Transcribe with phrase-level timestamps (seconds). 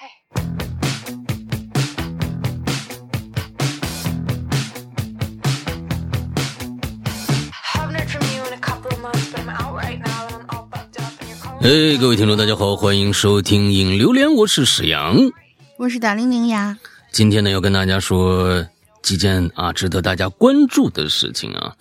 [0.00, 0.08] 哎，
[12.00, 15.16] 各位听众，大家好，欢迎收听《影榴莲》，我是史阳，
[15.76, 16.78] 我是达玲玲呀。
[17.10, 18.66] 今天呢，要跟大家说
[19.02, 21.74] 几件啊值得大家关注的事情啊。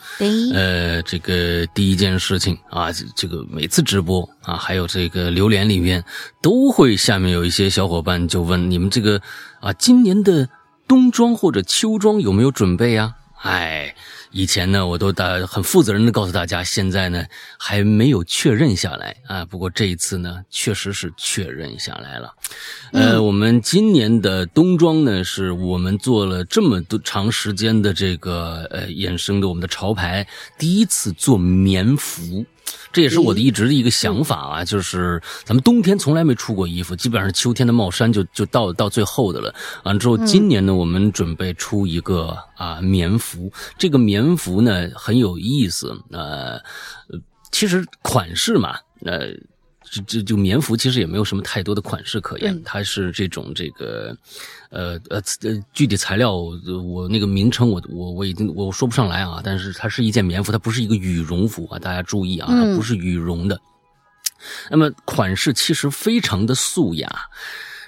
[0.53, 6.03] 呃，这个第一件事情啊，这个每次直播啊，还有这个榴莲里面
[6.41, 9.21] 都会下面有一些小伙伴就问你们这个
[9.59, 10.49] 啊，今年的
[10.87, 13.13] 冬装或者秋装有没有准备啊？
[13.41, 13.95] 哎。
[14.33, 17.21] 以前呢，我都大很负责任的告诉大家，现在呢
[17.59, 19.43] 还没有确认下来啊。
[19.43, 22.33] 不过这一次呢，确实是确认下来了。
[22.93, 30.25] 呃，我们今年的冬装呢，是我们做了这么多长时间的这个呃衍生的我们的潮牌，
[30.57, 32.45] 第一次做棉服。
[32.91, 39.53] 这也是我的一直的一个想法啊，就是咱们冬天从来没出过衣服，基本上秋天的帽衫就就到到最后的了。
[39.83, 46.61] 完了之后，今年呢，我们准备出一个啊棉服，这个棉服呢很有意思，呃，
[47.51, 49.29] 其实款式嘛，呃。
[49.91, 54.15] 这这就棉服其实也没有什么太多的款式可言，它是这种这个，
[54.69, 63.59] 呃呃呃，具体材料我那个名称我我我已经我说不上来啊，但是它是一件棉服，它不是一个羽绒服啊，大家注意啊，它不是羽绒的。
[64.69, 67.09] 那么款式其实非常的素雅，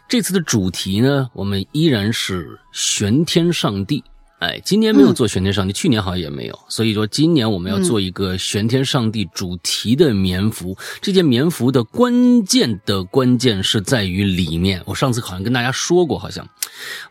[0.09, 4.03] 这次的主题呢，我们依然是玄天上帝。
[4.43, 10.77] 哎，今年没有做玄天上帝，去年好像也没有，所以说今年我们要做一个玄天上帝主题的棉服。
[10.99, 16.45] 这件棉服的关键的关键是在于里面，我上次好像跟大家说过，好像。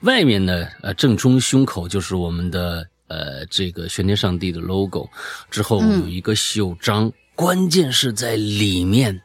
[0.03, 5.09] 外面呢，呃，正中胸口就是我们的呃这个玄天上帝的 logo，
[5.51, 9.19] 之后有一个袖章，关键是在里面，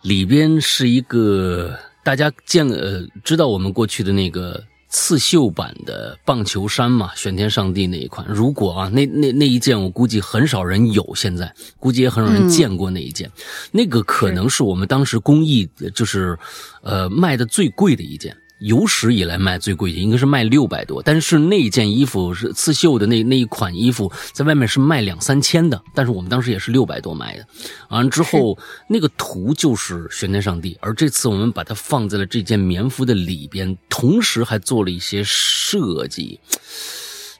[0.00, 4.64] 里边是一个大家见呃知道我们过去的那个。
[4.96, 8.24] 刺绣版的棒球衫嘛，玄天上帝那一款。
[8.28, 13.28] 如果啊，那那那一件，我估计很少人有，现在估计也很少人见过那一件。
[13.72, 16.38] 那个可能是我们当时工艺就是，
[16.82, 18.36] 呃，卖的最贵的一件。
[18.58, 27.46] 有史以来卖最贵的应该是卖六百多，但是那件衣服是刺绣的那那一款衣服，在外面是卖两三千的，但是我们当时也是六百多买的。
[27.90, 28.56] 完了之后，
[28.88, 36.40] 那个图就是玄天上帝，而这次我们把它放在了这件棉服的里边，同时还做了一些设计。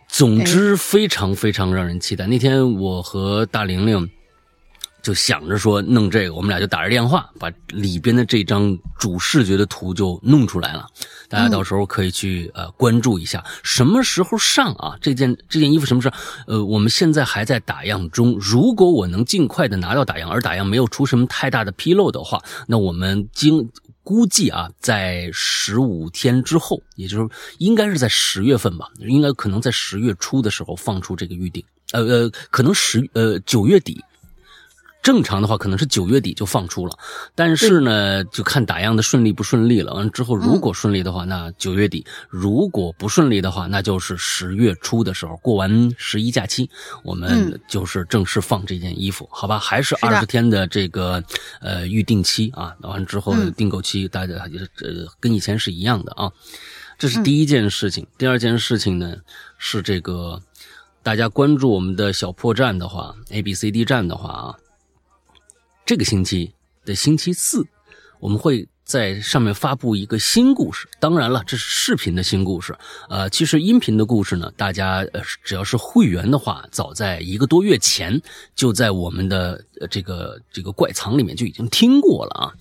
[0.09, 2.27] 总之，非常非常让人期待。
[2.27, 4.11] 那天我和大玲玲。
[5.05, 10.87] 就想着说弄这个，我们俩就打着电话，把里边的这张主视觉的图就弄出来了。
[11.29, 14.97] 大家到时候可以去呃关注一下，什么时候上啊？
[15.03, 16.17] 这件这件衣服什么时候？
[16.47, 18.35] 呃，我们现在还在打样中。
[18.41, 23.71] 如果我能尽快的拿到打样，而打样没有出什么太大的纰漏的话，那我们经
[24.03, 27.29] 估计啊，在十五天之后，也就是
[27.59, 31.63] 应该是在十月份吧，应该可能在十月初的时候放出这个预定。
[31.93, 34.03] 呃呃，可能十呃九月底。
[35.05, 36.99] 正常的话，可能是九月底就放出了，
[37.35, 39.93] 但是呢，就看打样的顺利不顺利了。
[39.93, 46.71] 完之后，如果顺利的话，那九月底；如果不顺利的话，那就是十月初的时候，过完十一假期，
[47.03, 49.59] 我们就是正式放这件衣服，好吧？
[49.59, 51.23] 还是二十天的这个
[51.61, 56.33] 呃预定期啊，完之后订购期，大家就是呃跟以前是一样的啊。
[56.99, 58.07] 这是第一件事情。
[58.17, 59.17] 第二件事情呢，
[59.59, 60.41] 是这个
[61.03, 64.57] 大家关注我们的小破站的话，A B C D 站的话啊。
[65.87, 66.55] 这个星期
[66.87, 67.67] 的星期四，
[68.19, 70.89] 我们会在上面发布一个新故事。
[70.99, 72.75] 当然了，这是视频的新故事。
[73.11, 78.19] 呃，其实音频的故事呢，大家呃只要是会员的话，早在一个多月前
[78.57, 82.55] 就在我们的这个这个怪藏里面就已经听过了啊。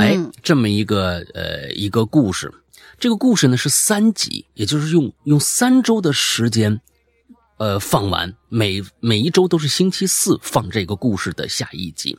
[0.00, 2.52] 哎，这么一个呃一个故事，
[2.98, 6.80] 这个故事呢是三集，也就是用用三周的时间。
[7.58, 12.18] 呃，放完每每一周都是星期四放这个故事的下一集，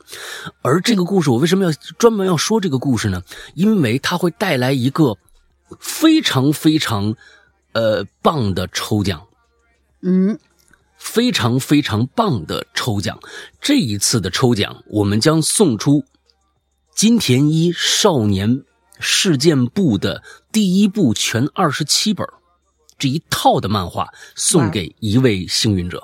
[0.62, 3.22] 而这个故事我为什么要专门要说这个故事呢？
[3.54, 5.16] 因为它会带来一个
[5.78, 7.14] 非常非常
[7.72, 9.28] 呃棒的抽奖，
[10.02, 10.40] 嗯，
[10.96, 13.20] 非常非常棒的抽奖。
[13.60, 16.04] 这一次的抽奖，我们将送出
[16.96, 18.64] 金田一少年
[18.98, 22.26] 事件簿的第一部全二十七本。
[22.98, 26.02] 这一套的漫画送给一位幸运者，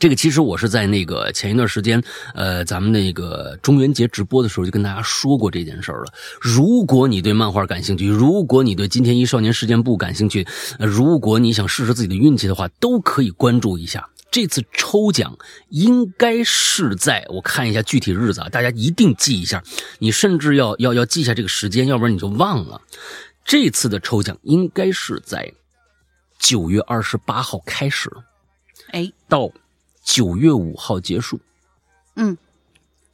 [0.00, 2.02] 这个其实我是在那个前一段时间，
[2.34, 6.12] 呃，咱们那个中元节直播的时候就跟大家说过这件事儿了。
[6.40, 10.46] 如果你对漫画感兴趣，如果你对金田一少年事件簿感兴趣，
[10.78, 14.10] 如果你想试试自己的运气的话，都可以关注一下。
[14.28, 15.38] 这次抽奖
[15.70, 19.62] 应该是在我看一下具体日子啊，大家一定记一下。
[19.98, 22.82] 你甚至要要要记下这个时间，要不然你就忘了。
[23.46, 25.50] 这次的抽奖应该是在
[26.38, 28.10] 九月二十八号开始，
[28.92, 29.50] 哎，到。
[30.08, 31.36] 九月五号结束，
[32.14, 32.38] 嗯，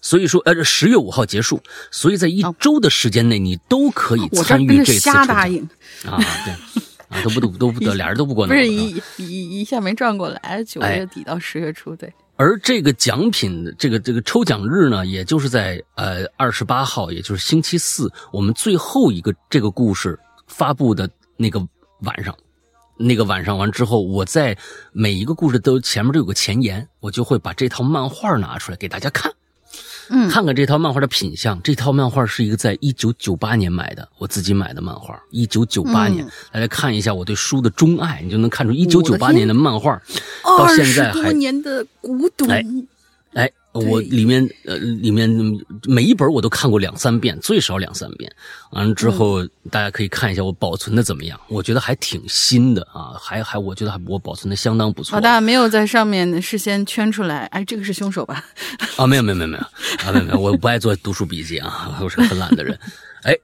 [0.02, 1.58] 所以说，呃，十月五号结束，
[1.90, 5.26] 所以在一周的时间内，你都可以参与这次抽奖。
[6.05, 6.52] 啊，对，
[7.08, 12.12] 啊，都不都都不得， 俩人都不过不是一一一下没转过来，九月底到十月初，对。
[12.37, 20.19] 而这个奖品，这个这个抽奖日呢，也就是在呃二十八号，也就是星期四，我们最后一个这个故事
[20.55, 21.59] 发布的那个
[22.03, 22.37] 晚上。
[22.99, 24.57] 那个晚上完之后，我在
[24.93, 29.33] 每一个故事都前面都有个前言，我就会把这套漫画拿出来给大家看，
[30.11, 31.61] 嗯，看看这套漫画的品相。
[31.63, 35.21] 这套漫画是一个在一九九八年买的，我自己买的漫画。
[35.31, 40.01] 一九九八年，大家看一下我对书的钟爱，你就能看出一九九八年的漫画
[40.45, 42.47] 到现在还年的古董。
[42.49, 42.63] 哎。
[43.73, 45.29] 我里面呃，里面
[45.87, 48.31] 每一本我都看过两三遍，最少两三遍。
[48.71, 51.41] 完了之后，大家可以看一下我保存的怎么样。
[51.49, 55.17] 我觉得还挺新的啊，还还我觉得还我保存的相当不错。
[55.17, 58.45] 老大没有在上面事先圈出来，哎，这个是凶手吧？
[58.97, 59.63] 啊，没有没有没有没有
[60.07, 62.79] 啊，没有没有，我不爱做读书笔记啊，我是个很懒的人。
[63.23, 63.35] 哎，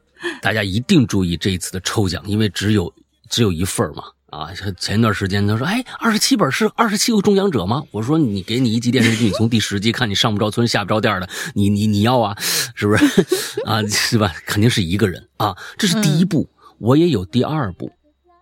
[0.43, 2.93] 大家一定注意这一次的抽奖，因为只有
[3.31, 4.05] 只有一份嘛。
[4.31, 12.37] 啊，前一段时间他说：“哎，二十七本是二十七个中奖者吗？”我说：“你给你一集电视剧，你从第十集看你上不着村下不着店的，你你你要啊，
[12.75, 13.05] 是不是？
[13.65, 14.31] 啊，是吧？
[14.45, 15.57] 肯定是一个人啊。
[15.79, 17.91] 这是第一部，我也有第二部，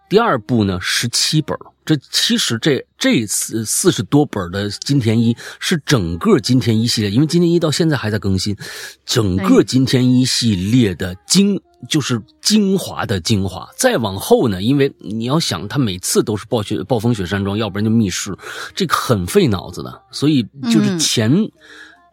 [0.09, 1.57] 第二部呢十七本。
[1.85, 8.57] 这其实这这次四十多本的金田一是整个金田一系列，因为金田一到现在还在更新，
[9.05, 14.63] 整个金田一系列的精。”就是精华的精华，再往后呢？
[14.63, 18.37] 因为你要想，他每次都是暴雪暴风雪山庄，要不然就密室，
[18.75, 20.03] 这个很费脑子的。
[20.11, 21.33] 所以就是前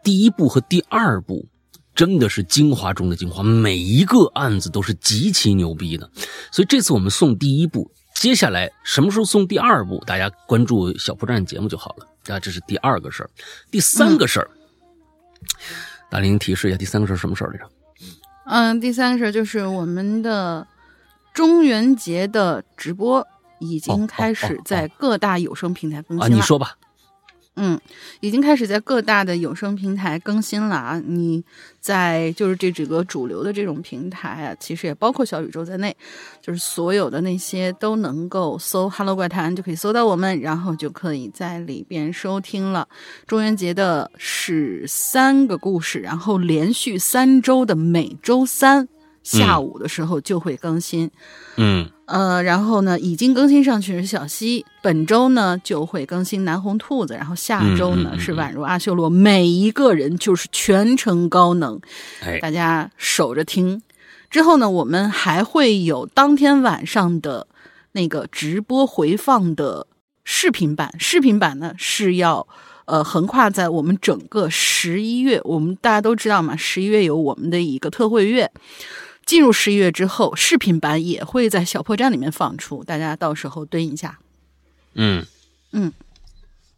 [0.02, 1.46] 第一部和第二部
[1.94, 6.10] 真的是精华中的精华，每一个案子都是极其牛逼的。
[6.50, 10.02] 所以这次我们送第一部，接下来什么时候送第二部？
[10.06, 12.06] 大家关注小破站节目就好了。
[12.34, 13.30] 啊，这是第二个事儿，
[13.70, 14.50] 第三个事儿，
[16.10, 17.68] 大林提示一下，第三个事儿什么事儿来着？
[18.46, 20.66] 嗯，第三个事儿就是我们的
[21.32, 23.26] 中元节的直播
[23.58, 26.34] 已经开始在各大有声平台更新了。
[26.34, 26.76] 你说吧。
[27.56, 27.80] 嗯，
[28.18, 31.00] 已经开始在各大的有声平台更新了啊！
[31.06, 31.44] 你
[31.78, 35.96] 在就是这几个主流的这种平台啊，其实也包括小宇宙在内，
[36.42, 42.88] 就是所有的那些都能够搜 “Hello 怪谈”就可以搜到我们，然后就可以在里边收听了。
[43.24, 48.88] 中元节的是三个故事，然后连续三周的每周三
[49.24, 51.10] 下午的时候就会更新。
[51.56, 51.90] 嗯。
[52.06, 61.80] 呃，然后呢，已经更新上去是小溪，本周呢就会更新南红兔子，然后下周呢是宛如阿修罗，每一个人就是全程高能，
[62.42, 63.80] 大家守着听。
[64.28, 67.46] 之后呢，我们还会有当天晚上的
[67.92, 69.86] 那个直播回放的
[70.24, 72.46] 视频版，视频版呢是要
[72.84, 78.50] 呃横跨在我们整个十一月，我们大家都知道嘛，十一月有我们的一个特惠月。
[79.26, 84.18] 进入十一月之后，视频版也会在小破站里面放出，大家到时候蹲一下。
[84.94, 85.24] 嗯
[85.72, 85.92] 嗯，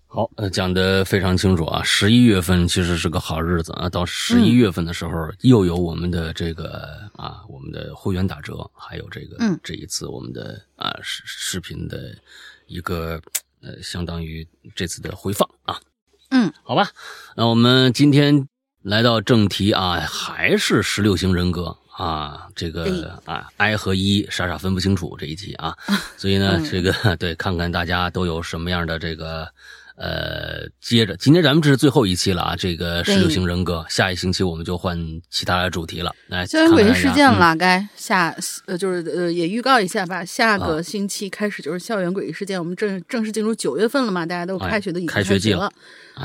[0.07, 1.83] 好，呃，讲的非常清楚啊。
[1.83, 5.13] 十一月份其实是个好日子啊，到十一月份的时候，
[5.43, 12.17] 又有我们的这个啊，我们的会员打折，还有这个嗯，这一次我们的啊视视频的
[12.67, 13.21] 一个
[13.61, 15.79] 呃，相当于这次的回放啊。
[16.31, 16.89] 嗯，好吧，
[17.37, 18.49] 那我们今天
[18.83, 21.77] 来到正题啊，还是十六型人格。
[21.97, 25.75] 啊，这个啊，I 和一傻傻分不清楚这一期啊，
[26.19, 29.49] 所以呢，这个对，看看大家都有什么样的这个
[29.97, 34.99] 呃，接着，今天咱们这是最后一期了啊，这个十六型人格，下一星期我们就换
[35.31, 36.15] 其他的主题了。
[36.27, 38.37] 来，校园诡异事件了，该下
[38.67, 45.73] 呃，就是呃，也预告一下吧，下个星期开始就是校园诡异事件，我们正正式进入九月份了嘛，大家都开学的已经开学季了，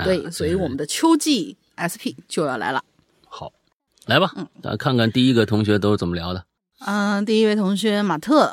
[0.03, 2.83] 对，所以我们的秋季 SP 就要来了。
[4.08, 6.43] 来吧，嗯，咱看看第一个同学都是怎么聊的。
[6.86, 8.51] 嗯，第一位同学马特，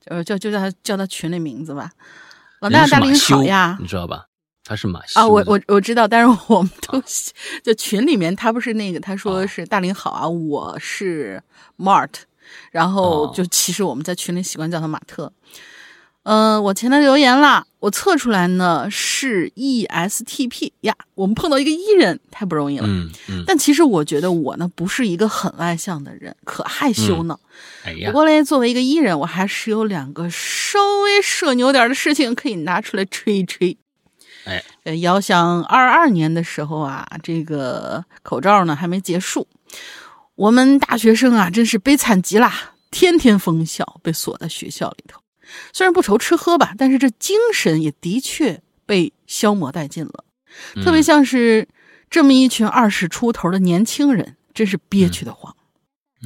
[0.00, 1.90] 就就就叫他叫他群里名字吧。
[2.60, 4.26] 老大大林好呀，你知道吧？
[4.64, 7.02] 他是马修啊，我我我知道，但是我们都
[7.62, 11.42] 就群里面他不是那个，他说是大林好啊，我是
[11.76, 12.10] Mart，
[12.70, 15.32] 然后就其实我们在群里习惯叫他马特。
[16.22, 20.94] 嗯，我前台留言啦，我测出来呢是 ESTP 呀。
[21.14, 22.86] 我们碰到一个 E 人，太不容易了。
[22.86, 23.42] 嗯嗯。
[23.46, 27.38] 但其实我觉得我呢不是一个很外向的人，可害羞呢。
[27.84, 28.10] 哎呀。
[28.10, 33.76] 不过嘞，作为一个 E 人，我还是有两个稍微社牛点的事情可以拿出来吹一吹。
[34.44, 39.46] 哎，呃，遥想二二年的时候啊，这个口罩呢还没结束，
[40.34, 42.50] 我们大学生啊真是悲惨极了，
[42.90, 45.19] 天天封校，被锁在学校里头。
[45.72, 50.24] 虽然不愁吃喝吧，但是这精神也的确被消磨殆尽了。
[50.82, 51.68] 特别像是
[52.08, 55.56] 这么一群二十出头的年轻人，真是憋屈的慌。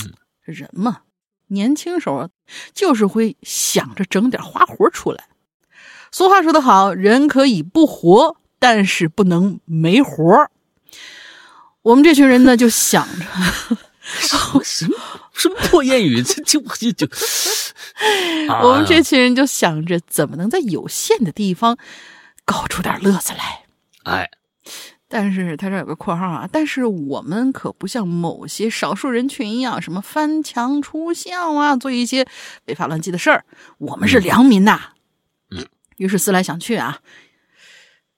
[0.03, 0.13] 嗯，
[0.45, 1.03] 人嘛，
[1.49, 2.29] 年轻时候
[2.73, 5.29] 就是会想着整点花活出来。
[6.11, 10.49] 俗话说得好，人可以不活，但是不能没活
[11.83, 13.27] 我们这群人呢，就想着
[14.05, 14.97] 什么什么
[15.33, 17.09] 什么破谚语，这就就就，
[18.63, 21.77] 我们这群人就想着怎么能在有限的地方
[22.45, 23.65] 搞出点乐子来。
[24.05, 24.31] 哎，
[25.09, 32.27] 但是他这有个括号啊，但是我们可不像某些少数人群一样，什么翻墙出校啊，做一些
[32.67, 33.45] 违法乱纪的事儿。
[33.79, 34.91] 我们是良民呐。
[35.51, 37.01] 嗯于是思来想去啊，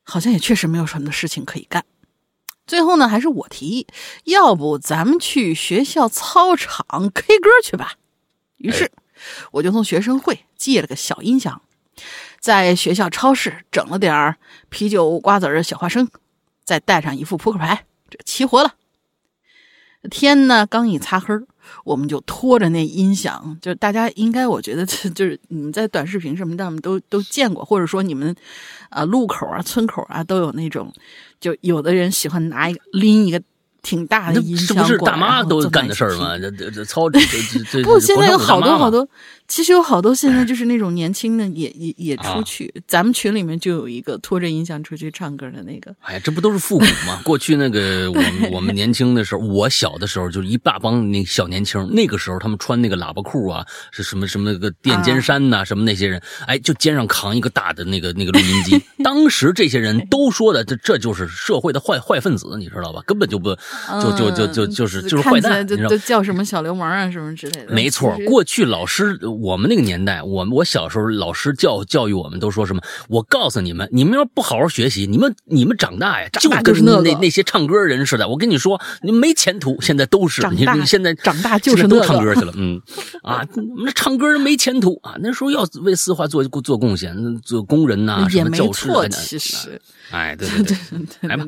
[0.02, 1.85] 好像也确实没有什么事情可以干。
[2.66, 3.87] 最后呢，还是我提议，
[4.25, 7.94] 要不咱们去学校操场 K 歌去吧。
[8.56, 8.90] 于是
[9.52, 11.62] 我就从学生会借了个小音响，
[12.40, 14.37] 在学校超市整了点儿
[14.68, 16.08] 啤酒、瓜子儿、小花生，
[16.64, 18.75] 再带上一副扑克牌，这齐活了。
[20.11, 21.44] 天呢，刚一擦黑儿
[21.82, 28.35] 我们就拖着那音响，就是大家应该，我觉得 就是你们在短视频什么的我们都都见过，或者说你们
[28.88, 30.92] 啊路口啊村口啊都有那种，
[31.40, 33.43] 就有的人喜欢拿一个拎一个。
[33.87, 36.37] 挺大的这不是大妈都干的事儿吗？
[36.37, 39.09] 这这这操这这这不，现在有好多好多，
[39.47, 42.83] 其实有好多现在 就是那种年轻的也也也出去。
[42.88, 45.95] 咱们群里面就有一个拖着音响出去唱歌的那个。
[46.00, 47.21] 哎呀，这不都是复古吗？
[47.23, 58.83] 过去那个 我们我们年轻的时候，我小的时候就是一大帮那小年轻，那个时候他们穿那个喇叭裤啊，是什么什么那个垫肩衫呐，什么那些人，哎，就肩上扛一个大的那个那个录音机。
[59.05, 63.00] 当时这些人都说的，这这就是社会的坏坏分子，你知道吧？
[63.07, 63.57] 根本就不。
[64.02, 67.73] 就就就就就是就是坏蛋，你知道叫什么小流氓啊什么之类的。
[67.73, 72.83] 没错，过去老师我们那个年代，我我小时候老师教教育我们都说什么？
[73.09, 78.28] 我告诉你们，你们要不好好学习，你们你们长大呀，就跟那那些唱歌人似的。
[78.28, 79.80] 我跟你说，你没前途。
[79.80, 82.52] 现在都是你现在长大就是都唱歌去了。
[82.56, 82.80] 嗯
[83.23, 83.47] 啊，
[83.85, 85.14] 那唱歌人没前途啊。
[85.21, 89.06] 那时候要为四化做做贡献，做工人呐，什么教师啊。
[89.09, 89.80] 其实，
[90.11, 90.76] 哎，对对对
[91.21, 91.45] 对，来吧，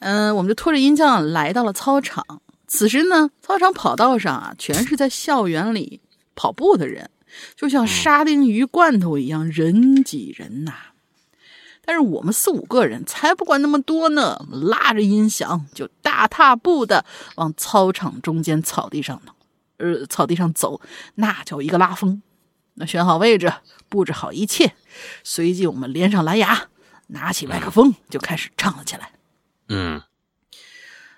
[0.00, 0.30] 嗯。
[0.30, 2.42] 嗯，我们就拖着音箱来到了操场。
[2.66, 6.00] 此时呢，操场跑道上啊，全是在校园里
[6.34, 7.10] 跑步的人，
[7.54, 10.72] 就像沙丁鱼罐头一样，人挤人呐。
[11.84, 17.04] 但是我们四五个人才不管那么多呢，拉着音响就大踏步的
[17.36, 19.32] 往操场中间草地上呢，
[19.76, 20.80] 呃，草地上走，
[21.14, 22.20] 那叫一个拉风。
[22.74, 23.52] 那选好位置，
[23.88, 24.74] 布置好一切，
[25.22, 26.64] 随即我们连上蓝牙，
[27.06, 29.12] 拿起麦克风就开始唱了起来。
[29.68, 30.00] 嗯，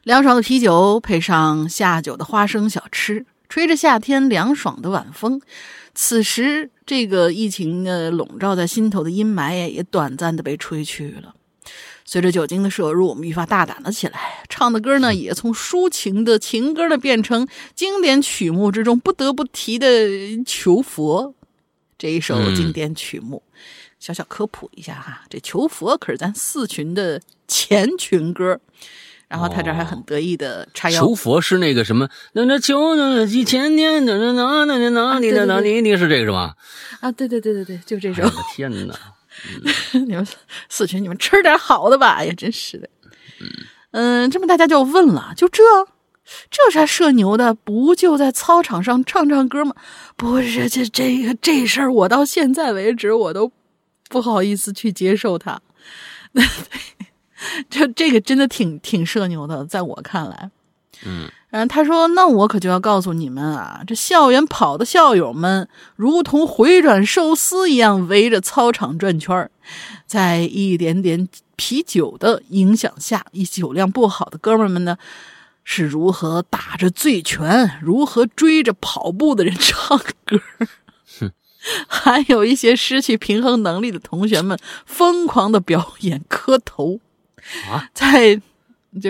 [0.04, 5.40] 凉爽的啤酒配上下酒的花生小吃，吹着夏天凉爽的晚风。
[5.94, 11.34] 此时，这个疫情的笼罩在心头的阴霾也短暂的被吹去了。
[12.04, 19.86] 随着酒精的摄入，我们愈发大胆了起来，唱的歌呢，也从抒情的情歌呢，变成经典曲目之中不得不提的
[20.46, 21.24] 《求佛》
[21.98, 23.42] 这一首经典曲目。
[24.00, 28.60] 小小科普一下哈，这求佛可是咱四群的前群歌，
[29.26, 31.00] 然后他这还很得意的叉腰。
[31.00, 32.08] 求佛是那个什么？
[32.34, 36.54] 那那求那几千年，那那那那那那你那那你你是这个是吗？
[37.00, 38.22] 啊，对对对对对，就这首。
[38.22, 38.94] 我的天哪！
[40.06, 40.26] 你们
[40.68, 42.14] 四群，你们吃点好的吧！
[42.14, 42.88] 哎呀，真是的。
[43.92, 45.62] 嗯，这么大家就问了，就这
[46.50, 47.54] 这啥社牛的？
[47.54, 49.74] 不就在操场上唱唱歌吗？
[50.16, 53.52] 不是，这这个这事儿，我到现在为止我都。
[54.10, 55.60] 不好意思去接受他，
[57.70, 60.50] 这这个真的挺挺社牛的，在我看来，
[61.04, 69.50] 嗯，然后他说：“那我可就要告诉你们啊，这校园跑的校友们，如同回转寿司一样围着操场转圈
[70.06, 74.98] 在一点点啤酒的影响下，一酒量不好的哥们们呢，
[75.62, 80.40] 是如何打着醉拳，如何追着跑步的人唱歌。
[81.86, 87.00] ”还有一些失去平衡能力的同学们疯狂的表演磕头
[87.70, 87.88] 啊！
[87.94, 88.40] 在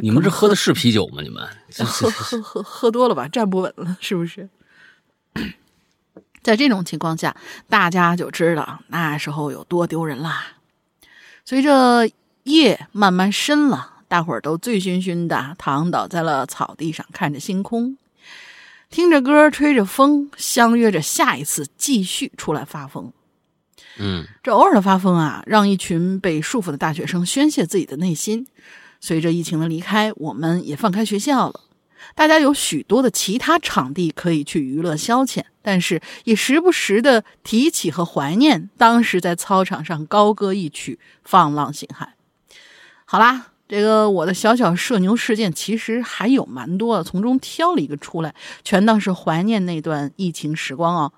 [0.02, 1.22] 你们这喝的是啤酒吗？
[1.22, 1.42] 你们
[1.86, 3.28] 喝喝喝喝多了吧？
[3.28, 4.48] 站不稳了，是不是？
[6.42, 7.36] 在这种情况下，
[7.68, 10.54] 大家就知道那时候有多丢人啦。
[11.44, 12.08] 随着
[12.44, 17.98] 夜慢慢深了，大伙儿都醉醺醺的躺倒在了草地上，看着星空，
[18.90, 23.12] 听着歌，吹着风，相约着下一次继续出来发疯。
[23.98, 28.46] 嗯，这偶尔的发疯啊，让一群被束缚的大学生宣泄自己的内心。
[29.00, 31.60] 随着疫情的离开，我们也放开学校了。
[32.14, 42.06] 大家有许多的其他场地可以去娱乐消遣，但是也时不时的提起和怀念当时在操场上高歌一曲，放浪形骸。
[43.04, 51.12] 好啦，这个我的小小社牛事件其实还有蛮多的，从中挑了一个出来，全当是怀念那段疫情时光哦。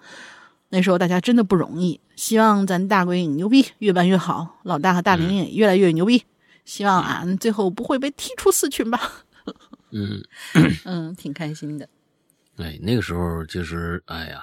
[0.70, 4.60] 那时候大家真的不容易，希望咱大鬼影牛逼，越办越好。
[4.62, 6.24] 老大和大玲玲也越来越牛逼，
[6.64, 9.24] 希望俺最后不会被踢出四群吧。
[9.90, 10.22] 嗯
[10.86, 11.88] 嗯，挺开心的。
[12.56, 14.42] 哎，那个时候就是，哎呀，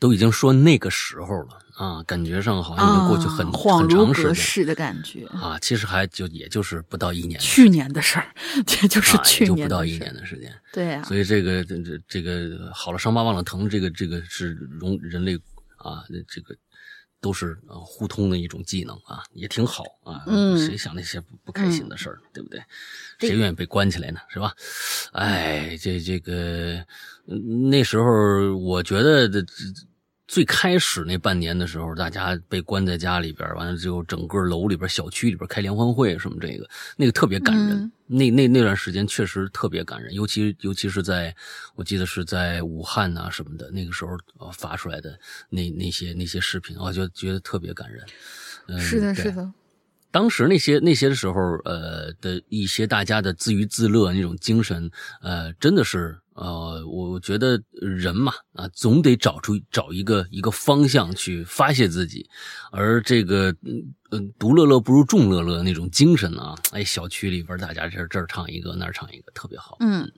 [0.00, 5.56] 都已经说那个时候了啊，感觉上好像已经过去很恍如隔世的感觉啊。
[5.60, 8.26] 其实还就也就是不到一年，去年的事儿，
[8.66, 10.52] 这就是去年就不到一年的时间。
[10.72, 15.38] 对啊，所以这个这这这个好了伤疤忘了疼，这个这个是容人类
[15.78, 16.56] 啊，这个。
[17.20, 20.22] 都是呃互通的一种技能啊，也挺好啊。
[20.28, 22.62] 嗯，谁想那些不不开心的事儿，对不对？
[23.18, 24.20] 谁愿意被关起来呢？
[24.28, 24.54] 是吧？
[25.10, 26.86] 哎，这这个
[27.68, 29.44] 那时候，我觉得这。
[30.28, 37.90] 最开始那半年的时候，大家被关在家里边，完了之后，整个楼里边、小区里边开联欢会什么，这个那个特别感人。
[38.06, 41.34] 那那那段时间确实特别感人，尤其尤其是在
[41.74, 44.16] 我记得是在武汉呐什么的，那个时候
[44.52, 45.18] 发出来的
[45.48, 48.04] 那那些那些视频，我就觉得特别感人。
[48.66, 49.50] 嗯，是的，是的。
[50.10, 54.90] 当时那些那些的时候，呃的一些大家的自娱自乐那种精神，
[55.22, 56.18] 呃，真的是。
[56.40, 62.24] 呃，我觉得人嘛，啊，总得找出找一个一个方向去发泄自己，
[62.70, 63.50] 而这个，
[64.12, 69.78] 嗯，独乐乐不如众乐乐那种精神啊，哎，小区里边大家这这儿唱一个那儿唱一个，特别好。
[69.80, 70.12] 嗯，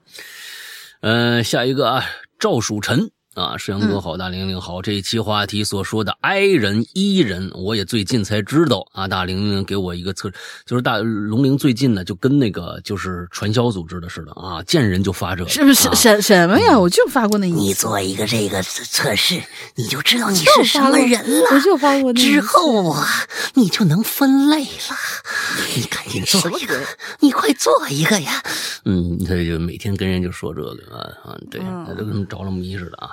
[1.00, 2.04] 呃，下一个啊，
[2.38, 3.10] 赵蜀臣。
[3.34, 4.82] 啊，世阳哥好，大玲玲好。
[4.82, 9.06] 这一期话题所说的 I 人、E 人，我也最近才知道啊。
[9.06, 10.28] 大玲玲给我一个测，
[10.66, 16.76] 就是大龙玲最近呢，就跟那个就是传销组织的似的啊，见人就发这个，是不是什什么呀？
[16.76, 19.40] 我就发过那一，你做一个这个测试，
[19.76, 21.50] 你就知道你是什么人了。
[21.52, 23.06] 我就发过那之后啊，
[23.54, 24.96] 你就能分类了。
[25.76, 26.76] 你赶紧做一个，
[27.20, 28.42] 你快做一个呀。
[28.84, 33.10] 嗯，他就每天跟人就说这个啊啊，对，他都跟着了迷似的啊。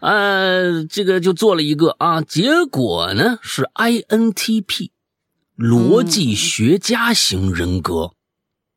[0.00, 4.90] 呃，这个就做了一个啊，结果呢是 INTP，
[5.58, 8.12] 逻辑学家型人格。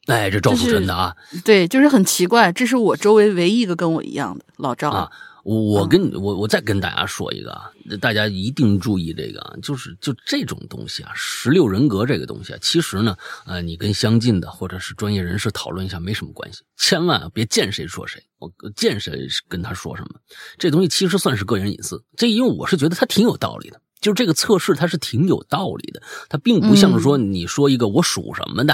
[0.07, 5.11] 哎，这赵书真的啊，对，就是很奇怪，这是我周围唯一一个跟我一样的老赵啊。
[5.43, 20.19] 我跟我我再跟大家说一个啊，大家一定注意这个啊，就是就这种东西啊，十六人格这个东西啊，其实呢，呃，你跟相近的或者是专业人士讨论一下没什么关系，千万别见谁说谁，我见谁跟他说什么，
[20.57, 22.01] 这东西其实算是个人隐私。
[22.15, 28.73] 这因为我是觉得他挺有道理的，就是这个测试它是挺有道理的，它并不像是说你说一个我属什么的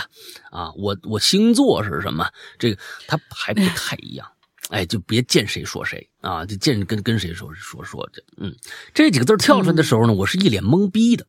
[0.52, 2.30] 啊，我我星座是什么，
[2.60, 4.28] 这个它还不太一样。
[4.70, 6.46] 哎，就别见谁说谁啊！
[6.46, 8.56] 就见跟跟谁说说说这，嗯，
[8.94, 11.26] 这几个字跳出来的时候呢，我是一脸懵逼的，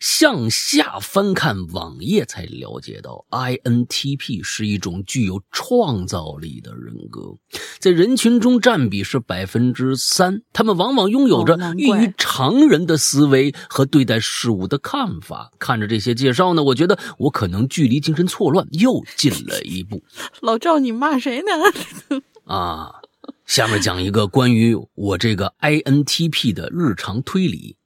[0.00, 7.36] 向下翻看网页才了解到，INTP 是一种具有创造力的人格，
[7.78, 15.52] 在人群中占比是百分之三，他们往往拥有着异于常人的思维和对待事物的看法。
[15.60, 20.02] 看着这些介绍呢，我觉得我可能距离精神错乱又近了一步。
[20.42, 22.20] 老赵，你骂谁呢？
[22.50, 23.02] 啊，
[23.46, 27.76] 下面讲一个关于我这个 INTP 的日常推理。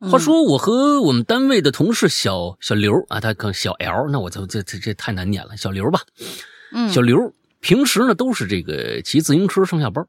[0.00, 6.00] 话说，我和我们单位的同事小小刘啊，他可小 L，那我就这这这太难念了，小刘吧。
[6.72, 10.04] 嗯，小刘平时呢都是这个骑自行车上下班，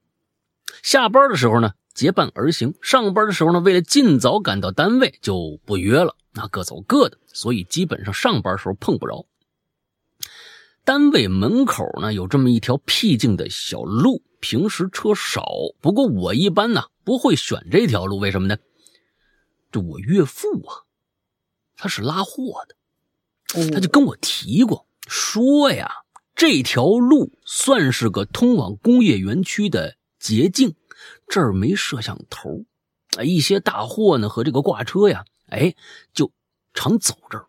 [0.82, 9.28] 下班的时候呢结伴而行，上班的时候呢为了尽早赶到单位就不约了，那各走各的，所以基本上上班时候碰不着。
[10.88, 15.46] 单位门口呢有这么一条僻静的小路，平时车少，
[15.82, 18.58] 不过我一般呢不会选这条路，为什么呢？
[19.70, 20.88] 这我岳父啊，
[21.76, 25.92] 他是拉货的，他就跟我提过，说呀
[26.34, 30.74] 这条路算是个通往工业园区的捷径，
[31.28, 32.64] 这儿没摄像头，
[33.18, 35.76] 啊一些大货呢和这个挂车呀，哎
[36.14, 36.32] 就
[36.74, 37.46] 常走这儿，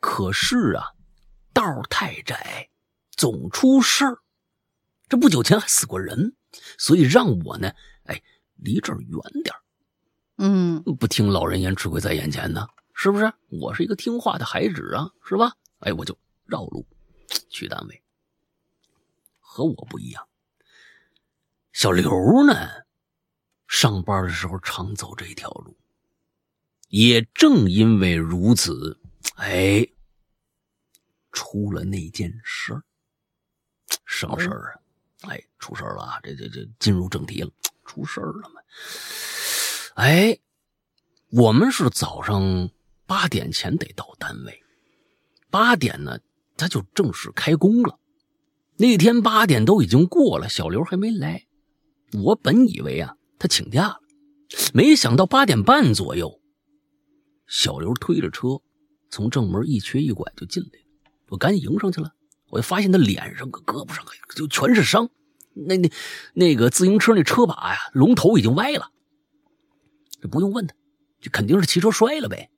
[0.00, 0.92] 可是啊
[1.54, 2.68] 道太窄。
[3.24, 4.18] 总出事儿，
[5.08, 6.36] 这不久前还死过人，
[6.76, 8.22] 所以让我呢，哎，
[8.56, 9.56] 离这儿远点
[10.36, 13.32] 嗯，不听老人言，吃亏在眼前呢，是不是？
[13.48, 15.54] 我是一个听话的孩子啊，是吧？
[15.78, 16.86] 哎，我就绕路
[17.48, 18.02] 去单位。
[19.38, 20.28] 和我不一样，
[21.72, 22.54] 小刘呢，
[23.66, 25.74] 上班的时候常走这条路。
[26.90, 29.00] 也正因为如此，
[29.36, 29.88] 哎，
[31.32, 32.84] 出了那件事儿，
[34.04, 35.30] 什么事儿啊？
[35.30, 36.20] 哎，出事儿了啊！
[36.22, 37.50] 这这这，进入正题了，
[37.84, 38.60] 出事儿了嘛？
[39.94, 40.38] 哎，
[41.30, 42.68] 我们是早上
[43.06, 44.62] 八点前得到单位，
[45.50, 46.18] 八点呢，
[46.56, 47.98] 他就正式开工了。
[48.76, 51.46] 那天八点都已经过了，小刘还没来。
[52.12, 54.00] 我本以为啊，他请假了，
[54.74, 56.40] 没想到八点半左右。
[57.46, 58.60] 小刘推着车，
[59.10, 61.12] 从正门一瘸一拐就进来了。
[61.28, 62.14] 我赶紧迎上去了，
[62.54, 65.10] 我就发现他脸上、胳膊上就全是伤。
[65.54, 65.90] 那那
[66.34, 68.92] 那个自行车那车把呀，龙头已经歪了。
[70.20, 70.76] 这不用问他，
[71.20, 72.48] 这肯定是骑车摔了呗。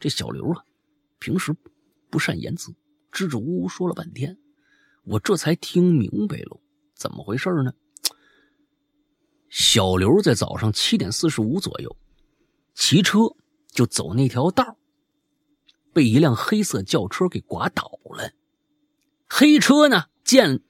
[0.00, 0.64] 这小刘啊，
[1.18, 1.54] 平时
[2.08, 2.74] 不善言辞，
[3.12, 4.38] 支支吾吾说了半天，
[5.02, 6.58] 我这才听明白了
[6.94, 7.74] 怎么回事呢？
[9.50, 11.94] 小刘在早上七点四十五左右
[12.74, 13.18] 骑车。
[13.74, 14.78] 就走那条道
[15.92, 18.30] 被一辆黑色轿车给刮倒了。
[19.36, 20.60] 黑车呢，见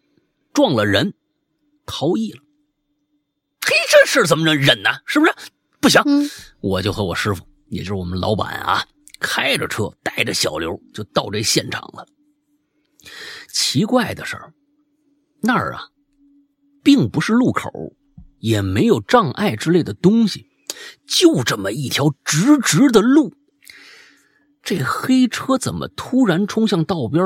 [0.54, 1.12] 撞了人，
[1.84, 2.40] 逃逸了。
[3.60, 4.88] 嘿，这事怎么能忍呢？
[5.04, 5.34] 是不是？
[5.82, 6.02] 不行，
[6.62, 8.86] 我就和我师傅，也就是我们老板啊，
[9.20, 12.06] 开着车带着小刘就到这现场了。
[13.52, 14.38] 奇怪的是，
[15.42, 15.90] 那儿啊，
[16.82, 17.70] 并不是路口，
[18.38, 20.46] 也没有障碍之类的东西。
[21.06, 23.34] 就这么一条直直的路，
[24.62, 27.22] 这黑车怎么突然冲向道边，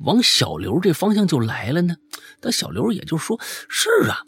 [0.00, 1.96] 往小刘这方向就来了呢？
[2.40, 4.22] 但小刘也就说：“是啊，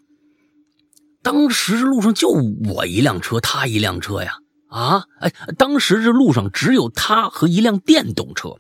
[1.23, 8.57] 当时这路上就我一辆车，他一辆车呀，啊，哎，当时这路上只有他和一辆电动车，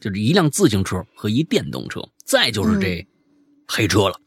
[0.00, 3.06] 就是一辆自行车和一电动车，再就是这
[3.66, 4.20] 黑车了，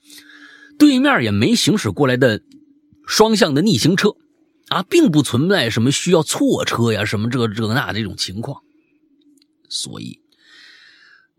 [0.77, 2.41] 对面也没行驶过来的
[3.07, 4.15] 双向的逆行车。”
[4.69, 8.61] 啊，并不存在什么需要错车呀，什么这这那这种情况，
[9.69, 10.21] 所以，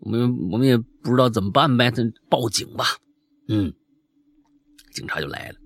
[0.05, 2.85] 我们我们也不知道怎么办呗，咱报警吧。
[3.49, 3.73] 嗯，
[4.93, 5.57] 警察就来了。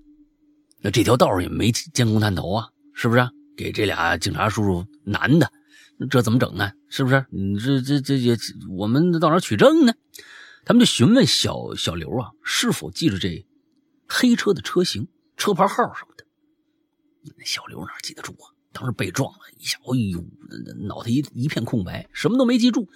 [0.81, 3.29] 那这条道上也没监控探头啊，是不是？
[3.57, 5.51] 给这俩警察叔叔男的，
[6.09, 6.71] 这怎么整呢？
[6.87, 7.25] 是不是？
[7.29, 8.37] 你这这这也，
[8.69, 9.93] 我们到哪取证呢？
[10.63, 13.45] 他们就询问小小刘啊，是否记着这
[14.07, 16.15] 黑车的车型、车牌号什么。
[17.37, 18.47] 那小刘哪记得住啊？
[18.71, 20.23] 当时被撞了一下，哎呦，
[20.87, 22.87] 脑袋一一片空白，什么都没记住。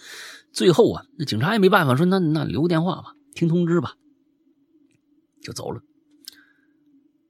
[0.52, 3.96] 最后啊，那警察也没办法，说那那留个电话吧，听通知吧，
[5.42, 5.82] 就走了。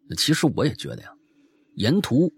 [0.08, 1.14] 那其实我也觉得呀，
[1.76, 2.32] 沿途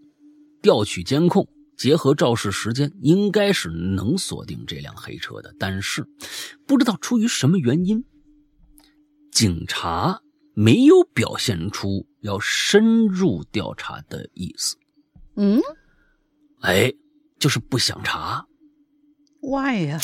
[0.61, 5.55] 调取监控，结合肇事时间，应该是能锁定这辆黑车的。
[5.57, 6.07] 但是
[6.67, 8.03] 不知道出于什么原因，
[9.31, 10.21] 警察。
[10.57, 14.77] 没有表现出要深入调查的意思。
[15.35, 15.59] 嗯，
[16.65, 16.91] 哎，
[17.39, 18.43] 就是不想查。
[19.39, 20.01] Why 呀？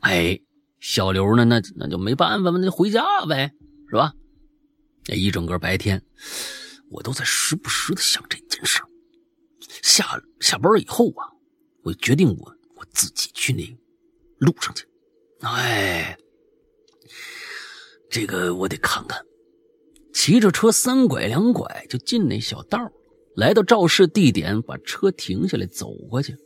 [0.00, 0.40] 哎，
[0.80, 1.44] 小刘呢？
[1.44, 3.52] 那那就没办法嘛，那就回家呗，
[3.88, 4.12] 是吧？
[5.06, 6.02] 那一整个白天，
[6.90, 8.82] 我都在时不时的想这件事。
[9.82, 11.30] 下下班以后啊，
[11.84, 13.62] 我决定我我自己去那
[14.38, 14.84] 路上去。
[15.42, 16.18] 哎，
[18.10, 19.24] 这个我得看看。
[20.12, 22.90] 骑着车三拐两拐就进那小道，
[23.36, 26.36] 来到肇事地点，把车停下来走过去。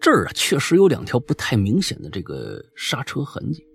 [0.00, 3.66] 这儿啊，确实有两条不太明显的这个刹车痕迹。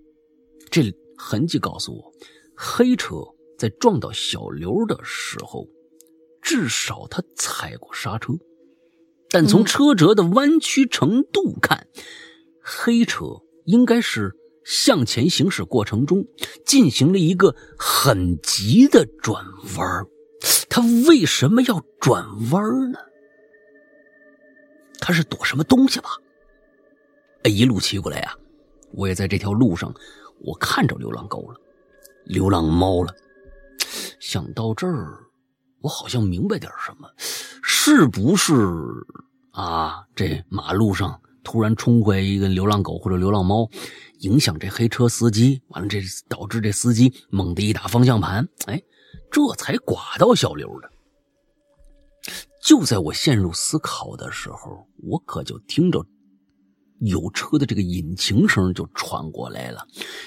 [0.69, 2.11] 这痕迹告诉我，
[2.55, 3.15] 黑车
[3.57, 5.67] 在撞到小刘的时候，
[6.41, 8.33] 至少他踩过刹车。
[9.29, 11.87] 但从车辙的弯曲程度看，
[12.61, 13.25] 黑车
[13.65, 14.31] 应该是。
[14.65, 16.25] 向前行驶过程中，
[16.65, 19.43] 进行了一个很急的转
[19.75, 20.05] 弯
[20.73, 22.97] 他为什么要转弯呢？
[24.99, 26.09] 他是躲什么东西吧？
[27.43, 28.35] 哎，一路骑过来啊，
[28.91, 29.93] 我也在这条路上，
[30.39, 31.61] 我看着流浪狗了，
[32.25, 33.13] 流浪猫了。
[34.19, 35.19] 想到这儿，
[35.81, 37.07] 我好像明白点什么，
[37.61, 38.55] 是不是
[39.51, 40.03] 啊？
[40.15, 43.69] 这马路上突然冲过来一个流浪狗或者流浪猫。
[44.21, 48.81] 影响这黑车司机，完了这导致这司机猛地一打方向盘，哎，
[49.33, 50.89] 这才刮到小刘的。
[52.63, 56.05] 就在我陷入思考的时候，我可就听着
[56.99, 59.85] 有车的这个引擎声就传过来了，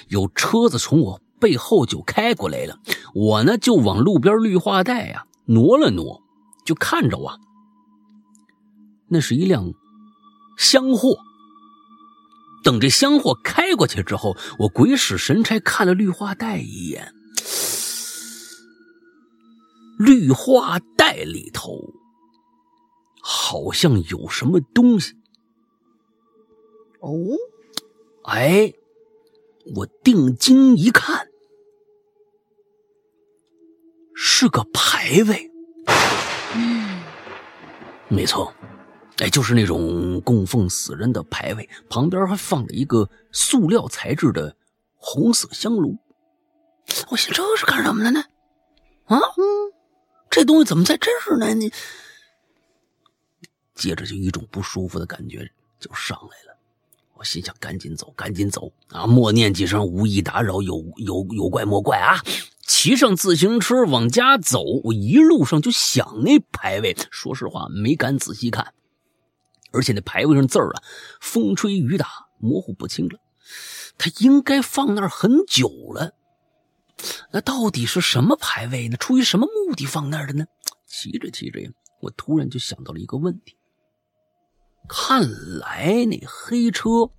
[0.09, 2.79] 有车子从我背后就开过来了。
[3.15, 6.21] 我呢就往路边绿化带呀挪了挪，
[6.67, 7.39] 就看着啊，
[9.09, 9.73] 那是一辆
[10.59, 11.17] 厢货。
[12.65, 17.15] 等这厢货开过去之后，我鬼使神差看了绿化带一眼，
[19.99, 21.79] 绿化带里头
[23.21, 25.15] 好像有什么东西。
[27.01, 27.13] 哦，
[28.25, 28.73] 哎，
[29.75, 31.29] 我定睛一看，
[34.15, 35.51] 是个牌位。
[36.55, 37.03] 嗯，
[38.09, 38.53] 没错。
[39.19, 44.55] 哎，就是那种供奉死人的牌位，旁边还放了一个塑料材质的
[44.95, 45.97] 红色香炉。
[47.11, 48.21] 我想这是干什么的呢？
[49.05, 49.73] 啊，嗯，
[50.31, 51.55] 这东西怎么在这儿呢？
[51.55, 51.73] 你
[53.75, 56.59] 接着就一种不舒服的感觉就上来了。
[57.15, 59.07] 我心想：赶紧走，赶紧走啊！
[59.07, 62.21] 默念几声“无意打扰，有有有怪莫怪啊！”
[62.67, 64.63] 骑上自行车往家走。
[64.85, 68.75] 我一路上就想那牌位，说实话没敢仔细看。
[69.73, 70.83] 而且那牌位上字儿啊，
[71.21, 72.07] 风吹雨打，
[72.39, 73.19] 模糊不清了。
[73.97, 76.13] 他应该放那儿很久了。
[77.33, 78.97] 那到底是什么牌位呢？
[78.97, 80.47] 出于什么目的放那儿的呢？
[80.87, 83.57] 骑着骑着呀，我突然就想到了一个问题。
[84.89, 87.11] 看来那黑车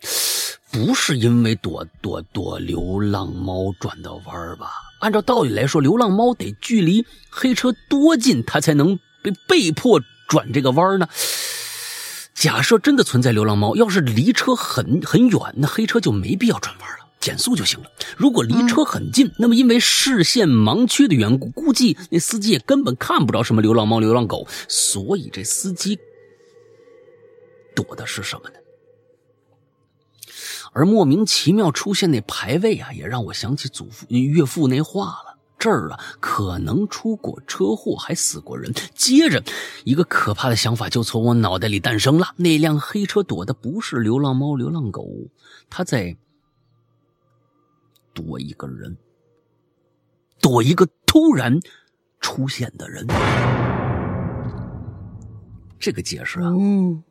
[0.70, 4.70] 不是因为躲躲躲流浪猫转的弯儿吧？
[5.00, 10.00] 按照道理来说，流浪猫得距离黑车多近，它才能被被迫。
[10.28, 11.06] 转这个弯儿呢？
[12.32, 17.86] 假设真的存在流浪猫，要是离车很很远，那黑车就没必要转弯了，减速就行了。
[18.18, 24.46] 如果离车很近，那么因为视线盲区的缘故，估计那司机也根本看不着什么流浪猫、流浪狗。
[24.68, 25.98] 所以这司机
[27.74, 28.56] 躲的是什么呢？
[30.74, 35.38] 而莫名其妙出现那牌位啊，也让我想起祖父、岳父那话了。
[35.58, 38.72] 这儿啊，可能出过车祸，还死过人。
[38.96, 39.40] 接着，
[39.84, 45.06] 一个可怕的想法就从我脑袋里诞生了：那辆黑车躲的不是流浪猫、流浪狗，
[45.70, 46.16] 他在
[48.14, 48.96] 躲一个人，
[50.40, 51.58] 躲一个突然
[52.20, 53.06] 出现的人。
[55.78, 57.02] 这个解释啊，嗯，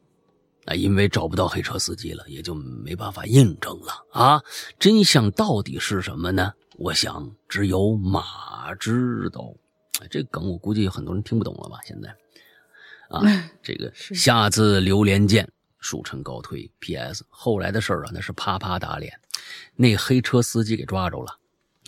[0.66, 4.42] 啊，因为找不到黑车司机了，也就没办法印证了啊。
[4.80, 6.54] 真相到底是什么呢？
[6.78, 9.54] 我想只有马知道，
[10.10, 11.80] 这梗我估计很多人听不懂了吧？
[11.84, 12.10] 现在，
[13.10, 13.22] 啊，
[13.62, 15.48] 这个下次榴莲剑，
[15.82, 16.72] 蜀臣高推。
[16.80, 17.26] P.S.
[17.28, 19.20] 后来的事儿啊，那是啪啪打脸，
[19.76, 21.38] 那黑车司机给抓着了，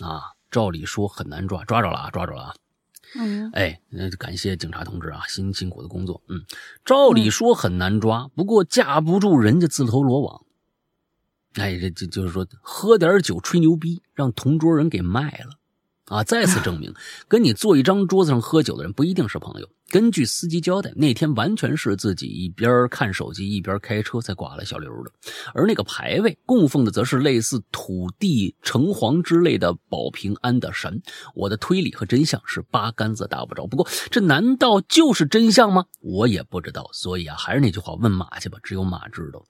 [0.06, 2.54] 啊，照理说很难抓，抓着了啊，抓着了啊。
[3.16, 6.20] 嗯，哎，那感谢警察同志啊，辛辛苦的工作。
[6.28, 6.44] 嗯，
[6.84, 10.44] 照理说很难抓，不过架不住人家自投罗网。
[11.54, 15.58] 哎，这就就是说，喝点酒吹牛逼，让同桌人给卖了，
[16.06, 16.22] 啊！
[16.22, 16.92] 再次证明，
[17.28, 19.68] 跟你坐一张桌子上喝酒的人不一定是朋友。
[19.90, 25.10] 根据司机交代，那天完全是自己一边看手机一边开车才刮了小刘的。
[25.54, 31.00] 而那个牌位供奉的则是类似土地城隍之类的保平安的神。
[31.34, 33.66] 我的推理和真相是八竿子打不着。
[33.66, 35.86] 不过，这难道就是真相吗？
[36.00, 36.90] 我也不知道。
[36.92, 39.44] 所以啊，还是那句话，问马去吧，只有马知道。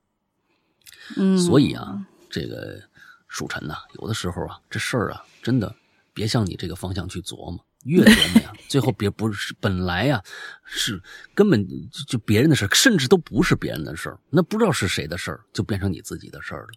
[1.16, 2.80] 嗯，所以啊，这个
[3.28, 5.74] 蜀臣呐，有的时候啊，这事儿啊，真的
[6.14, 10.22] 别向你这个方向去琢磨，越琢磨呀， 最后别不是本来呀，
[10.64, 11.02] 是
[11.34, 16.68] 根本就就别人的事甚至都不是别人的事儿，那不知道是谁的事儿，就变成你自己的事儿了，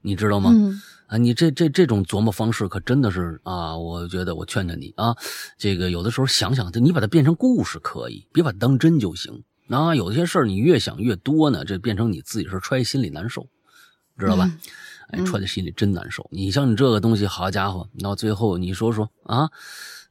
[0.00, 0.52] 你知道吗？
[1.08, 5.16] 啊，你这这这种琢磨方式可真的是啊，我觉得我劝劝你啊，
[5.56, 9.42] 这个有的时候想想，你把它变成故事可以，别把它当真就行。
[9.66, 13.48] 那有些事儿你越想越多呢，这变成你自己是揣心里难受，
[14.18, 14.50] 知道吧？
[15.08, 16.28] 哎，揣在心里真难受。
[16.30, 19.48] 你像你这个东西，好家伙，到最后你说说啊，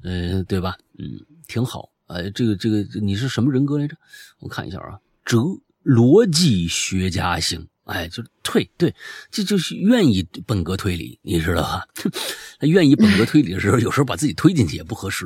[0.03, 0.77] 呃，对吧？
[0.97, 1.89] 嗯，挺好。
[2.07, 3.95] 呃，这个这个你是什么人格来着？
[4.39, 5.39] 我看一下啊，哲
[5.83, 7.67] 逻辑学家型。
[7.87, 8.93] 哎，就是推对，
[9.31, 11.87] 这就是愿意本格推理，你知道吧？
[12.59, 15.25] 他愿意本格推理的时候，有时候把自己推进去也不合适，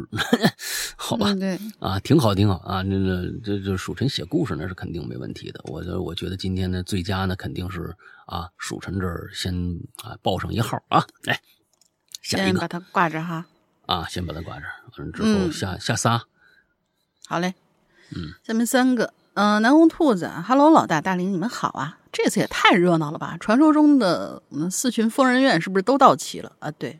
[0.95, 1.33] 好吧？
[1.33, 2.81] 对啊，挺好，挺好啊。
[2.83, 5.59] 那那这这蜀臣写故事那是肯定没问题的。
[5.65, 7.95] 我我觉得今天的最佳呢，肯定是
[8.27, 9.53] 啊，蜀臣这儿先
[10.03, 11.39] 啊报上一号啊，来
[12.21, 13.45] 下一个把它挂着哈
[13.87, 14.65] 啊，先把它挂着，
[14.97, 16.21] 完了之后下下仨，
[17.25, 17.55] 好嘞，
[18.15, 21.97] 嗯，下面三个，嗯，南红兔子，Hello，老大大林，你们好啊。
[22.11, 23.37] 这次也太热闹了吧！
[23.39, 26.69] 传说中的我们四群疯人院是不是都到齐了啊？
[26.71, 26.99] 对，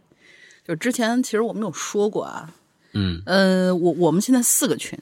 [0.65, 2.49] 就之前其实我们有说过啊，
[2.93, 4.97] 嗯，呃，我我们现在四个群，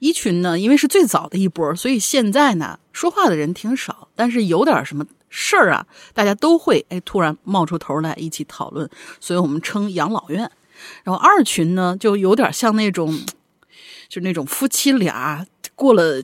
[0.00, 10.50] 一群呢，因为是最早的一波，所以现在呢说话的人挺少，但是有点什么事儿啊，大家都会哎突然冒出头来一起讨论，所以我们称养老院。
[11.04, 13.16] 然后二群呢，就有点像那种，
[14.08, 15.46] 就那种夫妻俩。
[15.76, 16.18] 过了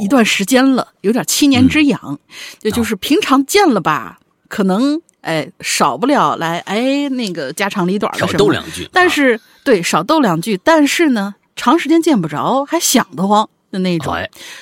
[0.00, 2.18] 一段时间了，有点七年之痒，
[2.62, 8.88] 也就是平常见了吧，可能哎少不了来哎那个家长里短的什么，斗两句。
[8.90, 14.16] 但是对少斗两句，但是呢，长时间见不着还想得慌的那种。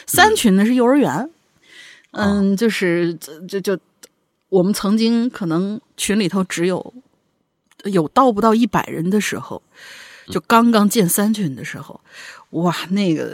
[0.05, 1.31] 三群呢是幼儿园，
[2.11, 3.15] 嗯，就是
[3.49, 3.79] 就就
[4.49, 6.93] 我们曾经可能群里头只有
[7.85, 9.63] 有到不到一百人的时候，
[10.27, 12.01] 就刚刚建三群的时候，
[12.51, 13.33] 哇那个。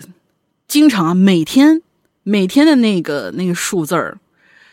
[0.70, 1.82] 经常啊，每天
[2.22, 4.18] 每天的那个那个数字儿，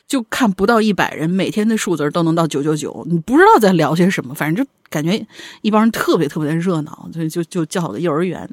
[0.07, 5.25] 就看不到一百人，每天的数字儿都能到九九九，你不知道在聊些什么，反正就感觉
[5.63, 8.47] 一帮人特别特别的热闹，就就就叫的幼儿园。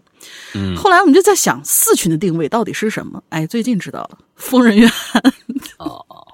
[0.55, 3.23] 嗯，后来我们就在想四群的定位到底是什么？
[3.29, 4.91] 哎，最近知道了，疯人院。
[5.77, 6.27] 哦哦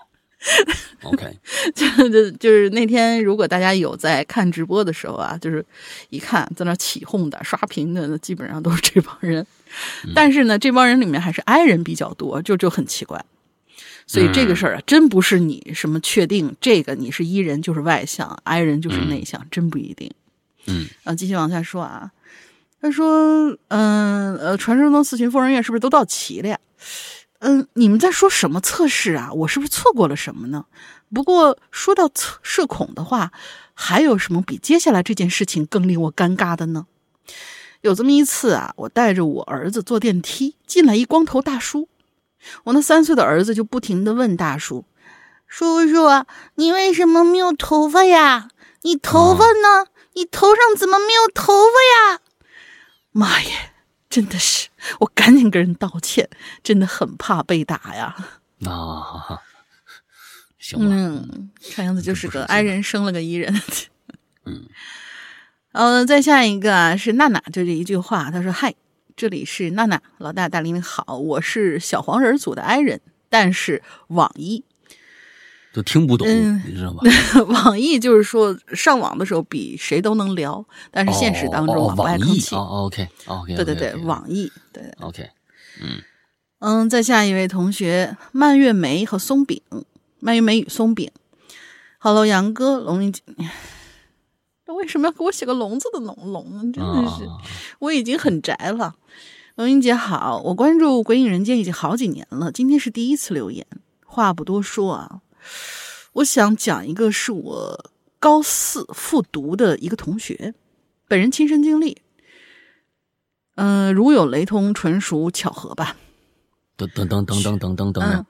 [1.03, 1.27] ，OK，
[1.75, 5.66] 就就就是那天，如果大家有在看直播的时候啊，就是
[6.11, 9.44] 一看在那起哄的、刷屏的，基本上都是这帮人。
[10.15, 13.25] 但是呢，这帮人里面还是 I 人比较多，就就很奇怪。
[14.07, 20.13] 所以这个事儿啊，真不是你什么确定这个你是 E 人就是外向，I 人就是内向，真不一定。
[20.67, 22.11] 嗯，啊，继续往下说啊。
[22.83, 26.59] 他说，嗯呃，传说中四群疯人院是不是都到齐了呀？
[27.39, 29.33] 嗯，你们在说什么测试啊？
[29.33, 30.65] 我是不是错过了什么呢？
[31.15, 33.33] 不过说到测社恐的话，
[33.75, 36.87] 还有什么比接下来这件事情更令我尴尬的呢？
[37.81, 41.88] 有这么一次啊，我带着我儿子坐电梯，进来一光头大叔。
[42.64, 44.85] 我那三岁的儿子就不停的问大叔
[45.47, 48.49] ：“叔叔，你为什么没有头发呀？
[48.83, 49.87] 你头发呢？
[50.14, 52.21] 你头上怎么没有头发呀？”
[53.12, 53.73] 妈耶，
[54.09, 54.69] 真的是！
[55.01, 56.29] 我赶紧跟人道歉，
[56.62, 58.16] 真的很怕被打呀。
[58.64, 59.40] 啊，
[60.59, 63.62] 行嗯，看样子就是个 I 人生了个 E 人。
[64.47, 64.66] 嗯。
[65.73, 68.75] 呃，再下一个啊，是娜娜，就这一句话，她说：“嗨，
[69.15, 74.65] 这里是娜娜，老大大林好，我是小黄人组的 I 人，但是网易
[75.73, 76.27] 都听不懂，
[76.67, 77.03] 你知道吧？
[77.65, 82.57] 网易就是说上网的时候比谁都能聊，但是现实当中网外客气。
[82.57, 85.31] 哦，OK，OK，对对对，网易，对，OK，
[85.81, 86.03] 嗯
[86.59, 89.63] 嗯，再下一位同学，蔓越莓和松饼，
[90.19, 91.09] 蔓越莓与松饼
[91.99, 93.23] ，Hello，杨哥，龙鳞姐。
[94.73, 96.73] 为什么要给我写个笼子的龙龙？
[96.73, 97.27] 真的是，
[97.79, 98.95] 我已经很宅了。
[99.57, 103.67] 龙英姐好，我关注《鬼影人间》已经好几年了，今天是第一次留言。
[104.07, 105.21] 话不多说啊，
[106.15, 110.55] 我想讲一个是我高四复读的一个同学，
[111.09, 112.01] 本人亲身经历。
[113.57, 115.97] 嗯，如有雷同，纯属巧合吧。
[116.77, 118.27] 等等等等等等等等。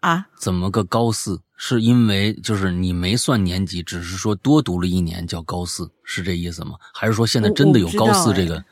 [0.00, 0.26] 啊？
[0.36, 1.40] 怎么个高四？
[1.64, 6.72] 是因为就是你没算年级，只是说多读了一年叫高四，是这意思吗？
[6.92, 8.64] 还是说现在真的有高四这个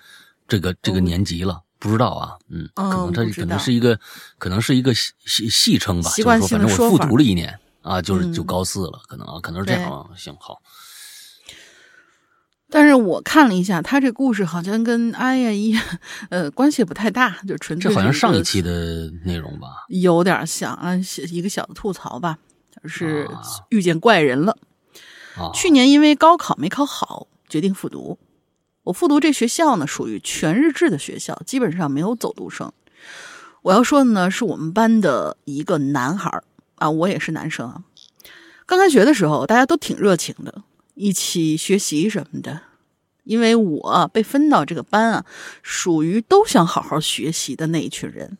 [0.49, 1.63] 这个这个年级了？
[1.79, 3.97] 不知道啊，嗯，可能他可能是一个
[4.39, 10.11] 可能是一个戏戏戏称吧，就是说反正我复读了一年啊，就是就高四了，可能啊，可能是这样。
[10.17, 10.61] 行好。
[12.71, 15.79] 但是我看了一下，他这故事好像跟哎呀一
[16.29, 20.91] 呃关系不太大，就纯粹这好像上一期的内容吧，有点像啊，
[21.31, 22.37] 一个小的吐槽吧，
[22.85, 23.29] 是
[23.69, 24.57] 遇见怪人了。
[25.55, 28.19] 去年因为高考没考好，决定复读。
[28.83, 32.73] 我复读这学校呢，属于全日制的学校，基本上没有走读生。
[33.63, 36.43] 我要说的呢，是我们班的一个男孩
[36.77, 37.83] 啊，我也是男生啊。
[38.67, 40.63] 刚开学的时候，大家都挺热情的。
[40.95, 42.61] 一起学习什么的，
[43.25, 45.25] 因为我被分到这个班啊，
[45.63, 48.37] 属于都想好好学习的那一群人。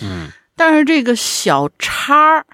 [0.00, 2.44] 嗯，但是这个小叉呃，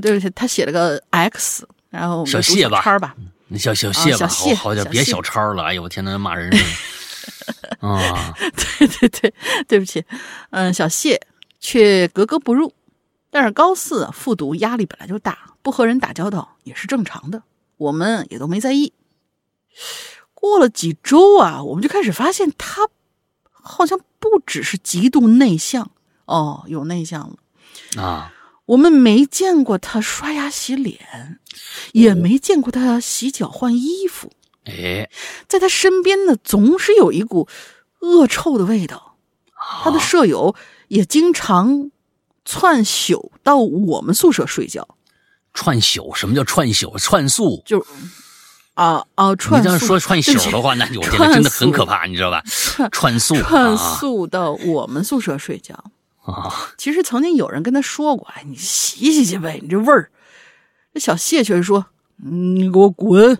[0.00, 3.14] 对不起，他写了个 X，然后小谢吧，叉吧，
[3.56, 5.62] 小小谢吧，小谢，好点，别小叉了。
[5.62, 6.50] 哎呦，我天呐，骂人
[7.80, 8.34] 啊！
[8.78, 9.34] 对对对，
[9.68, 10.04] 对不起，
[10.50, 11.20] 嗯，小谢
[11.60, 12.74] 却格格不入。
[13.30, 17.42] 但是高四复读压力本来就大，不和人打交道也是正常的。
[17.76, 18.92] 我们也都没在意。
[20.34, 22.88] 过了几周啊，我们就开始发现他
[23.50, 25.90] 好像不只是极度内向
[26.26, 28.32] 哦，有内向了啊。
[28.66, 31.38] 我们没见过他刷牙洗脸，
[31.92, 34.32] 也没见过他洗脚换衣服。
[34.64, 35.10] 哎，
[35.46, 37.46] 在他身边呢，总是有一股
[38.00, 39.16] 恶臭的味道。
[39.82, 40.54] 他的舍友
[40.88, 41.90] 也经常
[42.44, 44.96] 窜宿到我们宿舍睡觉。
[45.52, 46.14] 串宿？
[46.14, 46.96] 什么叫串宿？
[46.98, 47.62] 串宿？
[47.64, 47.84] 就
[48.74, 49.36] 啊啊！
[49.36, 52.42] 串你这样说串宿的话，那我觉得真的很可怕，你知道吧？
[52.90, 55.84] 串宿，串宿到我们宿舍睡觉
[56.24, 56.72] 啊！
[56.76, 60.10] 其实曾经有人跟他说过：“哎，你洗洗去呗，你这味儿。”
[60.94, 63.38] 这小谢却说：“你给我滚！”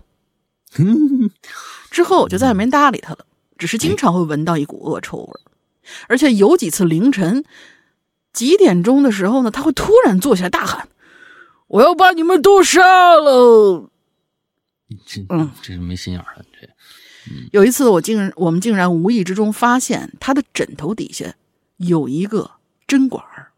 [1.91, 3.25] 之后我就再也没搭理他了，
[3.57, 5.41] 只是经常会闻到一股恶臭味
[6.09, 7.45] 而且有几次凌晨，
[8.33, 10.89] 几点钟的时候呢，他会突然坐下来大喊
[11.69, 13.89] ：“我要把你们都杀了！”
[15.07, 16.69] 这嗯，这是没心眼儿这。
[17.53, 21.35] 有一次，我竟我们竟然无意之中发现他的枕头底下
[21.79, 22.51] 有一个
[22.87, 23.53] 针管儿，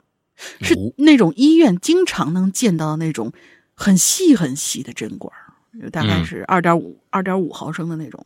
[0.60, 3.32] 是那种医院经常能见到的那种
[3.74, 8.24] 很细很细的针管儿，大概是二点五二点五毫升的那种。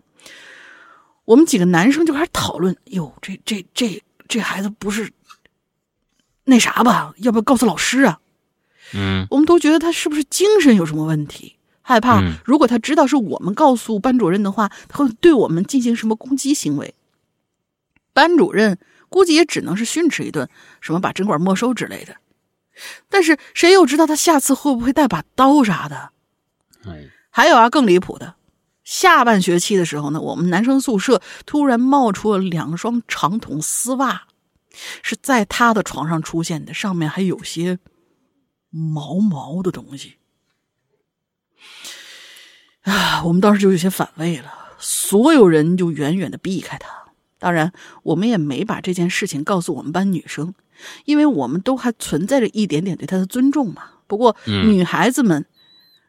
[1.24, 5.12] 我们几个男生就开始讨论：“哟，这这这这孩子不是
[6.44, 7.14] 那啥吧？
[7.18, 8.20] 要不要告诉老师啊？”
[8.92, 11.57] 嗯，我们都觉得他是不是精神有什么问题？
[11.82, 16.94] 害怕，如果他知道是我们告诉班主任的话，他会对我们进行什么攻击行为？
[18.12, 18.78] 班主任
[19.11, 20.48] 估计也只能是训斥一顿，
[20.80, 22.16] 什么把针管没收之类的。
[23.11, 26.12] 但是谁又知道他下次会不会带把刀啥的？
[27.30, 28.36] 还有啊，更离谱的，
[28.84, 34.22] 下半学期的时候呢，我们男生宿舍突然冒出了两双长筒丝袜，
[35.02, 37.78] 是在他的床上出现的，上面还有些
[38.70, 40.16] 毛毛的东西。
[42.82, 46.99] 啊，我们当时就有些反胃了，所有人就远远的避开他。
[47.41, 47.72] 当然，
[48.05, 50.55] 我们也没把这件事情告诉我们班女生，
[51.07, 53.82] 因为我们都还存在着一点点对他的尊重嘛。
[54.07, 55.47] 不过，女孩子们，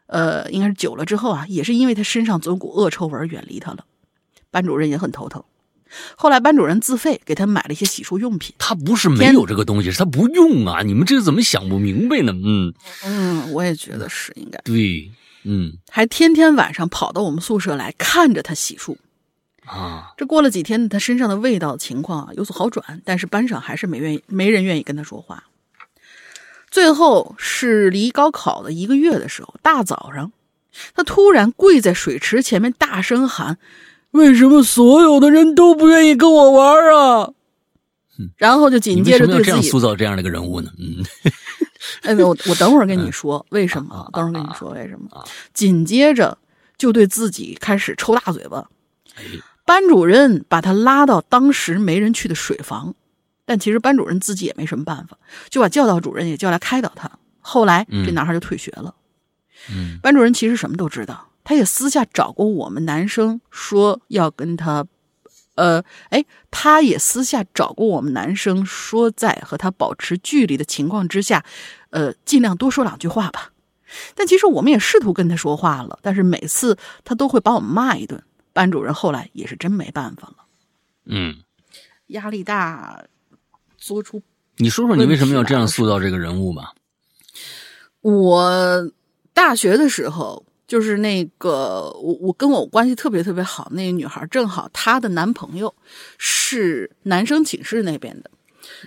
[0.06, 3.84] 呃，应该是久了之后啊，也是因为他身上总有股恶臭味远离他了。
[4.50, 5.42] 班主任也很头疼。
[6.16, 8.54] 后来，班主任自费给他买了一些洗漱用品。
[8.58, 10.82] 他不是没有这个东西，是他不用啊！
[10.82, 12.32] 你们这怎么想不明白呢？
[12.32, 12.74] 嗯
[13.04, 15.10] 嗯，我也觉得是应该对。
[15.44, 18.96] 嗯，还天天晚上跑到我们宿舍来看着他洗漱，
[19.66, 25.44] 啊，这过了几天，他身上的味道情况啊有所好转，但是班上还是没愿意，没人愿意跟他说话。
[26.70, 30.32] 最后是离高考的一个月的时候，大早上，
[30.94, 33.58] 他突然跪在水池前面大声喊
[34.12, 37.32] ：“为什么所有的人都不愿意跟我玩啊？”
[38.36, 40.70] 然后就紧接着对自己这样塑造这样的一个人物呢？
[40.78, 41.04] 嗯。
[42.02, 45.24] 哎，我我等会儿跟你说为什么，等会儿跟你说为什么。
[45.52, 46.38] 紧接着
[46.78, 48.66] 就对自己开始抽大嘴巴。
[49.72, 52.94] 班主任把他拉到当时没人去的水房，
[53.46, 55.16] 但其实班主任自己也没什么办法，
[55.48, 57.10] 就把教导主任也叫来开导他。
[57.40, 58.94] 后来这男孩就退学了。
[59.70, 64.84] 嗯，班主任其实什么都知道，他也私下找过我们男生说要跟他。
[65.54, 71.42] 呃，哎，他也私下找过我们男生，说在和他保持距离的情况之下，
[71.88, 73.52] 呃，尽量多说两句话吧。
[74.14, 78.22] 但其实我们也试图跟他说话了，但是每次他都会把我们骂一顿。
[78.52, 80.36] 班主任后来也是真没办法了。
[81.06, 81.36] 嗯，
[82.08, 83.04] 压力大，
[83.76, 84.22] 做出。
[84.56, 86.72] 你说说你为什么要这样塑造这个人物吧？
[88.00, 88.90] 我
[89.32, 90.44] 大学的时候。
[90.64, 95.74] 就是那个我我跟我关系特别特别好那个女孩，正好她的男朋友
[96.16, 98.30] 是男生寝室那边的，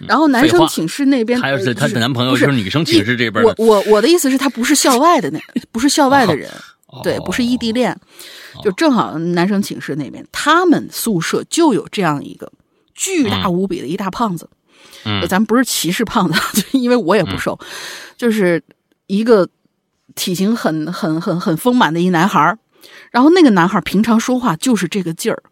[0.08, 3.54] 然后男生寝室那边还有她的男朋友是女生寝室这边的。
[3.60, 5.40] 我我我的意思是，他不是校外的那
[5.72, 6.50] 不是校外的人，
[7.04, 7.98] 对，不是异地恋，
[8.64, 12.52] 就正好男生寝室那边，他们宿舍就有这样一个
[12.94, 14.50] 巨大无比的一大胖子。
[15.06, 17.60] 嗯，咱不是歧视胖子， 因为我也不瘦，
[18.18, 18.64] 就是
[19.08, 19.50] 一个。
[20.14, 22.58] 体型很很很很丰满的一男孩
[23.12, 25.44] 然后那个男孩平常说话就是这个劲儿，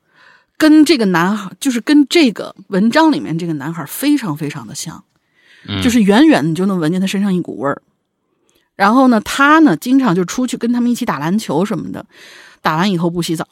[0.57, 5.03] 跟这个男孩就是跟这个文章里面这个男孩非常非常的像，
[5.81, 7.81] 就是远远你就能闻见他身上一股味儿。
[8.75, 12.05] 然后呢，他呢经常就出去跟他们一起打篮球什么的，
[12.61, 13.45] 打完以后不洗澡，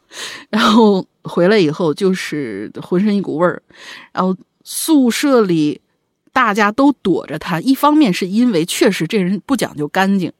[0.50, 3.62] 然后回来以后就是浑身一股味儿，
[4.12, 5.80] 然后宿舍里
[6.32, 10.32] 大家都躲着他，一方面是因为确实这人不讲究干净。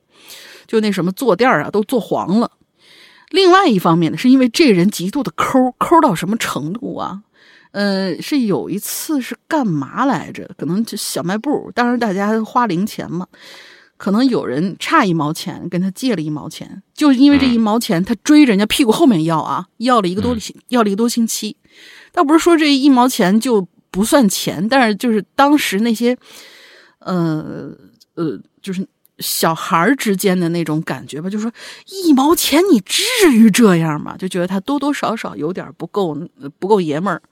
[0.66, 2.50] 就那什么坐垫啊，都坐黄了。
[3.30, 7.22] 另外一方面呢，是因为这人极度的抠，抠到什么程度啊？
[7.70, 10.50] 呃，是有一次是干嘛来着？
[10.58, 13.26] 可能就小卖部，当时大家花零钱嘛。
[13.96, 21.56] 可能有人差一毛钱，跟他借了一毛钱，就因为这一毛钱，他追人家屁股后面要啊，要了一个多星，要了一个多星期。
[22.12, 26.16] 倒不是说这一毛钱就不算钱，但是就是当时那些，
[26.98, 27.70] 呃
[28.14, 28.86] 呃，就是。
[29.18, 31.50] 小孩之间的那种感觉吧，就说
[31.86, 34.14] 一毛钱，你至于这样吗？
[34.18, 36.14] 就觉得他多多少少有点不够，
[36.58, 37.22] 不够爷们儿。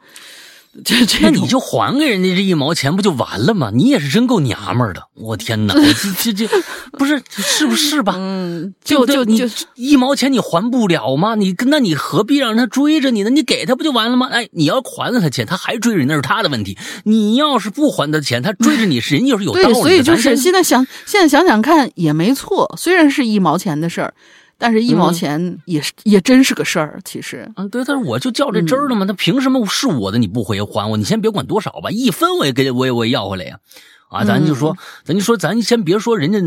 [0.85, 3.70] 这 这，那你就还给人家这一毛钱不就完了吗？
[3.72, 5.75] 你也是真够娘们儿的，我天哪！
[5.75, 6.49] 这这这，
[6.93, 8.14] 不是是不是吧？
[8.18, 9.41] 嗯，就就你
[9.77, 11.37] 一毛钱你还不了吗？
[11.37, 13.31] 你那你何必让他追着你呢？
[13.31, 14.29] 你给他不就完了吗？
[14.33, 16.77] 哎，你要还了他钱，他还追着你，那是他的问题。
[17.05, 19.66] 你要是不还他钱，他追着你，人就是有道理。
[19.66, 24.12] 对，所以就是现在想，现在想想看也没错，虽然是一毛钱的事儿。
[24.57, 27.51] 但是，一毛钱也是也真是个事儿，其实。
[27.57, 30.97] 嗯，对，但是我就较这真儿了嘛，他凭什么是我的你不回还我？
[30.97, 33.59] 你先别管多少吧，一分我也给我也我也要回来呀。
[34.11, 36.39] 啊，咱就说，咱就说，咱先别说人家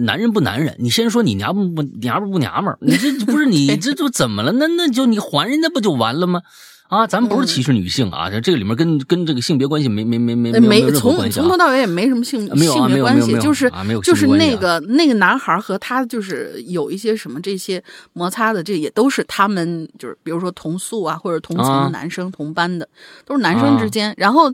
[0.00, 4.52] 男人不男人，你先说你娘不不娘们不娘们儿，你这不是你 这就怎么了？
[4.52, 6.42] 那那就你还人家不就完了吗？
[6.88, 10.90] 啊，咱不是歧视女性啊，这这个里面跟跟这个性别关系没没没没没。
[10.92, 13.70] 从从头到尾也没什么性性别关系，就是
[14.02, 17.82] 就是那个那个男孩和他就是有一些什么这些
[18.14, 22.88] 摩擦的，这也都是他们就是比如说同宿啊或者同层的男生同班的，
[23.26, 24.14] 都是男生之间。
[24.16, 24.50] 然后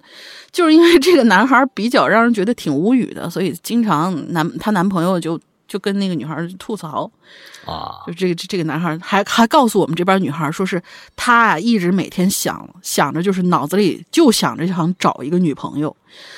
[0.51, 5.41] 就是因为这个男孩比较让人觉得挺无语的，所以经常男她男朋友就。
[5.67, 7.11] 就跟那个女孩吐槽，
[7.65, 10.83] 啊，就这个这个男孩还还告诉我们这边女孩，说是
[11.17, 15.97] 他啊一直每天想想着，就是脑子里就想着想找一个女朋友，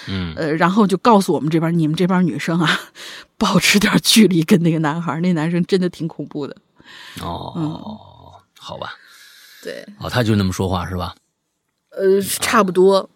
[0.08, 2.80] 嗯，呃，然后就告诉我们这边你们这边女生啊，
[3.36, 6.56] 保持点距离，跟那个男孩，那男生真的挺恐怖的。
[7.20, 8.94] 哦，好吧，
[9.62, 11.14] 对，哦，他就那么说话是吧？
[11.90, 13.08] 呃，差不多。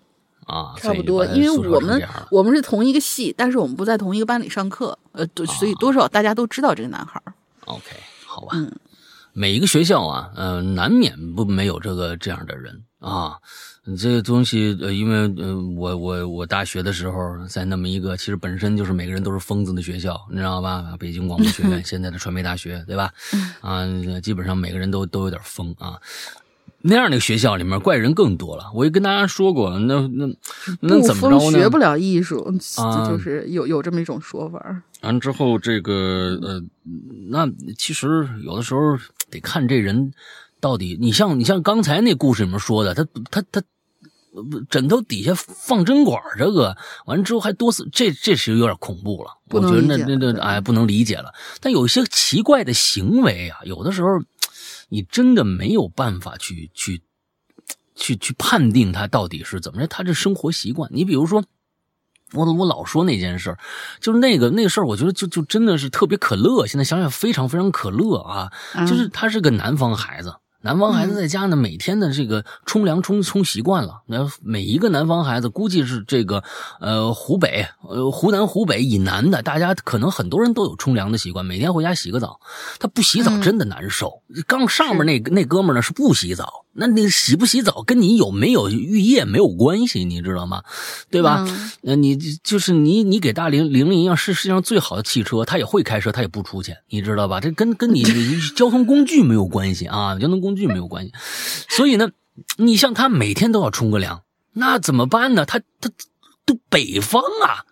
[0.50, 7.22] 啊，差不多，因为我们我们是同一个系，但是我们不在同一个班里上课，呃，所以多少大家都知道这个男孩。
[7.66, 7.84] OK，
[8.26, 8.72] 好吧，嗯，
[9.32, 13.38] 每一个学校啊，呃，难免不没有这个这样的人啊。
[13.98, 20.94] 这个东西，呃，因为呃，我我我大学的时候在那么一个，其实本身就是每个人都是疯子的学校，你知道吧？
[20.98, 23.12] 北京广播学院， 现在的传媒大学，对吧？
[23.62, 23.86] 啊，
[24.22, 25.98] 基本上每个人都都有点疯啊。
[26.82, 28.70] 那样的学校里面怪人更多了。
[28.74, 30.26] 我也跟大家说过，那那
[30.80, 31.58] 那怎么着呢？
[31.58, 32.42] 学不了艺术
[32.78, 34.82] 啊，就是有有这么一种说法。
[35.02, 36.62] 完之后，这个呃，
[37.28, 38.80] 那其实有的时候
[39.30, 40.12] 得看这人
[40.58, 40.96] 到底。
[40.98, 43.62] 你像你像刚才那故事里面说的，他他他
[44.70, 46.74] 枕头底下放针管，这个
[47.04, 49.30] 完了之后还多次，这这是有点恐怖了。
[49.50, 51.34] 我觉得那那那哎，不能理解了。
[51.60, 54.08] 但有一些奇怪的行为啊，有的时候。
[54.90, 57.02] 你真的没有办法去去
[57.94, 60.90] 去去判定他到底是怎么着，他这生活习惯。
[60.92, 61.42] 你比如说，
[62.32, 63.56] 我我老说那件事
[64.00, 66.66] 就是那个那个事儿，我觉得就就真的是特别可乐。
[66.66, 68.52] 现在想想非常非常可乐啊，
[68.86, 70.34] 就是他是个南方孩子。
[70.62, 74.02] 南方孩子在家呢，每天的这个冲凉冲冲习惯了。
[74.06, 76.42] 那每一个南方孩子，估计是这个
[76.80, 82.40] 呃湖北、呃湖南、湖北以南的，大家可能很多人都有冲凉的习惯，每天回家洗个澡。
[82.78, 84.22] 他不洗澡真的难受。
[84.46, 86.66] 刚上面那那哥们呢是不洗澡。
[86.72, 90.62] 那你洗不洗澡跟你有没有浴液没有关系，你知道吗？
[91.10, 91.44] 对吧？
[91.82, 97.40] 那你就是你，你给大玲玲玲一样是世界上最好的汽车，他也会开车，他也不出去，你知道吧？
[97.40, 98.04] 这跟跟你
[98.54, 101.12] 交通工具没有关系啊，交通工具没有关系。
[101.68, 102.10] 所以呢，
[102.56, 104.22] 你像他每天都要冲个凉，
[104.52, 105.44] 那怎么办呢？
[105.44, 105.90] 他他
[106.44, 107.64] 都北方啊，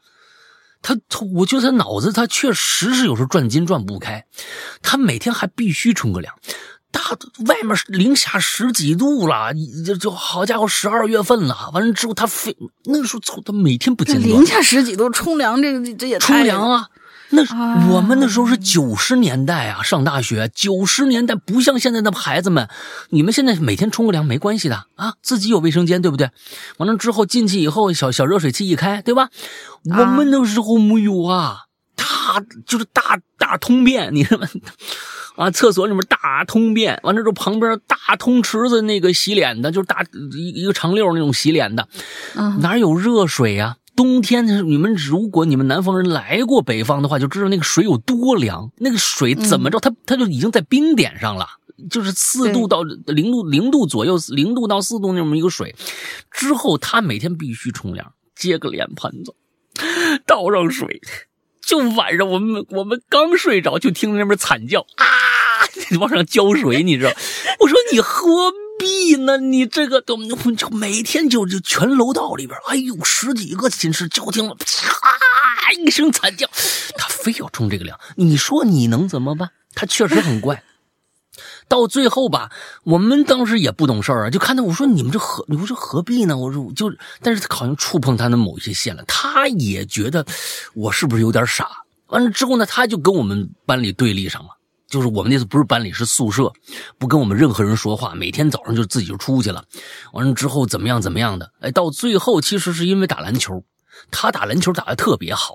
[0.82, 4.26] 他他，我觉得他脑子他确实是有时候转筋转不开，
[4.82, 6.34] 他每天还必须冲个凉。
[6.90, 7.02] 大
[7.46, 9.52] 外面零下十几度了，
[9.84, 11.70] 就就好家伙，十二月份了。
[11.74, 14.26] 完了之后，他非那时候，他每天不间断。
[14.26, 16.88] 零下十几度冲凉，这个这也冲凉啊！
[17.30, 17.42] 那
[17.92, 22.68] 我们那时候是九十年代啊，上大学九十年代不像现在的孩子们，
[23.10, 26.30] 你们现在每天冲个凉没关系的啊，自己有卫生间，对不对？
[26.78, 29.28] 完了之后进去以后，小小热水器一开，对吧？
[29.84, 31.64] 我们那时候没有啊，
[31.96, 32.04] 大
[32.66, 34.48] 就是大大通便，你知道吗？
[35.36, 40.04] 啊，厕所里面大通便，完了之后旁边大通池子，那个洗脸的，就是大
[40.34, 41.86] 一一个长溜那种洗脸的，
[42.60, 43.76] 哪有热水呀？
[43.98, 48.70] 冬天你们如果你们南方人来过北方的话，就知道那个水有多凉。
[48.76, 51.44] 那个水怎么着，它它就已经在冰点上了，
[51.90, 55.74] 就是四度到零度零度左右，零度到四度那么一个水。
[56.30, 59.34] 之后他每天必须冲凉，接个脸盆子，
[60.24, 61.00] 倒上水。
[61.60, 65.04] 就晚上我们我们刚睡着，就听那边惨叫啊，
[65.98, 67.10] 往上浇水，你知道？
[67.58, 69.36] 我说你何必呢？
[69.38, 70.16] 你这个都
[70.56, 76.46] 就每天就就全楼道里边，哎呦十几个寝室就听了啪一声惨叫，
[76.96, 79.50] 他非要冲这个凉，你说你能怎么办？
[79.74, 80.62] 他确实很怪。
[81.68, 82.50] 到最后吧，
[82.82, 86.36] 我们当时也不懂事儿啊，就看到我说你们这何，你说何必呢？
[86.36, 90.24] 我说就，但是好像触碰他的某一些线了，他也觉得
[90.72, 91.68] 我是不是有点傻？
[92.06, 94.48] 完了之后呢，他就跟我们班里对立上了，
[94.88, 96.52] 就是我们那次不是班里是宿舍，
[96.98, 99.64] 不跟我们任何人说话，每天早上就自己就出去了。
[100.12, 101.52] 完了之后怎么样怎么样的？
[101.60, 103.62] 哎，到最后其实是因为打篮球，
[104.10, 105.54] 他打篮球打的特别好。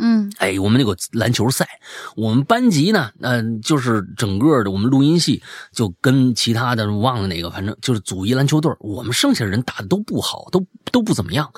[0.00, 1.66] 嗯，哎，我们那个篮球赛，
[2.14, 5.42] 我们班级呢，嗯，就是整个的我们录音系
[5.72, 11.50] 就跟其他的忘了哪个，反正就是组一篮球队我们剩下的人打的都不好，都都不怎么样，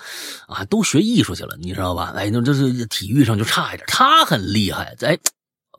[0.48, 2.14] 啊，都学艺术去了，你知道吧？
[2.16, 3.84] 哎，那这是体育上就差一点。
[3.86, 5.18] 他很厉害，哎，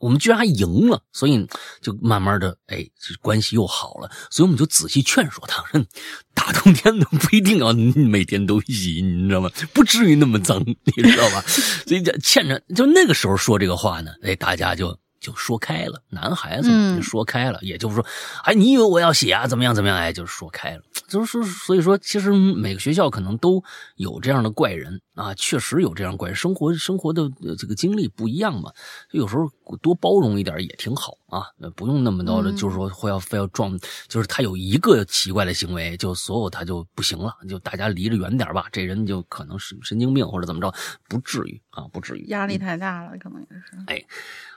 [0.02, 1.46] 我们居然还赢了，所以
[1.80, 4.10] 就慢慢的，哎，这关系又好了。
[4.32, 5.80] 所以我们就仔细劝说他，说
[6.34, 9.48] 大冬天的不一定要 每天都洗，你知道吗？
[9.72, 11.40] 不至于那么脏，你知道吧？
[11.46, 14.98] 所以欠着，就那个时候说这个话呢，哎，大家就。
[15.22, 18.04] 就说开了，男孩子就说开了，也就是说，
[18.42, 19.46] 哎，你以为我要写啊？
[19.46, 19.72] 怎么样？
[19.72, 19.96] 怎么样？
[19.96, 23.62] 哎，就是说开了，就是说，所以说，其实每个学校可能都
[23.94, 28.72] 有这样的怪人啊，确实有这样怪人，生活生活的这个经历不一样嘛，
[29.12, 29.48] 有时候
[29.80, 31.46] 多包容一点也挺好啊，
[31.76, 40.74] 不用那么多的，就是说会要非要撞，就是他有一个奇怪的行为，就所有他就不行了，就大家离着远点吧，这人就可能是神经病或者怎么着，
[41.08, 44.02] 不至于啊，不至于，压力太大了，可能也是，哎。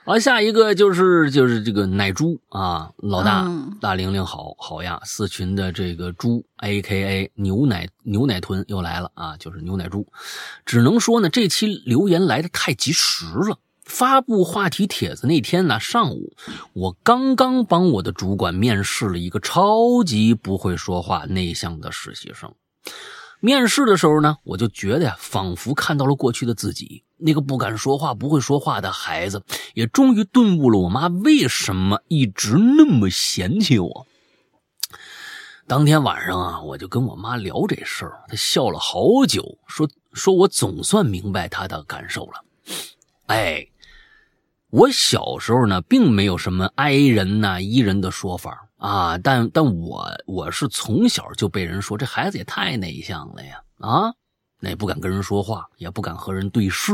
[0.04, 3.44] 好，下一个就是就是这个奶猪啊，老大
[3.80, 10.06] 大玲玲好好呀，四群的这个猪，A K A 牛奶牛奶豚又来了啊，就是牛奶猪，
[10.64, 13.58] 只能说呢，这期留言来的太及时了。
[13.82, 16.36] 发布话题帖子那天呢，上午
[16.72, 22.54] 我刚刚帮我的主管面试了一个超级不会说话、内向的实习生。
[23.40, 29.42] 面试的时候呢，我就觉得呀，仿佛看到了过去的自己，那个不敢说话、不会说话的孩子，
[29.74, 34.06] 也终于顿悟了我妈为什么一直那么嫌弃我。
[35.68, 42.44] 当天晚上啊，我就跟我妈聊这事儿，她笑了好久，说说我总算明白她的感受了。
[43.26, 43.66] 哎，
[44.70, 48.65] 我小时候呢，并没有什么哀人呐、伊人的说法。
[48.76, 53.62] 啊，但但我我是从小就被人说这孩子也太内向了呀！
[53.78, 54.12] 啊，
[54.60, 56.92] 那也不敢跟人说话，也不敢和人对视。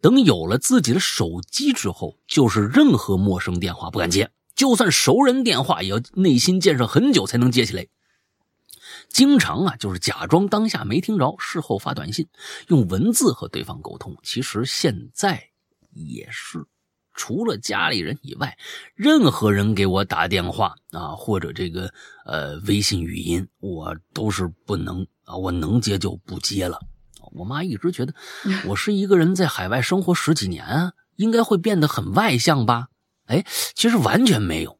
[0.00, 7.86] 等有了自己的手机之后，就是任何陌生电话不敢接，就算熟人电话，也要内心建设很久才能接起来。
[9.08, 12.26] 经常啊，就是假装当下没听着，事后发短信，
[12.66, 14.16] 用文字和对方沟通。
[14.24, 15.50] 其实现在
[15.92, 16.66] 也是。
[17.14, 18.56] 除了家里人以外，
[18.94, 21.92] 任何人给我打电话啊，或者这个
[22.24, 26.78] 呃微信语音，我都是不能啊，我能接就不接了。
[27.32, 28.14] 我妈一直觉得
[28.66, 32.88] 我是一个人在海外生活十几年啊，应该会变得很外向吧？
[33.26, 33.44] 哎，
[33.74, 34.78] 其实完全没有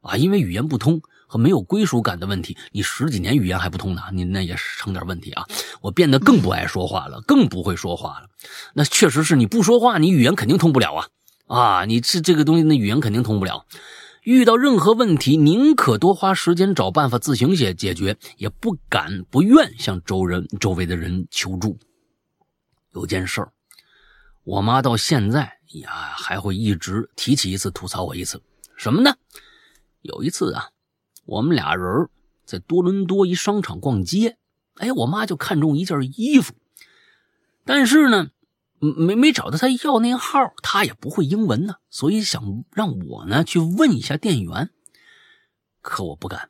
[0.00, 5.46] 啊，因为语言不通和没有归属感的问题，你十几年语言还不通呢，你那也是成点问题啊。
[5.80, 8.28] 我变得更不爱说话了，更不会说话了。
[8.74, 11.08] 那确实是你不说话，你语言肯定通不了啊。
[11.52, 13.66] 啊，你这这个东西，那语言肯定通不了。
[14.22, 21.78] 遇到任何问题，宁可多花时间找办法自行解解决，也不敢不愿向周人周围的人求助。
[22.94, 23.52] 有件事儿，
[24.44, 28.40] 我妈到现在呀还会一直提起一次，吐槽我一次。
[28.74, 29.14] 什么呢？
[30.00, 30.70] 有一次啊，
[31.26, 32.08] 我们俩人
[32.46, 34.38] 在多伦多一商场逛街，
[34.76, 36.54] 哎，我妈就看中一件衣服，
[37.66, 38.30] 但是呢。
[38.82, 44.70] 没没找到他要那号，他也不会英文呢，所以想让我呢去问一下店员，
[45.80, 46.48] 可我不敢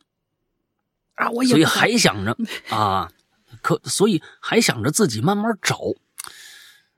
[1.17, 2.35] 啊，我也所以还想着
[2.75, 3.13] 啊，
[3.61, 5.79] 可所以还想着自己慢慢找。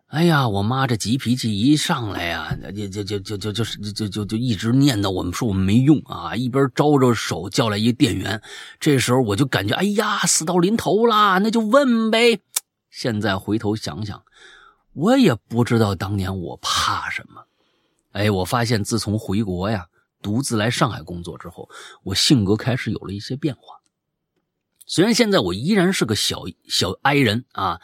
[0.06, 8.40] 哎呀，我妈这急脾气一上来呀，就就就就就就是就就就一直念叨我们说我们没用啊，一边招着手叫来一店员。
[8.78, 12.38] 这时候我就感觉哎呀，死到临头了，那就问呗。
[12.88, 14.22] 现在回头想想。
[14.94, 17.44] 我也不知道当年我怕什么，
[18.12, 19.86] 哎，我发现自从回国呀，
[20.22, 21.68] 独自来上海工作之后，
[22.04, 23.80] 我性格开始有了一些变化。
[24.86, 27.80] 虽然现在我依然是个小小 I 人啊，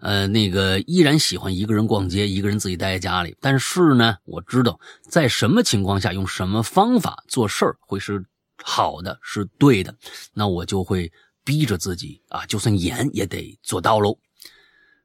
[0.00, 8.24] 呃，那个依然喜欢一个人逛街，一个人自己待在家里，但是呢，我知道在什么情况下用什么方法做事儿会是
[8.62, 9.94] 好的，是对的，
[10.32, 11.12] 那我就会
[11.44, 14.16] 逼着自己啊，就算严也得做到喽。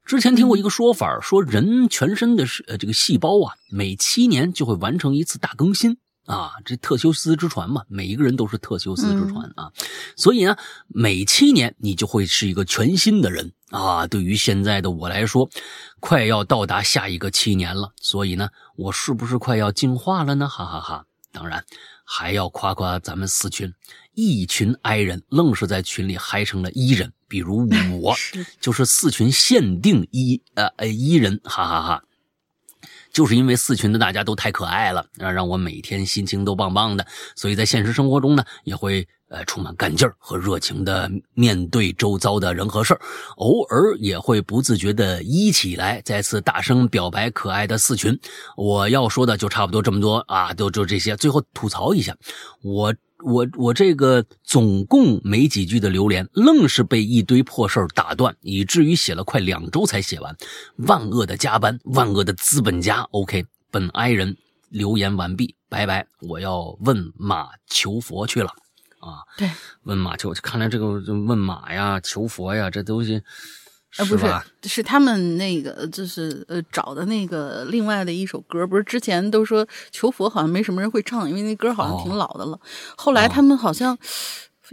[0.09, 9.71] 之前听过一个说法，说人全身的呃这个细胞啊，每七年就会完成一次大更新啊，这特修斯之船嘛，每一个人都是特修斯之船啊，
[10.15, 10.57] 所以呢，
[10.87, 14.07] 每七年你就会是一个全新的人啊。
[14.07, 15.47] 对于现在的我来说，
[15.99, 20.49] 快要到达下一个七年了，所以呢，我是不是快要进化了呢？
[20.49, 21.05] 哈哈哈！
[21.31, 21.63] 当然，
[22.03, 23.71] 还要夸夸咱们四群，
[24.19, 27.13] 一群 I 人愣是在群里嗨成了伊人。
[27.27, 27.69] 比如
[28.01, 28.15] 我
[28.59, 32.03] 就是四群限定一呃呃一人，哈哈哈！
[33.13, 37.05] 就是因为四群的大家都太可爱了，让让我每天心情都棒棒的，
[37.35, 43.01] 所以在现实生活中呢，也会呃充满干劲儿和热情的面对周遭的人和事儿，
[43.37, 48.19] 偶尔也会不自觉的一起来，再次大声表白可爱的四群。
[48.57, 51.15] 我要说的就差不多这么多啊，就就这些。
[51.15, 52.17] 最后吐槽一下，
[52.63, 52.91] 我。
[53.23, 60.35] 我我这个总共没几句的留言，愣是被一堆破事儿打断，以至于写了快两周才写完。
[60.77, 63.01] 万恶的加班，万恶的资本家。
[63.11, 64.37] OK，本哀人
[64.69, 68.51] 留言完毕，拜拜，我要问马求佛去了。
[68.99, 69.49] 啊，对，
[69.83, 73.21] 问马求，看来这个问马呀、求佛呀，这东西，
[73.97, 74.25] 啊，不是，
[74.63, 82.59] 是他们那个，就是呃，找的那个另外的一首歌，不是之前都说求佛好像没什么人会唱，因为那歌好像挺老的了。
[82.95, 83.97] 后来他们好像。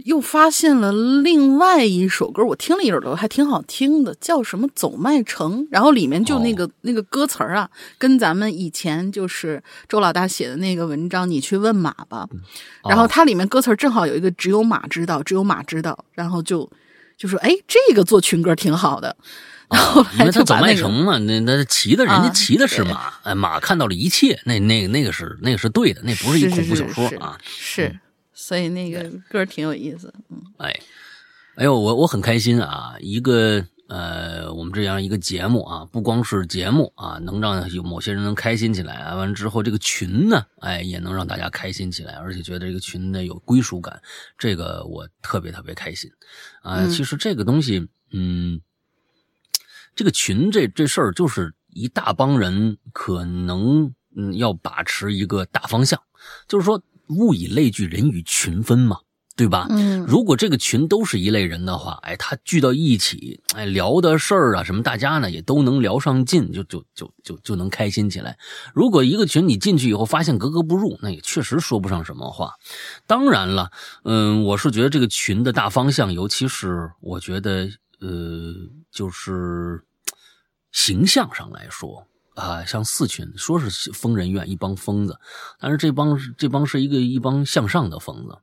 [0.05, 0.91] 又发现了
[1.23, 5.63] 另外一首歌，我听了一耳朵，还挺好听的，叫什么《走麦城》。
[5.71, 9.59] 然后里面就那个那个歌词儿啊，跟咱们以前就是
[9.89, 12.29] 周老大写的那个文章，你去问马吧。
[12.87, 16.69] 然后它里面歌词正好有一个“只有马知道，只有马知道”，然后就
[17.17, 19.17] 就说：“哎，这个做群歌挺好的。”
[19.69, 27.99] 然后因为他走麦城嘛，那那骑的人家骑的是马，哎，马看到了一切，那那那个是那个是对的，那不是一恐怖小说啊，是。
[28.33, 30.79] 所以那个歌挺有意思，嗯，哎，
[31.55, 32.93] 哎呦，我我很开心啊！
[32.99, 44.01] 一个呃，我们这样一个节目啊，不光是节目啊，能让有某些人能开心起来，完了之后这个群呢，哎，也能让大家开心起来，而且觉得这个群呢有归属感，
[44.37, 46.11] 这个我特别特别开心
[46.61, 46.87] 啊！
[46.87, 48.61] 其实这个东西，嗯，
[49.95, 56.01] 这个群这这事儿就是一大帮人可能嗯要把持一个大方向，
[56.47, 56.81] 就是说。
[57.09, 58.99] 物以类聚，人以群分嘛，
[59.37, 59.67] 对吧？
[59.69, 68.37] 嗯，如果这个群都是一类人的话，哎，他聚到一起，哎，聊的事儿啊，什么，大家呢也都能聊上劲，就就就就就能开心起来。
[68.73, 72.55] 如果一个群你进去以后发现格格不入，那也确实说不上什么话。
[73.05, 73.71] 当然了，
[74.03, 77.69] 嗯，我是觉得这个群的大方向，尤其是我觉得，
[78.01, 78.53] 呃，
[78.91, 79.83] 就是
[80.71, 82.07] 形象上来说。
[82.37, 85.19] 啊，像四群说是疯人院一帮疯子，
[85.59, 88.37] 但是这帮这帮是一个一帮向上的疯子，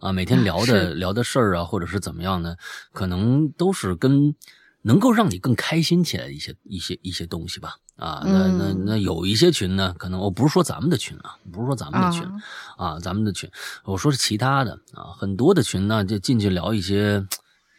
[0.00, 2.56] 啊，每天聊的聊的事儿啊，或者是怎么样呢？
[2.92, 4.34] 可能都是跟
[4.82, 7.76] 能够让你更开心起来的一些一些一些东西吧。
[7.96, 12.28] 啊，那那那有一些群呢，可能我不是说咱们的群啊，不是说咱们的群
[12.76, 13.50] 啊，咱们的群，
[13.84, 17.26] 我说是其他的啊，很多的群呢，就进去聊一些。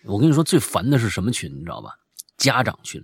[0.05, 1.91] 我跟你说最烦的是什么群，你知道吧？
[2.37, 3.03] 家长群。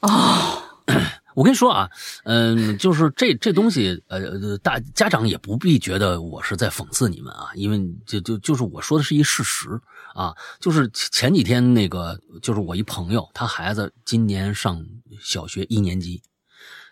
[0.00, 0.62] 哦。
[1.34, 1.90] 我跟你说啊，
[2.24, 9.68] 嗯，就是这这东西，呃，大家长也不必觉得我是在讽刺你们啊，因为就就就是我说的是一事实
[10.14, 14.84] 啊，就是前几天那个，就是我一朋友，他孩子今年上
[15.20, 16.22] 小学一年级，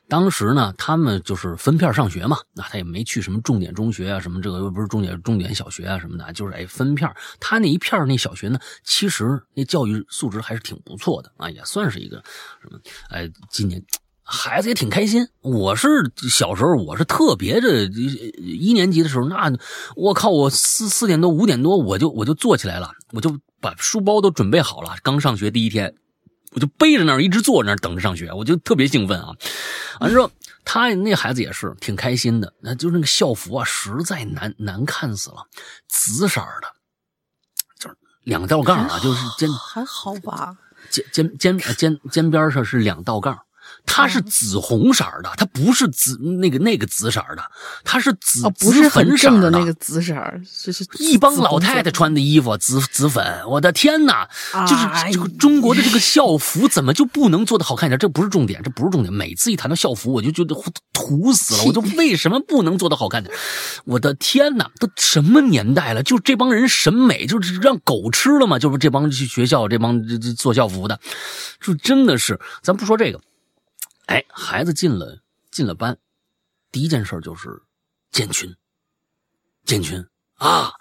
[0.09, 12.17] 当时呢，他们就是分片上学嘛，那他也没去什么重点中学啊，什么这个又不是重点重点小学啊什么的，就是哎分片，他那一片那小学呢，其实那教育素质还是挺不错的啊，也算是一个
[12.63, 12.79] 什么，
[13.11, 13.83] 哎，今年。
[14.33, 15.27] 孩子也挺开心。
[15.41, 15.89] 我是
[16.31, 19.53] 小时候，我是特别的，一年级的时候，那
[19.97, 24.95] 我靠，我四四点多五点多我就我就坐起来了，我就把书包都准备好了。
[25.03, 25.93] 刚上学第一天，
[26.53, 29.35] 我就背着那儿一直坐那儿等着上学，我就特别兴奋啊。
[29.99, 30.31] 完之后，
[30.65, 35.45] 他那孩子也是挺开心的，那就那个校服啊，实在难难看死了，
[35.89, 36.69] 紫色的，
[37.81, 40.57] 就是两道杠啊，就是肩还好吧，
[40.89, 43.37] 肩肩肩肩肩边上是两道杠。
[43.93, 47.43] 它是紫红色的，它不是紫那个那个紫色的，
[47.83, 50.15] 它是紫不是很正的那个紫色，
[50.49, 54.29] 是是一帮老太太穿的衣服，紫紫粉，我的天哪！
[54.65, 57.99] 就是这个中国的这个校服怎么就不能做的好看一点？
[57.99, 59.13] 这不是重点，这不是重点。
[59.13, 60.55] 每次一谈到校服，我就觉得
[60.93, 63.35] 土死了，我就为什么不能做的好看点？
[63.85, 66.03] 我的天哪，都什么年代了？
[66.05, 68.57] 就这帮人审美就是让狗吃了吗？
[68.57, 71.01] 就是这帮去学校这帮这这做校服的，
[71.61, 73.21] 就真的是，咱不说这个。
[74.11, 75.21] 哎，孩子进了
[75.53, 75.97] 进了班，
[76.73, 77.63] 第一件事就是
[78.11, 78.57] 建群，
[79.65, 80.05] 建群
[80.35, 80.73] 啊！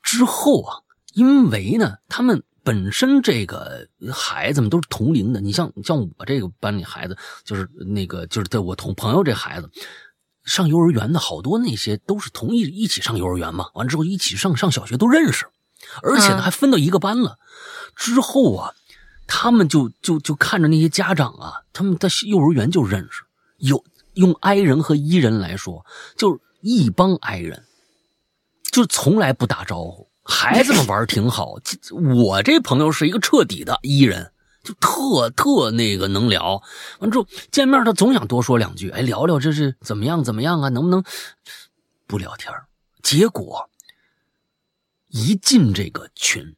[0.00, 0.78] 之后啊，
[1.12, 9.68] 因为呢，他们本身这个孩子们都是同龄的，你像像我这个班里孩子，就是那个就是在我同朋友这孩子
[10.44, 15.46] 上幼儿园的好多那些都是同一一起上幼儿园嘛，完之后一起上上小学都认识，
[16.00, 17.40] 而且呢还分到一个班了。
[17.96, 18.72] 之后啊。
[19.26, 23.22] 他们就就就看着那些家长啊，他们在幼儿园就认识，
[23.58, 25.84] 有用 I 人和 E 人来说，
[26.16, 27.64] 就是一帮 I 人，
[28.72, 30.08] 就从来不打招呼。
[30.22, 31.56] 孩子们玩挺好，
[32.16, 34.32] 我这朋友是一个彻底的 E 人，
[34.64, 36.62] 就特特那个能聊。
[36.98, 40.68] 完之后见面，他总想多说两句，哎，聊聊这是怎么样怎么样啊？
[40.68, 41.04] 能不能
[42.06, 42.52] 不聊天？
[43.02, 43.70] 结果
[45.08, 46.56] 一进这个群。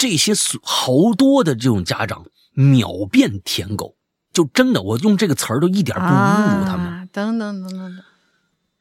[0.00, 0.32] 这些
[0.62, 2.24] 好多的这种家长
[2.54, 3.96] 秒变舔狗，
[4.32, 7.06] 就真的我用这个词儿都一点不侮辱他们。
[7.12, 8.04] 等等等等等，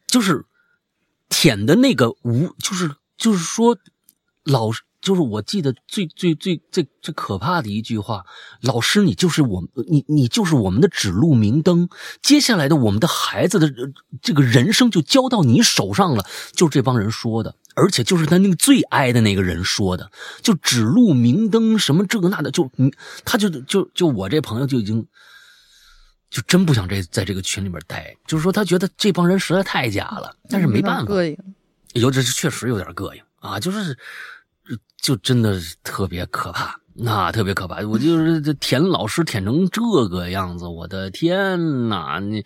[0.08, 0.46] 就是
[1.28, 3.78] 舔的那个无，就是就是说，
[4.46, 4.72] 老
[5.02, 8.26] 就是我记得最最最最最可怕的一句话，
[8.62, 11.88] 老师，你就是我，你你就是我们的指路明灯，
[12.22, 13.72] 接下来的我们的孩子的
[14.22, 22.70] 这个人生就交到你手上了，就是这帮人说的，而且就是他那个最挨的那个人说的，就指路明灯什么这个那的，就
[23.24, 25.08] 他就就就我这朋友就已经
[26.30, 31.14] 就真不想这在这个群里面待，就是说他觉得这帮人实在太假了，但是没办法，
[31.94, 33.98] 有这是确实有点膈应啊，就是。
[35.02, 37.82] 就真的特别可怕，那特别可怕。
[37.88, 42.20] 我就是这舔老师舔成这个样子，我的天哪！
[42.20, 42.44] 你，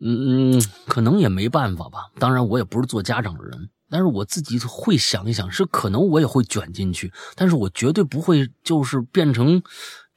[0.00, 1.98] 嗯嗯，可能也没办法吧。
[2.18, 9.62] 当然，我也不是做家长的人，但是我自己会想一想，是可能我也会卷进去，但是我绝对不会就是变成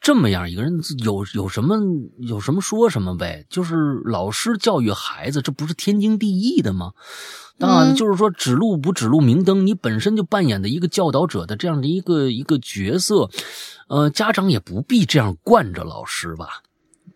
[0.02, 0.80] 这么样一个人。
[1.04, 1.78] 有有什么
[2.20, 3.76] 有什么说什么呗，就是
[4.06, 6.92] 老师教育孩子，这不是天经地义的吗？
[7.58, 13.30] 当然，就是说指路不指路明灯，你本身就扮演的一个教导者的这样的一个一个角色，
[13.90, 16.62] 呃，家长也不必这样惯着老师吧，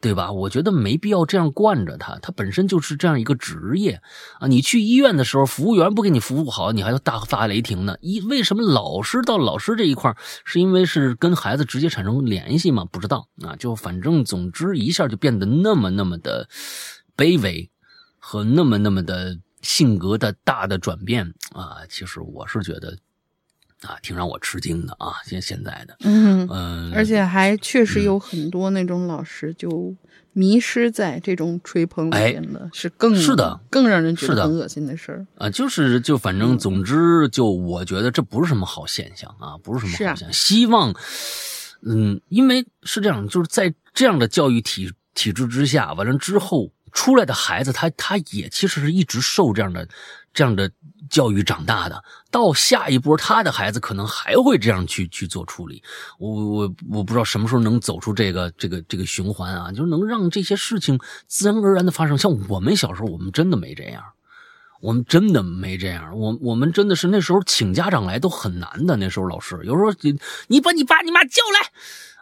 [0.04, 0.30] 对吧？
[0.34, 4.02] 我觉得没必要这样惯着他，他本身就是这样一个职业
[4.40, 4.48] 啊。
[4.48, 7.96] 你去医院的时候，服务员不给你服务好，你还要大发雷霆呢。
[8.02, 12.84] 一为什么老师到老师这一块是因为是跟孩子直接产生联系吗？
[12.92, 16.50] 不知道啊，就反正总之一下就变得那么那么的
[17.16, 17.72] 卑微
[18.20, 19.40] 和那么那么的。
[19.64, 22.98] 性格的大的转变啊，其实我是觉得
[23.88, 25.14] 啊，挺让我吃惊的啊。
[25.26, 29.96] 现现在的，嗯嗯，而且还确实有很多那种老师就
[30.34, 35.50] 迷失在这种吹捧里面的，是更是的，更让人觉得很恶心的事儿啊。
[35.50, 40.34] 就是就反正总之，就我觉得这不是什么好现象啊，不是什么好现象。
[40.34, 40.94] 希望
[41.82, 46.72] 嗯，因为是这样，就是在这样的教育体体制之下，完了之后。
[46.96, 49.88] 出来的孩子，他他也其实是一直受这样的
[50.32, 50.70] 这样的
[51.14, 52.04] 教育长大的。
[52.32, 55.84] 到下一波，他的孩子可能还会这样去去做处理。
[56.18, 62.18] 我我我不知道什么时候能走出这个这个这个循环啊，就是能让这些事情自然而然的发生。
[62.18, 64.04] 像我们小时候，我们真的没这样，
[64.82, 66.18] 我们真的没这样。
[66.18, 68.98] 我我们真的是那时候请家长来都很难的。
[68.98, 71.70] 那时候老师有时候你你把你爸你妈叫来。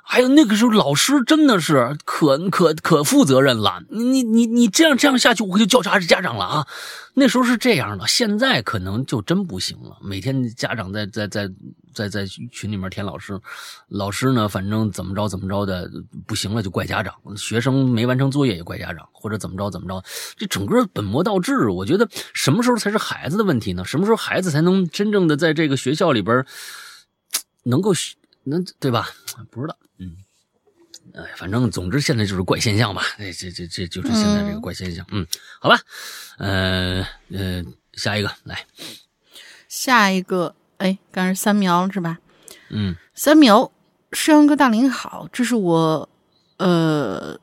[0.04, 3.82] 还有那个时候，老师真的是可可可负责任了。
[3.89, 6.68] 你你你这样这样下去，我就叫查家长了啊！
[7.14, 9.97] 那时候是这样的，现在可能就真不行了。
[10.02, 11.49] 每天家长在在在
[11.93, 13.39] 在在群里面填老师，
[13.88, 15.89] 老师呢，反正怎么着怎么着的
[16.26, 20.04] 不行了就怪家长，学生没完成作业也怪家长，或者怎么着怎么着。
[20.36, 21.70] 这整个本末倒置。
[21.70, 23.86] 我觉得什么时候才是孩子的问题呢？
[23.86, 26.45] 什么时候孩子才能真正的在这个学校里边
[27.64, 27.93] 能够
[28.43, 29.08] 能对吧？
[29.49, 29.78] 不知道。
[31.14, 35.05] 嗯，哎，反正总之现在就是怪现象吧，这这这这就是现在这个怪现象。
[35.12, 35.26] 嗯，
[35.59, 35.80] 好吧，
[36.38, 38.66] 呃呃，下一个来，
[39.68, 42.20] 下一个，哎，刚是三苗是吧？
[42.70, 43.72] 嗯，三苗，
[44.12, 46.09] 摄阳哥大林好，这是我
[46.57, 47.39] 呃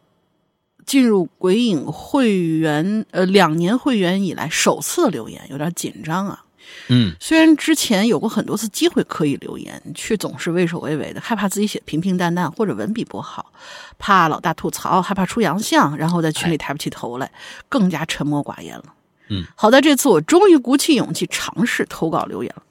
[0.87, 6.45] 进入鬼影会员呃两年会员以来首次留言，有点紧张啊。
[6.89, 13.53] 嗯，虽然之前有过很多次机会可以留言，却总是畏首畏尾的，害怕自己写平平淡淡或者文笔不好，
[13.99, 17.31] 怕老大吐槽，害怕出洋相，然后在群里抬不起头来，
[17.69, 18.85] 更加沉默寡言了。
[19.29, 22.63] 嗯，好在这次我终于鼓起勇气尝试投稿留言了。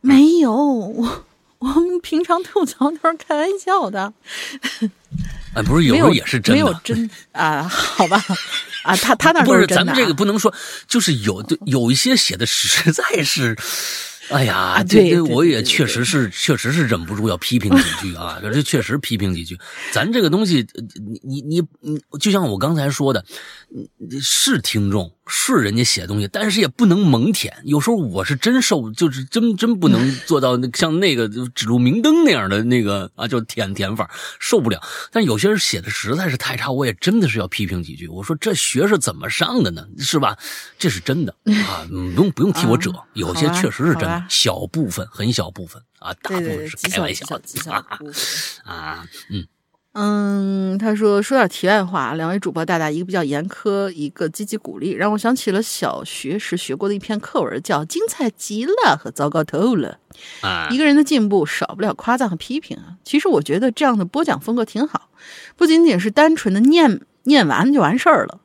[0.00, 1.24] 没有，我
[1.58, 4.12] 我们平常吐槽都是开玩笑的。
[5.54, 7.62] 啊，不是有时候也是真的，没有真啊？
[7.68, 8.22] 好吧。
[8.84, 10.54] 啊，他他那不是咱们这个不能说，
[10.86, 13.56] 就是有的有一些写的实在是。
[14.30, 18.38] 哎呀，这这我也确实是，确实是忍不住要批评几句啊！
[18.42, 19.58] 这确实批评几句。
[19.90, 20.66] 咱这个东西，
[21.24, 23.24] 你你你你，就像我刚才说的，
[24.20, 27.54] 是听众是人家写东西，但是也不能猛舔。
[27.64, 34.10] 有时候我是真受，就是真真不能做到像那个指路明灯那样的那个啊，就舔舔法
[34.40, 34.82] 受不了。
[35.12, 38.08] 但有些人写的实在是太差，我也真的是要批评几句。
[38.08, 39.86] 我说这学是怎么上的呢？
[39.98, 40.36] 是吧？
[40.78, 41.34] 这是真的
[41.66, 44.24] 啊，不用不用替我遮，有些确实是真的。
[44.28, 47.26] 小部分，很小部分啊，大部分是开玩笑
[48.64, 49.46] 啊，嗯
[50.00, 59.98] 嗯，他说说点题外话，两位主播大大，一个比较严苛，一个积极鼓励，让我想起了小学时学过的一篇课文，叫《精彩极了》和《糟糕透了》。
[60.46, 62.94] 啊，一个人的进步少不了夸赞和批评啊。
[63.02, 65.10] 其实我觉得这样的播讲风格挺好，
[65.56, 68.40] 不仅仅是单纯的念念完就完事儿了，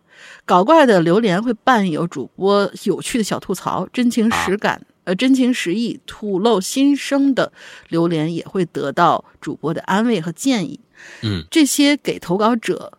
[0.45, 4.81] 搞怪的榴莲会伴有主播有趣的小吐槽，真情实感。
[5.03, 7.51] 呃，真情实意吐露心声的
[7.89, 10.79] 榴莲也会得到主播的安慰和建议。
[11.21, 12.97] 嗯，这些给投稿者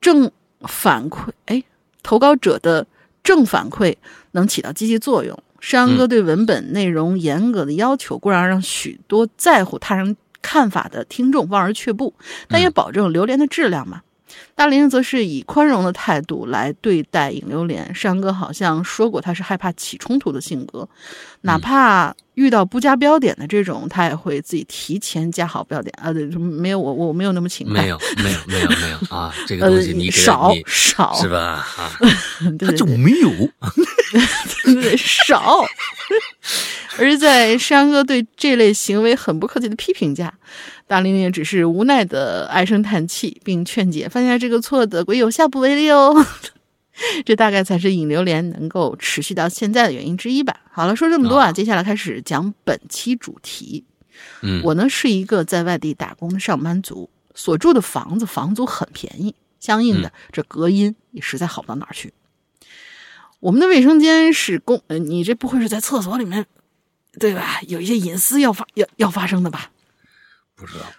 [0.00, 0.30] 正
[0.62, 1.62] 反馈，哎，
[2.02, 2.86] 投稿者的
[3.22, 3.96] 正反馈
[4.32, 12.14] 能起到积极作用，山哥对文本内容严格的要求，固然让许多在乎他人看法的听众望而却步，
[12.48, 14.02] 但也保证榴莲的质量嘛。
[14.54, 17.94] 大林则是以宽容的态度来对待尹流莲。
[17.94, 20.88] 山哥好像说过，他是害怕起冲突的性格，
[21.42, 26.12] 哪怕遇到不加标点的这种，他也会自己提前加好标点啊。
[26.12, 31.66] 对，没有我我没有那么勤快，没有没有没有没有啊，这个东西你少少是吧？
[31.78, 31.90] 啊，
[32.58, 33.30] 他就没有，
[34.64, 35.64] 对少。
[36.98, 40.34] 而在山哥对这类行为很不客气的批评下。
[40.90, 46.26] 大玲也只是无奈的唉声叹气，并劝解犯下这个错的鬼友下不为例哦。
[47.24, 50.62] 这大概才是引流连能够持续到现在的原因之一吧。
[50.72, 53.84] 好了，说这么多啊，接下来开始讲本期主题。
[54.42, 62.12] 嗯，我呢是一个在外地打工的上班族，所住的房子房租很便宜，相应的这隔音也实在好不到哪儿去。
[63.38, 66.44] 我们的卫生间是公，呃，你这不会是在厕所里面，
[67.20, 67.60] 对吧？
[67.68, 69.70] 有一些隐私要发要要发生的吧？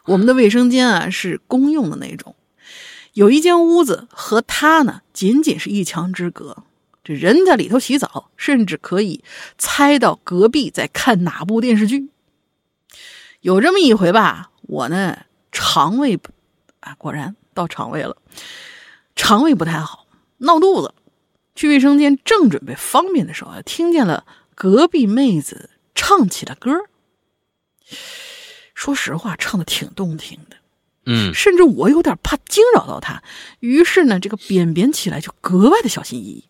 [0.06, 2.36] 我们的卫生间啊是公用的那种，
[3.14, 6.64] 有一间屋子和他呢仅仅是一墙之隔，
[7.04, 9.24] 这人在里头洗澡，甚至可以
[9.58, 12.10] 猜到隔壁在看哪部电视剧。
[13.42, 15.18] 有这么一回吧，我呢
[15.52, 16.30] 肠胃不
[16.80, 18.18] 啊，果然到肠胃了，
[19.16, 20.06] 肠胃不太好，
[20.38, 20.94] 闹肚子，
[21.56, 26.72] 去卫生间正准备方便的时候，听见了隔壁妹子唱起了歌。
[28.82, 30.56] 说实话，唱的挺动听的，
[31.06, 33.22] 嗯，甚至我有点怕惊扰到他，
[33.60, 36.46] 于是呢，这个扁扁起来就格外的小心翼翼。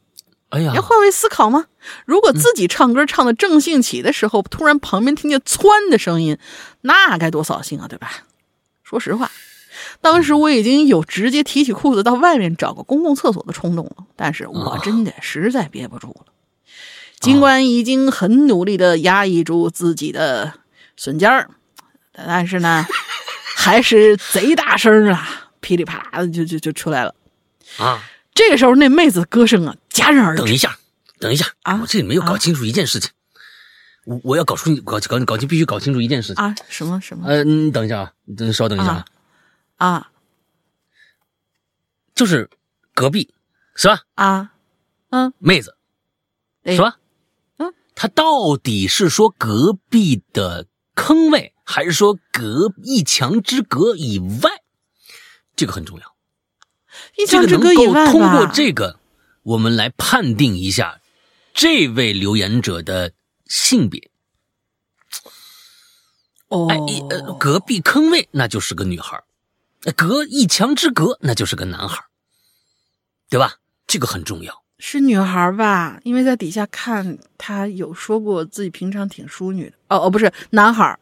[0.47, 1.65] 哎呀，要换位思考吗？
[2.05, 6.37] 如果自己唱歌唱的正兴起的时候，突然旁边听见窜的声音，
[6.79, 8.23] 那该多扫兴啊，对吧？
[8.81, 9.29] 说实话，
[9.99, 16.27] 当时我已经有直接提起裤子到外面找个公共厕所的冲动了，但是我真的实在憋不住了。
[17.19, 20.53] 尽管已经很努力的压抑住自己的
[20.95, 21.49] 笋尖儿。
[22.27, 22.85] 但是呢，
[23.55, 27.13] 还是贼大声啊，噼里啪啦的就就就出来了
[27.77, 28.01] 啊！
[28.33, 30.41] 这个时候，那妹子的歌声啊戛然而止。
[30.43, 30.77] 等一下，
[31.19, 31.79] 等一下啊！
[31.81, 33.11] 我这里没有搞清楚一件事情，
[34.05, 36.55] 我我要搞出搞搞搞清，必须搞清楚一件事情啊！
[36.69, 37.27] 什么什么？
[37.27, 39.05] 呃，你等一下啊，你稍等一下
[39.77, 40.09] 啊！
[42.15, 42.49] 就是
[42.93, 43.33] 隔壁
[43.75, 43.99] 是吧？
[44.15, 44.51] 啊，
[45.09, 45.75] 嗯，妹子
[46.65, 46.97] 是吧？
[47.57, 50.65] 嗯，他到底是说隔壁的
[50.95, 51.53] 坑位？
[51.71, 54.51] 还是说隔一墙之隔以外，
[55.55, 56.15] 这个很重要。
[57.15, 58.99] 一墙之隔以外通过这个，
[59.43, 60.99] 我们来判定一下
[61.53, 63.13] 这位留言者的
[63.45, 64.11] 性别。
[66.49, 66.77] 哦，哎，
[67.09, 69.23] 呃，隔壁坑位那就是个女孩
[69.95, 72.03] 隔一墙之隔那就是个男孩
[73.29, 73.55] 对吧？
[73.87, 74.61] 这个很重要。
[74.77, 76.01] 是女孩吧？
[76.03, 79.77] 因为在底下看，他有说过自己平常挺淑女的。
[79.87, 80.99] 哦哦，不是男孩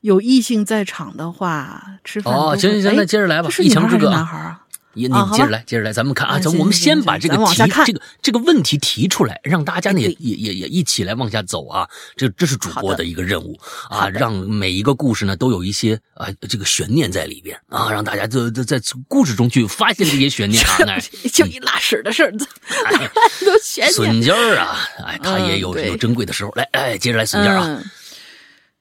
[0.00, 3.50] 有异性在场的话，吃饭哦，行行行，那接着来吧。
[3.58, 4.60] 一墙之隔，男孩啊，
[4.92, 11.88] 你你接着来，接着来，咱们看啊，咱我们先把这个提这个这个问题提出来，让大家呢也也也也一起来往下走啊。
[12.16, 13.58] 这这是主播的一个任务
[13.90, 20.96] 啊，让每一个故事呢都有一些啊这个悬念在里边啊，让大家就就在故事中去发现这些悬念啊。
[21.32, 22.30] 就一拉屎的事儿，
[23.44, 23.92] 都悬念。
[23.92, 26.52] 笋尖儿啊，哎，他也有有珍贵的时候。
[26.52, 27.82] 来，哎，接着来笋尖儿啊。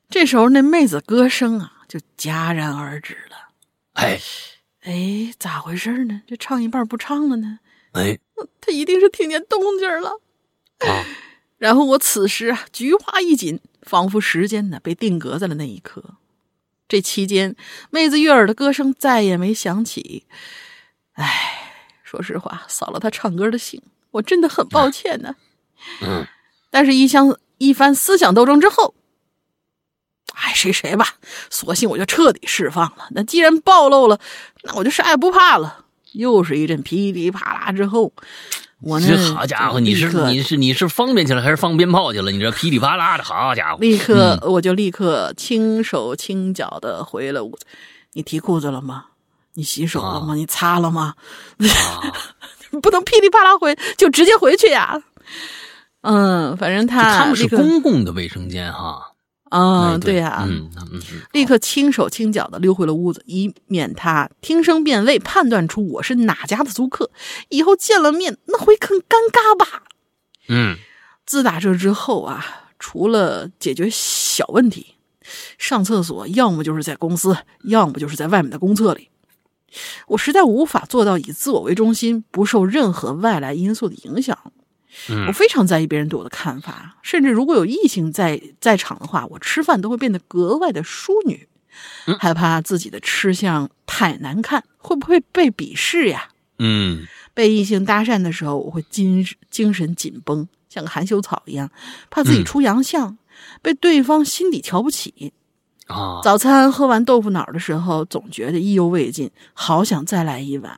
[0.10, 3.49] 这时候，那妹子歌声啊就戛然而止了。
[3.93, 4.20] 哎，
[4.82, 6.22] 哎，咋回事呢？
[6.28, 7.60] 这唱一半不唱了呢？
[7.91, 8.18] 哎，
[8.62, 10.22] 他一定是听见动静了。
[10.80, 11.05] 啊！
[11.58, 16.16] 然后我此时啊，菊花一紧，仿佛时间呢被定格在了那一刻。
[16.88, 17.55] 这期间，
[17.89, 20.26] 妹子悦耳的歌声再也没响起。
[21.14, 23.82] 哎，说实话，扫了她唱歌的兴，
[24.12, 25.36] 我真的很抱歉呢。
[26.01, 26.26] 嗯，
[26.70, 28.93] 但是，一相一番思想斗争之后。
[30.40, 31.08] 爱谁谁吧，
[31.50, 33.08] 索性我就彻底释放了。
[33.12, 34.20] 那既然暴露了，
[34.64, 35.86] 那我就啥也不怕了。
[36.14, 38.14] 又是一阵噼里啪啦之后，
[38.80, 42.32] 我那，好家伙，你是你是你是方便去了还是放鞭炮去了？
[42.32, 43.80] 你这噼里啪啦的好家伙！
[43.80, 47.66] 立刻我就立刻轻手轻脚的回了屋子。
[48.14, 49.06] 你提裤子了吗？
[49.56, 50.36] 你洗手了吗？
[50.36, 51.16] 你擦了吗？
[52.82, 55.02] 不能噼里啪啦回，就直接回去呀。
[56.02, 59.07] 嗯，反正他他们是公共的卫生间哈。
[59.50, 67.10] 啊，对呀，嗯嗯，立刻轻手轻脚的溜回了屋子，以免他听声辨位，判断出我是哪家的租客，
[67.50, 69.84] 以后见了面那会很尴尬吧？
[70.50, 70.78] 嗯，
[71.26, 72.45] 自打这之后啊，
[72.80, 74.95] 除了解决小问题，
[75.58, 79.10] 上厕所要么就是在公司，要么就是在外面的公厕里，
[80.08, 84.38] 我实在无法做到以自我为中心，不受任何外来因素的影响。
[85.28, 91.48] 我非常在意别人对我的看法，甚至如果有异性在在场的话，我吃饭都会变得格外的淑女，
[92.20, 96.30] 害怕自己的吃相太难看，会不会被鄙视呀？
[96.60, 101.70] 嗯，被异性搭讪的时候，我会精精神紧绷，像个含羞草一样，
[102.10, 103.18] 怕自己出洋相，
[103.62, 105.34] 被对方心底瞧不起。
[105.86, 110.78] 啊，早餐喝完豆腐脑的时候，总觉得意犹未尽，好想再来一碗。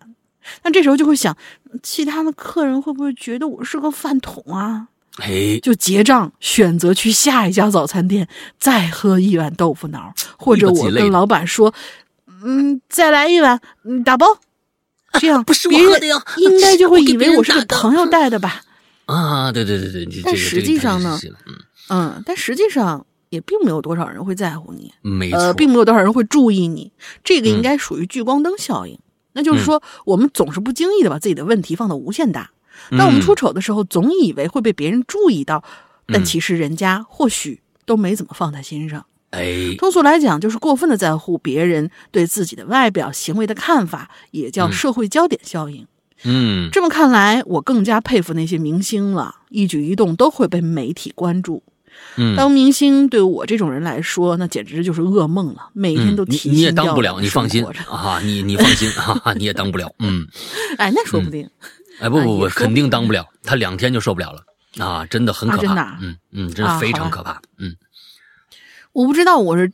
[0.62, 1.36] 但这时候就会想，
[1.84, 4.88] 其他的客人会不会觉得我是个饭桶啊？
[5.18, 8.28] 哎，就结账，选择去下一家早餐店
[8.60, 11.74] 再喝一碗豆腐脑，或者我跟老板说，
[12.44, 14.26] 嗯，再来一碗，嗯，打包。
[15.14, 18.62] 这样不是我喝的呀，应该就会以为我是个朋友带的吧？
[19.06, 21.20] 啊，对对对对，但实际上呢，
[21.90, 23.06] 嗯，但实际上。
[23.30, 26.92] 也并没有多少人会在乎你，没错，并没有多少人会注意你。
[27.24, 28.98] 这个应该属于聚光灯效应，
[29.34, 32.52] 那就是说，我们总是不经意的把自己的问题放到无限大。
[32.92, 35.64] 当我们出丑的时候，总以为会被别人注意到，
[36.08, 39.06] 但其实人家或许都没怎么放在心上。
[39.32, 45.86] 哎，通俗来讲，就是过分的在乎别人对自己的外表行为的看法，也叫社会焦点效应。
[46.24, 51.62] 嗯，这么看来，我更加佩服那些明星了，一举一动都会被媒体关注。
[52.36, 55.70] 当明星对我这种人来说，那简直就是噩梦了。
[55.74, 58.92] 每天都提心你也当不了，你放心啊，你你放心
[59.24, 59.90] 啊，你也当不了。
[60.00, 60.28] 嗯，
[60.78, 61.50] 哎，那说不定。
[62.02, 63.26] 哎，不不不，肯定当不了。
[63.44, 64.44] 他两天就受不了了
[64.86, 65.98] 啊，真的很可怕。
[66.02, 67.42] 嗯嗯，真的非常可怕。
[67.58, 67.76] 嗯，
[68.92, 69.72] 我不知道我是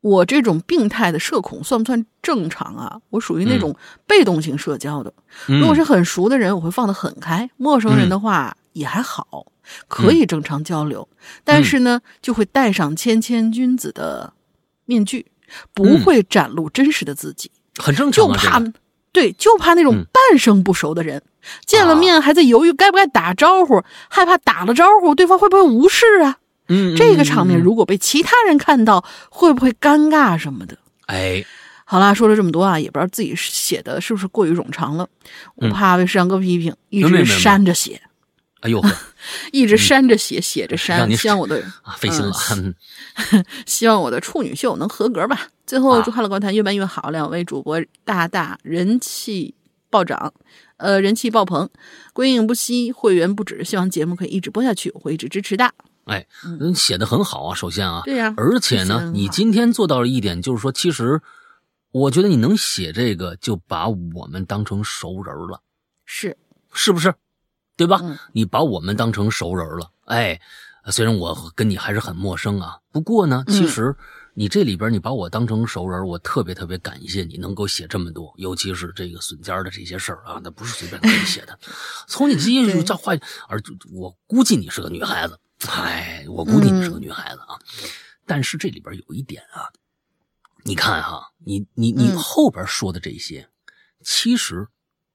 [0.00, 3.00] 我这种病态的社恐算不算正常啊？
[3.10, 5.12] 我属于那种被动型社交的。
[5.46, 9.46] 如果是很熟的人，我会放得很开；陌生人的话也还好。
[9.88, 11.08] 可以正常交流，
[11.44, 14.32] 但是呢，就会戴上谦谦君子的
[14.84, 15.26] 面具，
[15.74, 18.28] 不会展露真实的自己，很正常。
[18.28, 18.62] 就怕
[19.12, 21.22] 对，就怕那种半生不熟的人，
[21.64, 26.38] 见了面还在犹豫该不该打招呼，害怕打了招呼对方会不会无视啊？
[26.68, 30.76] 嗯，这个场面如果被其他人看到，会不会尴尬什么的？
[31.06, 31.42] 哎，
[31.84, 35.08] 好啦，说了这么多啊，也不知道自己写的是不是过于冗长了，
[35.54, 38.00] 我怕被山哥批评，一直删着写。
[38.66, 38.82] 哎呦，
[39.52, 42.32] 一直删着写，写着删，希望我的啊费心了。
[43.64, 45.48] 希望我的处女秀能合格吧。
[45.64, 49.54] 最后祝《快乐高谈》越办越好，两位主播大大人气
[49.88, 50.34] 暴涨，
[50.78, 51.70] 呃，人气爆棚，
[52.12, 53.62] 归影不息，会员不止。
[53.62, 55.72] 希望节目可以一直播下去，我会一直支持的。
[56.06, 57.54] 哎，嗯，写的很好啊。
[57.54, 61.20] 首先啊，对呀，而且呢，你今天做到了一点，就是说，其实
[61.92, 65.62] 我觉得你能写这个，就把我们当成熟人了，
[66.04, 66.36] 是
[66.72, 67.14] 是不是？
[67.76, 68.00] 对吧？
[68.32, 70.40] 你把我们当成熟人了，哎，
[70.90, 73.94] 虽然我跟你还是很陌生啊，不过呢，其实
[74.34, 81.58] 你这里边你把我当成熟人，我特别特别感谢你能够写这么多，尤其是这个笋尖的这些事儿啊，那不是随便可以写的。
[82.08, 83.12] 从你这些这话，
[83.48, 83.60] 而
[83.92, 87.58] 我估计你是个女孩子，哎，我估计你是个女孩子啊。
[88.24, 89.68] 但是这里边有一点啊，
[90.64, 93.48] 你看哈，你你你后边说的这些，
[94.02, 94.66] 其实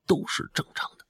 [0.05, 1.00] 都是正常的。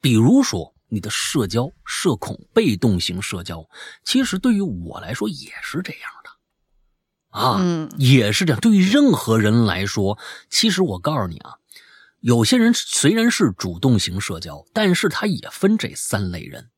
[0.00, 3.68] 比如说，你的社交社恐、被动型社交，
[4.02, 8.60] 其实对于我来说也是这样的，啊，也是这样。
[8.60, 11.58] 对于任何人来说，其实我告诉你啊，
[12.20, 16.70] 有些人虽然是主动型社交，但是他也分这三类人：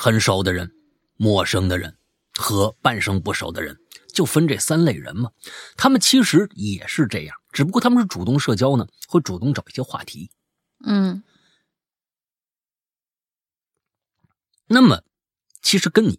[0.00, 0.70] 很熟的人、
[1.16, 1.96] 陌生的人
[2.34, 3.76] 和半生不熟的人，
[4.12, 5.30] 就分这三类人嘛。
[5.76, 10.30] 他们其实也是这样，只不过他们是主动社交呢，会主动找一些话题，
[10.84, 11.22] 嗯。
[14.68, 15.02] 那么，
[15.62, 16.18] 其实跟你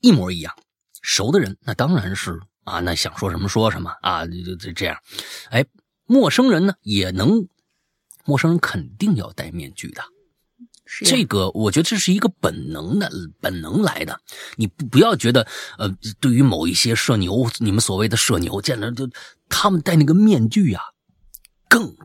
[0.00, 0.54] 一模一样，
[1.02, 4.96] 熟的人那当然是啊，那想说什么说什么啊，就就这样。
[5.50, 5.66] 哎，
[6.06, 7.48] 陌生人呢也能，
[8.24, 10.02] 陌生人肯定要戴面具的。
[11.04, 13.10] 这个我觉得这是一个本能的，
[13.40, 14.20] 本能来的。
[14.56, 15.88] 你不不要觉得呃，
[16.20, 19.08] 对于某一些社牛，你们所谓的社牛，见了就
[19.48, 20.80] 他们戴那个面具呀，
[21.68, 21.96] 更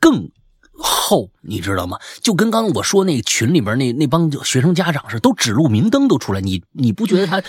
[0.00, 0.30] 更。
[0.78, 1.98] 厚，你知道吗？
[2.22, 6.40] 就跟刚刚我说那群里边那那帮学生家长似的，都指路明灯都出来。
[6.40, 7.42] 你你不觉得他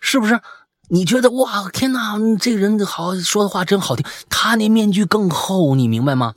[0.00, 0.40] 是不是？
[0.88, 4.04] 你觉得哇，天哪，这个人好说的话真好听。
[4.28, 6.34] 他那面具更厚，你明白吗？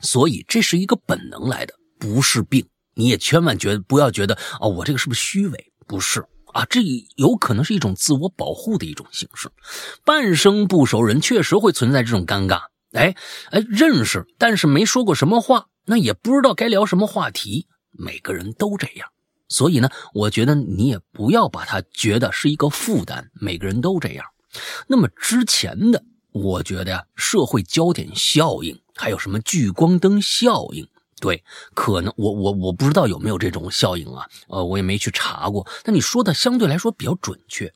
[0.00, 2.66] 所以这是一个本能来的，不是病。
[2.94, 5.72] 你也千万觉得不要觉得哦，我这个是不是虚伪？
[5.86, 6.24] 不是
[6.54, 6.80] 啊，这
[7.16, 9.50] 有可能是一种自我保护的一种形式。
[10.06, 12.62] 半生不熟人确实会存在这种尴尬。
[12.96, 13.14] 哎
[13.50, 17.66] 哎，认识，但是没说过什么话，那也不知道该聊什么话题。
[17.92, 19.08] 每个人都这样，
[19.48, 23.30] 所以呢，我觉得你也不要把它觉得是一个负担。
[23.32, 24.26] 每个人都这样。
[24.86, 30.86] 那么之前的，我觉得呀，社会焦点效应，还有什么聚光灯效应，
[31.20, 31.42] 对，
[31.74, 35.66] 可能我我我不知道有没有这种效应啊，呃，我也没去查过。
[35.82, 37.72] 但你说的相对来说比较准确，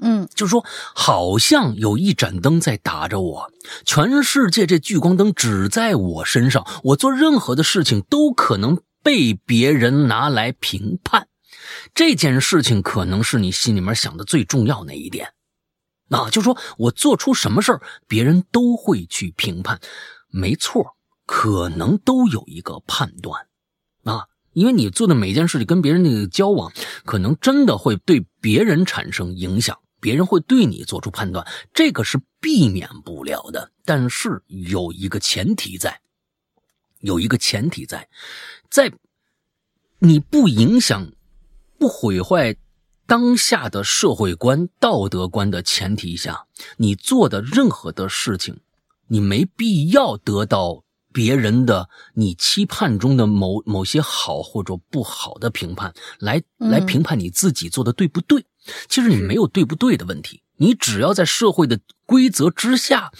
[0.00, 0.64] 嗯，就是说
[0.94, 3.52] 好像有一盏灯在打着我，
[3.84, 11.28] 全世界这聚光灯只在我身上，我做任何的事情都可能被别人拿来评判。
[11.94, 15.32] 这件事情可能是你心里面想的最重要那一点，
[16.10, 19.80] 啊，就说我做出什么事儿，别人都会去评判，
[20.30, 20.96] 没错，
[21.26, 23.46] 可能都有一个判断，
[24.04, 26.72] 啊，因为你做的每件事情跟别人那个交往，
[27.04, 36.00] 可能真的会对别人产生影响，别人会对你做出判断，这个是避免不了的，但是有一个前提在，
[37.00, 38.08] 有一个前提在，
[38.70, 38.92] 在
[39.98, 41.10] 你不影响。
[41.80, 42.56] 不毁坏
[43.06, 46.46] 当下的社会观、道德观的前提下，
[46.76, 48.58] 你做的任何的事情，
[49.06, 58.44] 你没必要得到别人的你期盼中的某某些好或者不好的评判，来来评判你自己做的对不对。
[58.88, 63.12] 其实你没有对不对的问题，你只要在社会的规则之下，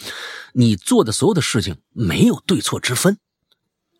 [0.53, 3.17] 你做的所有的事情没有对错之分。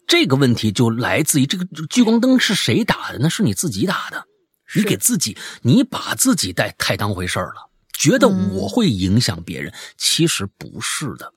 [0.08, 3.20] 这个问题就来自于这个聚光灯是谁打的？
[3.20, 4.26] 那是你自己打的。
[4.76, 11.34] 你给自己，你把自己带太当回事了，觉得我会影响别人，其实不是的，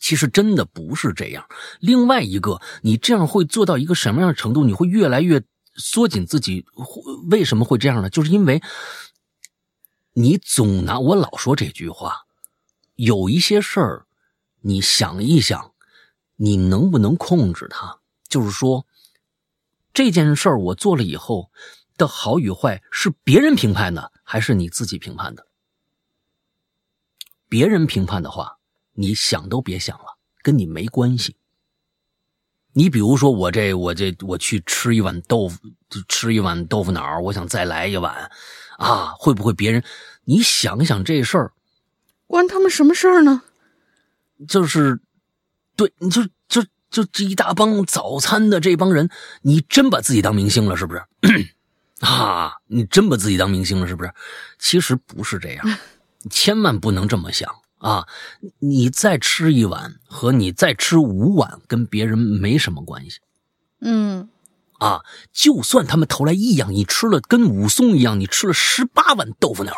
[0.00, 1.46] 其实真的不是这样。
[1.80, 4.64] 另外一个，你这样会做到一个什么样的程度？
[4.64, 5.42] 你会越来越
[5.76, 6.64] 缩紧自己。
[7.30, 8.10] 为什么会这样呢？
[8.10, 8.62] 就是因为，
[10.12, 12.26] 你总拿我老说这句话，
[12.94, 14.06] 有一些事儿，
[14.60, 15.72] 你想一想，
[16.36, 18.00] 你能不能控制它？
[18.28, 18.86] 就是说，
[19.92, 21.50] 这件事儿我做了以后。
[21.96, 25.46] 的好与坏是别人评判的，还是你自己评判的？
[27.48, 28.58] 别人评判的话，
[28.94, 31.36] 你想都别想了，跟你没关系。
[32.74, 35.58] 你比如说，我这我这我去吃一碗豆腐，
[36.08, 38.30] 吃一碗豆腐脑，我想再来一碗，
[38.78, 39.82] 啊，会不会别人？
[40.24, 41.52] 你想想这事儿，
[42.26, 43.42] 关他们什么事儿呢？
[44.48, 45.00] 就是，
[45.76, 49.08] 对，你就就就这一大帮早餐的这帮人，
[49.42, 51.04] 你真把自己当明星了，是不是？
[52.00, 54.12] 啊，你真把自己当明星了是不是？
[54.58, 55.78] 其实不是这样，
[56.28, 57.48] 千万不能这么想
[57.84, 58.06] 啊！
[58.60, 63.18] 你再吃一碗和你再吃五碗跟别人没什么关系。
[63.82, 64.30] 嗯，
[64.78, 65.02] 啊，
[65.34, 69.72] 就算他们投来异样，你吃了跟武松一样，你吃了十八碗豆腐脑。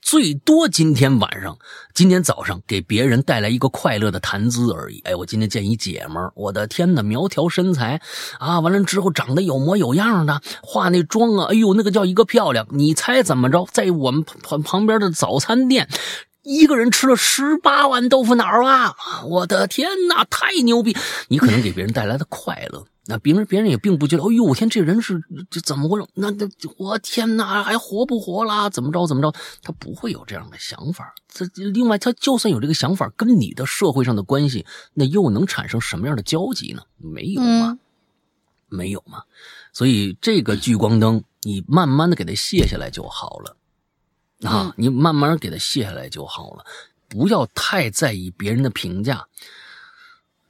[0.00, 1.56] 最多今天晚上、
[1.94, 4.98] 今天早上给别人带来一个快乐的谈资而已。
[5.04, 8.02] 哎，我今天见一姐们儿，我的天哪，苗条身材
[8.40, 12.66] 啊，完了之后长得有模有样的，化那妆啊，哎呦，那个叫一个漂亮。
[12.70, 13.64] 你猜怎么着？
[13.70, 15.88] 在我们旁旁边的早餐店，
[16.42, 18.94] 一个人吃了十八碗豆腐脑啊！
[19.24, 20.96] 我的天哪，太牛逼！
[21.28, 22.84] 你可能给别人带来的快乐。
[23.06, 25.20] 那别人别人也并不觉得，哎呦，我天，这人是
[25.50, 26.06] 这怎么回事？
[26.14, 28.70] 那那我天哪，还活不活啦？
[28.70, 29.32] 怎么着怎么着？
[29.62, 31.12] 他不会有这样的想法。
[31.28, 34.64] 这另外，他就算有这个想法，跟你的社会上的关系，
[34.94, 36.82] 那又能产生什么样的交集呢？
[36.98, 37.78] 没有吗？
[38.68, 39.22] 没有吗？
[39.72, 43.56] 所以这个聚光灯，你慢慢的给它卸下来就好了
[44.44, 44.74] 啊！
[44.76, 46.64] 你慢慢给它卸下来就好了，
[47.08, 49.26] 不要太在意别人的评价。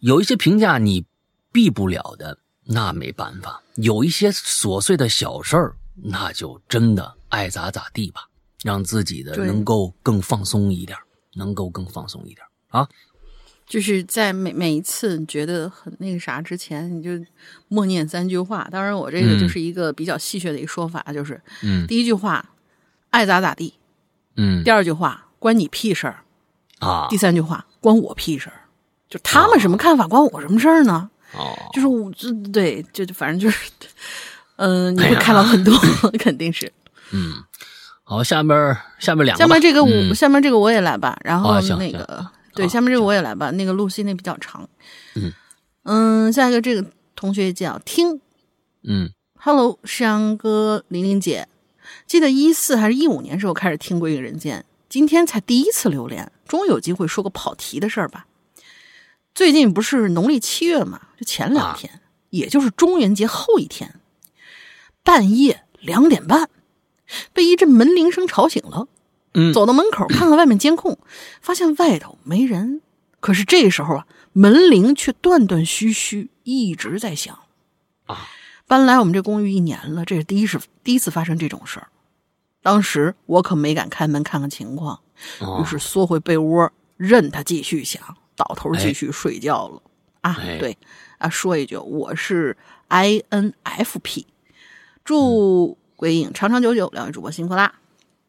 [0.01, 1.05] 有一些评价你
[1.51, 2.39] 避不了的。
[2.65, 8.29] 那没办法，有一些琐碎的小事儿，那就真的爱咋咋地吧，
[8.63, 10.97] 让自己的能够更放松一点，
[11.35, 12.39] 能够更放松一点
[12.69, 12.89] 啊。
[13.67, 17.11] 就是在每每一次你觉得很那个啥之前，你就
[17.67, 18.69] 默念三句话。
[18.71, 22.49] 当然，我这个就是一个比较戏谑的一个说法，就是嗯，第一句话
[23.11, 23.75] 爱咋咋地，
[24.37, 26.21] 嗯，第二句话关你屁事儿。
[26.79, 28.67] 啊，第三句话关我屁事儿，
[29.09, 31.09] 就他们什么看法，关我什么事儿呢？
[31.35, 33.71] 哦，就是我这对，就反正就是，
[34.57, 35.73] 嗯， 你会看到很多，
[36.19, 36.71] 肯定是。
[37.13, 37.35] 嗯，
[38.03, 41.17] 好，下面下面两个，下面这个我，下面这个我也来吧。
[41.23, 43.51] 然后那个，对，下面这个我也来吧。
[43.53, 44.69] 那个露西那比较长。
[45.15, 45.33] 嗯。
[45.85, 46.85] 嗯，下一个这个
[47.15, 48.21] 同学叫听。
[48.85, 51.49] 嗯，Hello，山哥，玲玲姐，
[52.13, 54.61] 记得一四还是一五年时候开始听《归隐人间》，
[54.91, 58.27] 今天才第一次留连，终于有机会说个跑题的事儿吧。
[59.35, 61.01] 最近不是农历七月嘛？
[61.19, 63.99] 就前两天，也就是中元节后一天，
[65.03, 66.51] 半夜两点半，
[67.33, 68.89] 被一阵门铃声吵醒了。
[69.33, 70.99] 嗯，走到门口看看外面监控，
[71.41, 72.83] 发现外头没人。
[73.21, 77.39] 可是这时候啊，门铃却断断续续一直在响。
[78.05, 78.29] 啊，
[78.67, 81.89] 搬来我们这公寓一年了，这是第一次第一次发生这种事儿。
[82.63, 85.01] 当时我可没敢开门看看情况，
[85.61, 88.17] 于是缩回被窝，任他继续响。
[88.35, 89.83] 倒头继续睡觉了，
[90.23, 90.77] 啊，对
[91.19, 92.57] 啊，说一句，我是
[92.89, 94.25] INFP，
[95.05, 97.75] 祝鬼影长长久久，两位主播辛苦啦。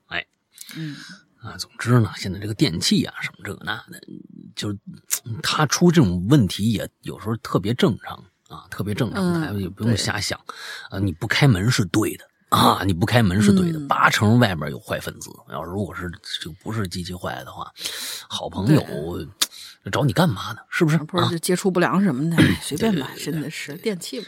[0.07, 0.27] 哎，
[0.75, 0.97] 嗯
[1.41, 3.99] 啊，总之呢，现在这个电器啊，什么这个那的，
[4.55, 4.77] 就是
[5.41, 10.37] 他出这种问题也有时候特别正常啊，特别正常，也不用瞎想
[10.89, 12.25] 啊，你不开门是对的。
[12.53, 12.83] 啊！
[12.85, 15.31] 你不开门是对的，八成外面有坏分子。
[15.51, 16.07] 要是如果是
[16.39, 17.71] 就不是机器坏的话，
[18.29, 18.83] 好朋友
[19.91, 20.59] 找你干嘛呢？
[20.69, 20.97] 是不是？
[20.99, 24.25] 不是接触不良什么的， 随便吧，真的是电器嘛。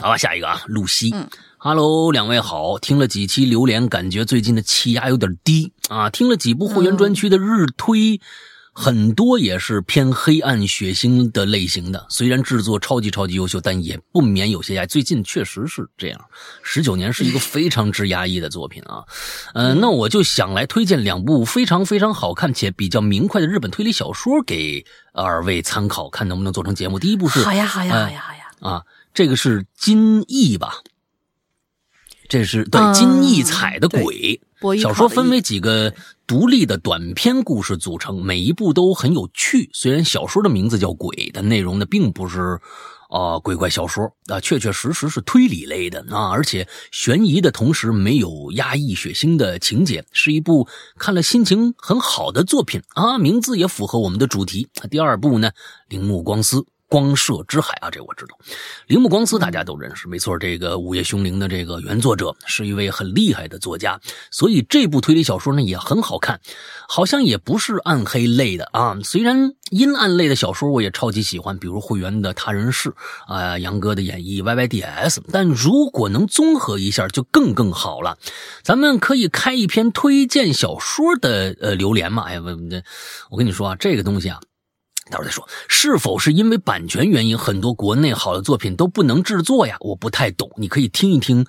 [0.00, 1.10] 好吧，下一个啊，露西。
[1.14, 1.26] 嗯
[1.56, 2.78] ，Hello，两位好。
[2.78, 6.10] 听了几期榴莲，感觉最近的气压有点低啊。
[6.10, 8.20] 听了几部会员专区的日推。
[8.80, 14.86] 很多也是偏黑暗血腥的类型的，虽然制作超级超级优秀，但也不免有些压。
[14.86, 16.20] 最近确实是这样，
[16.62, 19.02] 十九年是一个非常之压抑的作品啊。
[19.54, 27.00] 嗯，那我就想来推荐两部非常非常好看且比较明快的日本推理小说给二位参考，看能不能做成节目。
[27.00, 28.82] 第一部是好呀好呀好呀好呀啊，
[29.12, 30.74] 这个是金翼吧？
[32.28, 34.40] 这是对金逸彩的鬼。
[34.80, 35.94] 小说分为几个
[36.26, 39.70] 独立的短篇故事组成，每一部都很有趣。
[39.72, 42.58] 虽然小说的名字叫《鬼》，但内容呢并不是
[43.08, 50.66] 啊鬼怪小说啊，确确实实是推理类的啊，而且悬疑的同时没有压抑血腥的情节，是一部
[50.98, 53.16] 看了心情很好的作品啊。
[53.16, 54.66] 名字也符合我们的主题。
[54.90, 55.50] 第二部呢，
[55.88, 56.56] 《铃木光司》。
[56.88, 58.38] 光射之海啊，这我知道。
[58.86, 60.38] 铃木光司大家都认识，没错。
[60.38, 64.00] 这个《午夜凶铃》的这个原作者是一位很厉害的作家，
[64.30, 66.40] 所以这部推理小说呢也很好看，
[66.88, 68.96] 好像也不是暗黑类的啊。
[69.04, 72.90] 虽然阴暗类的小说我也超级喜欢，比如会员的《他人世》
[73.26, 78.16] 啊，杨哥的演绎 YYDS，但如果能综合一下就更更好了。
[78.62, 82.22] 咱们可以开一篇推荐小说的呃榴莲嘛？
[82.22, 82.56] 哎呀，我
[83.30, 84.40] 我跟你说啊，这个东西啊。
[85.10, 89.76] 到时候再说，是否是因为版权原因，很多国内好的作品都不能制作呀？
[89.80, 91.46] 我不太懂，你可以听一听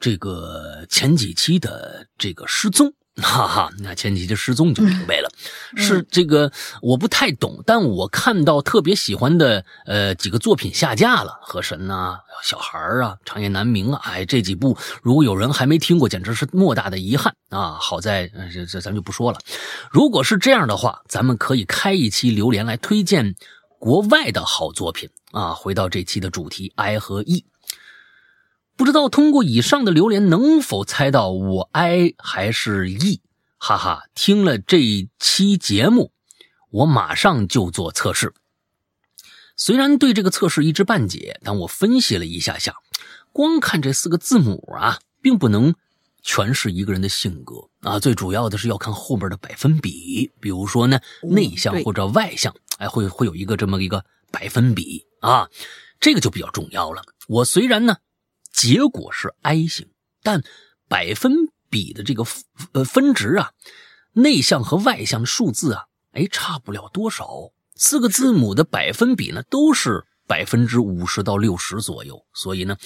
[0.00, 2.92] 这个前几期的这个失踪。
[3.22, 5.30] 哈哈，那前几期失踪就明白了，
[5.76, 6.50] 是这个
[6.82, 17.78] 我不太懂，但我看到特别喜欢的呃几个作品下架了，《河神》呐，小孩啊，长夜难明啊，哎，这几部如果有人还没听过，简直是莫大的遗憾啊！
[17.80, 19.38] 好在这这咱就不说了。
[19.92, 23.36] 如果是这样的话，咱们可以开一期榴莲来推荐
[23.78, 25.54] 国外的好作品啊。
[25.54, 27.44] 回到这期的主题，I 和 E。
[28.76, 33.20] 不知道通过以上的留言能否猜到我 I 还是 E？
[33.56, 36.10] 哈哈，听了这一期节目，
[36.70, 38.34] 我马上就做测试。
[39.56, 42.74] 虽然对这个测试一知半解，但我分析了一下下，
[43.32, 45.72] 光看这四个字母啊，并不能
[46.24, 48.00] 诠释一个人的性格啊。
[48.00, 55.48] 最主要的是要看后边的百分比，比如说呢，内向或者外向，哎，会会有一个这么一个百分比啊，
[56.00, 57.04] 这个就比较重要了。
[57.28, 57.98] 我虽然呢。
[58.54, 59.90] 结果是 I 型，
[60.22, 60.44] 但
[60.88, 62.24] 百分比的这个
[62.72, 63.50] 呃分值啊，
[64.12, 67.50] 内向和外向的数字啊，哎，差不了多少。
[67.74, 72.24] 四个字母的百分比呢，都是百分之五十到六十左右。
[72.32, 72.76] 所以呢，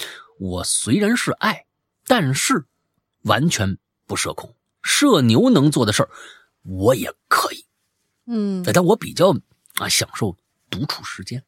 [0.40, 1.66] 我虽然是爱，
[2.06, 2.64] 但是
[3.24, 3.76] 完全
[4.06, 4.54] 不社恐。
[4.82, 6.08] 社牛能做的事儿，
[6.62, 7.66] 我也可以。
[8.26, 9.36] 嗯，但我比较
[9.74, 10.34] 啊享受
[10.70, 11.44] 独处时间，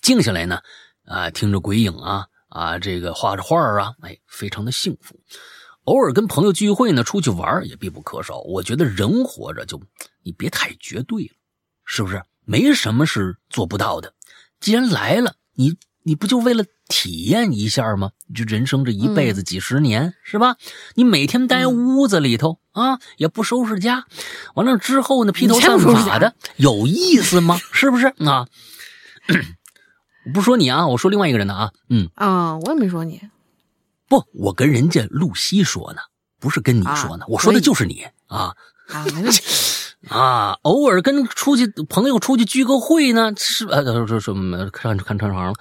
[0.00, 0.62] 静下来呢，
[1.04, 2.28] 啊，听着鬼影啊。
[2.56, 5.20] 啊，这个画着画啊，哎，非常的幸福。
[5.84, 8.38] 偶尔跟朋友聚会呢，出去玩也必不可少。
[8.40, 9.78] 我觉得人活着就
[10.22, 11.30] 你别太绝对了，
[11.84, 12.22] 是不是？
[12.46, 14.14] 没什么是做不到的。
[14.58, 18.10] 既然来了，你你不就为了体验一下吗？
[18.34, 20.56] 就人生这一辈子几十年，是吧？
[20.94, 24.06] 你每天待屋子里头啊，也不收拾家，
[24.54, 27.60] 完了之后呢，披头散发的，有意思吗？
[27.72, 28.46] 是不是啊？
[30.32, 33.20] 不说你啊，我说另外一个人的啊，嗯啊，我也没说你，
[34.08, 36.00] 不，我跟人家露西说呢，
[36.40, 38.54] 不是跟你说呢，我说的就是你啊
[40.08, 44.34] 啊，偶尔跟出去朋友出去聚个会呢，是呃说说
[44.70, 45.52] 看看穿行了，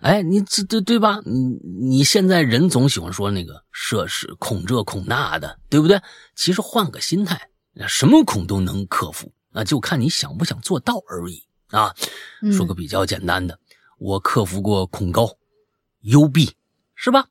[0.00, 1.20] 哎，你这对对吧？
[1.26, 6.00] 你你现在人总喜欢说那个涉事恐这恐那的，对不对？
[6.34, 7.38] 其实换个心态，
[7.88, 11.94] 什么恐都能克服，那就看你想不想做到而已啊。
[12.52, 13.58] 说个比较简单的。
[14.00, 15.36] 我克服过恐高、
[16.00, 16.56] 幽闭，
[16.94, 17.26] 是吧？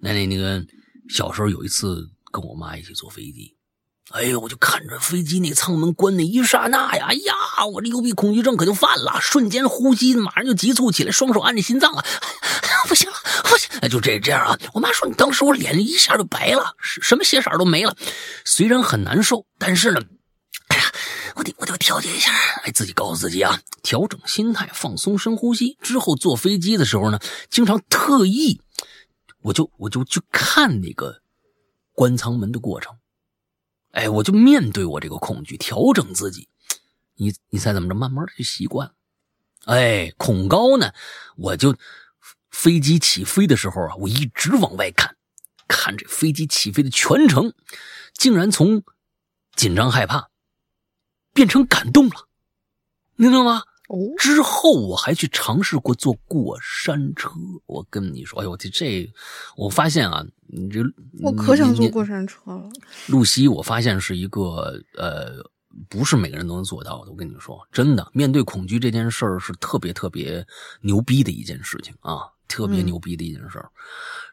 [0.00, 0.64] 那那那个
[1.08, 3.56] 小时候有一次跟我妈一起坐飞机，
[4.10, 12.04] 哎呦，我就看着飞机那舱门关那一刹那呀，哎呀，我这幽闭恐惧症可就犯了，瞬间呼吸马上就急促起来，双手按着心脏啊，
[12.88, 14.58] 不行了，不行，哎，就这这样啊。
[14.74, 17.96] 我妈说，你当时我脸一下就白了，什么血色都没了。
[18.44, 20.00] 虽然很难受，但是呢，
[21.38, 22.32] 我得我得调节一下，
[22.64, 25.78] 哎，自己告诉自己啊，调整心态，放松，深呼吸。
[25.80, 28.60] 之后坐飞机的时候呢，经常特意，
[29.42, 31.22] 我就我就去看那个
[31.92, 32.96] 关舱门的过程，
[33.92, 36.48] 哎，我就面对我这个恐惧，调整自己。
[37.14, 37.94] 你你猜怎么着？
[37.94, 38.94] 慢慢的就习惯了。
[39.66, 40.92] 哎，恐高呢，
[41.36, 41.76] 我就
[42.50, 45.16] 飞机起飞的时候啊，我一直往外看，
[45.68, 47.54] 看这飞机起飞的全程，
[48.12, 48.82] 竟然从
[49.54, 50.27] 紧张害怕
[51.38, 52.26] 变成感动了，
[53.14, 53.62] 你知道吗？
[53.88, 53.96] 哦。
[54.18, 57.30] 之后我还去尝试过坐过山车，
[57.66, 59.08] 我跟你说，哎呦，这这，
[59.56, 60.80] 我发现啊，你这
[61.22, 62.68] 我可想坐过山车了。
[63.06, 65.48] 露西，我发现是一个呃。
[65.88, 70.44] 不是每个人都能做到的，我跟你说，真的，面对恐惧这件事儿是特别特别
[70.80, 73.70] 牛逼的一件事情啊，特别牛逼的一件事儿。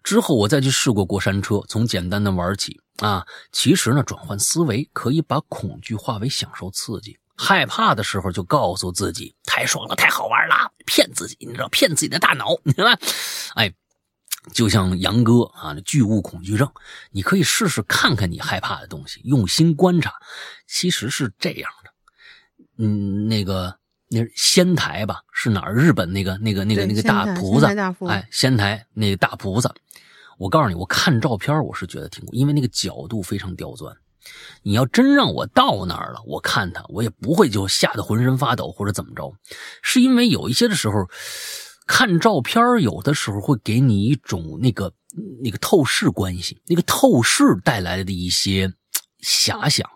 [0.06, 3.26] 之后我再去试过过山车，从简单的玩起啊。
[3.52, 7.20] 其实呢，转换思维可以把恐惧化为享受刺激。
[7.36, 13.02] 害怕的时候就告诉自己太爽了，太好玩了，骗自己，你知道，骗自己的大脑，你知道吧？
[13.56, 13.74] 哎。
[14.54, 16.72] 就像杨哥啊，巨物恐惧症，
[17.10, 20.14] 你可以试试看看你害怕的东西，用心观察。
[20.68, 21.90] 其实是这样的，
[22.78, 23.76] 嗯，那个
[24.16, 25.74] 那仙台吧，是哪儿？
[25.74, 27.68] 日本那个那个那个那个大菩萨，
[28.08, 29.74] 哎，仙台那个大菩萨。
[30.38, 33.96] 我告诉你，我看照片，我是觉得挺，因为那个角度非常刁钻。
[34.64, 39.34] 你要真让我到那儿了，我看他，我也不会就吓得浑身发抖或者怎么着，
[39.82, 41.08] 是因为有一些的时候。
[41.88, 44.92] 看照片有的时候会给你一种那个
[45.44, 48.74] 那个透视关系，那个透视带来的一些
[49.22, 49.88] 遐想。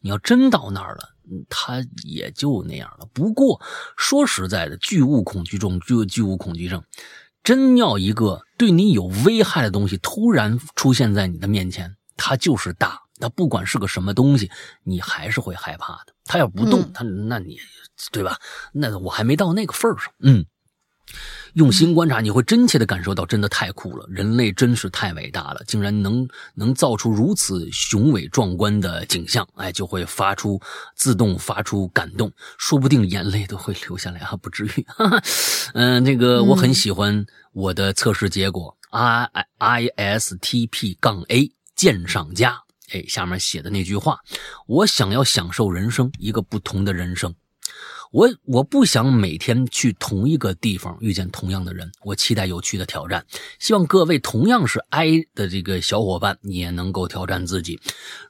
[0.00, 1.13] 你要真到那儿了，
[1.48, 3.06] 他也就那样了。
[3.12, 3.60] 不过
[3.96, 6.82] 说实在的，巨物恐惧症，巨巨物恐惧症，
[7.42, 14.50] 真要一个对你有危害的东西突然出现在你的面前，它就是大，它不管是个什么东西，
[14.82, 16.14] 你还是会害怕的。
[16.24, 17.58] 它要不动，它那你
[18.12, 18.38] 对吧？
[18.72, 20.46] 那我还没到那个份上，嗯。
[21.54, 24.04] 用心观察，你会真切的感受到，真的太酷了！
[24.08, 30.60] 人类真是太伟大了，竟然能能造出如此雄伟壮观的景象，哎，就会发出
[30.96, 34.86] 自动发出感动，说不定眼泪都会流下来啊，不至于。
[35.74, 39.28] 嗯，那个我很喜欢我的测试结果，I
[39.58, 42.62] I S T P 杠 A 鉴赏家，
[42.92, 44.18] 哎，下面写的那句话，
[44.66, 47.32] 我想要享受人生，一个不同的人生。
[48.12, 53.24] 我我不想每天去同一个地方遇见同样的人，我期待有趣的挑战。
[53.58, 57.80] 希望各位同样是 I 的这个小伙伴，你也能够挑战自己。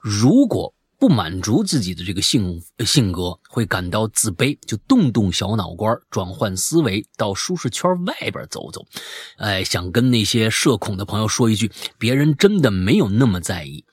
[0.01, 8.87] 如果不满足自己的这个性性格，会感到自卑，就动动小脑瓜，转换思维，到舒适圈外边走走。
[9.37, 13.85] 哎，想跟那些社恐的朋友说一句：别人真的没有那么在意，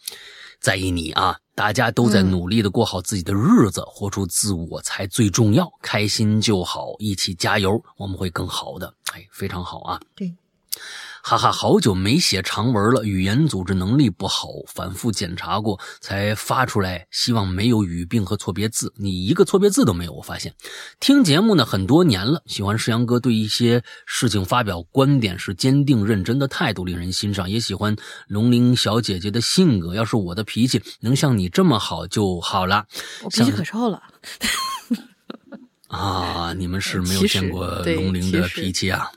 [0.61, 1.35] 在意你啊。
[1.53, 8.91] 大家都在努力的过好自己的日子，活出自我才最重要，开心就好，一起加油，我们会更好的。
[9.11, 10.01] 哎，非常好啊！
[10.15, 10.33] 对。
[11.23, 17.07] 哈哈，好久没写长文了，语言组织能力不好，反复检查过才发出来。
[17.11, 20.13] 希望没有语病和错别字，你一个错别字都没有。
[20.13, 20.53] 我发现，
[20.99, 27.49] 听节目呢很多年了，喜欢世阳哥对一些事情发表观点是坚定认真的态度，令人欣赏。
[27.49, 27.95] 也喜欢
[28.27, 32.85] 龙玲小姐姐的性格，要是我的脾气能像你这么好就好了。
[33.23, 34.01] 我脾气可臭了。
[35.87, 39.11] 啊，你们是没有见过龙玲的脾气啊？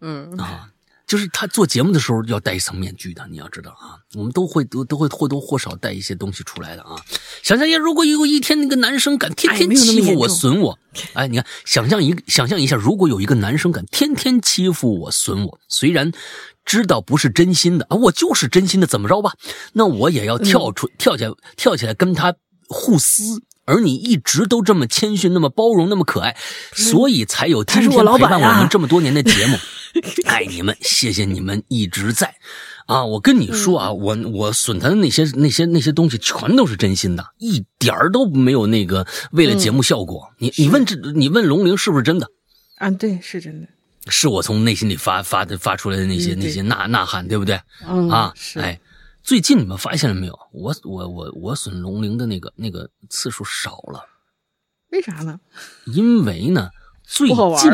[0.00, 0.70] 嗯啊。
[1.08, 6.96] 就是他做节目的时候要戴一层面具的，你要知道啊，我们都会都都会或多或少带一些东西出来的啊。
[7.42, 10.78] 想象一下，如果有一天那个男生敢天天欺负我、损我，
[11.14, 16.12] 哎，你看，想象一想象一下，如果有一个男生敢天天欺负我、损我，虽然
[16.66, 19.32] 知道不是真心的啊，我就是真心的，怎么着吧？
[19.72, 22.34] 那我也要跳出跳起来跳起来跟他
[22.68, 23.42] 互撕。
[23.68, 26.34] 而你一直都这么谦逊，那么包容，那么可爱，
[26.72, 29.58] 所以才有今天陪伴我们这么多年的节目。
[30.24, 32.34] 爱你们，谢谢你们一直在。
[32.86, 40.26] 啊，我跟你说啊，我我损他的那些那些那些东西，全都是真心的，一点儿都没有那个为了节目效果。
[40.38, 42.26] 你你问这，你问龙玲是不是真的？
[42.78, 43.68] 啊，对，是真的，
[44.08, 47.60] 是我从内心里发发的发出来的那些那些呐呐喊，对不对？
[48.10, 48.80] 啊，是，哎。
[49.28, 50.38] 最近你们发现了没有？
[50.52, 54.06] 我我我我损龙鳞的那个那个次数少了，
[54.88, 55.38] 为啥呢？
[55.84, 56.70] 因为呢，
[57.04, 57.70] 最近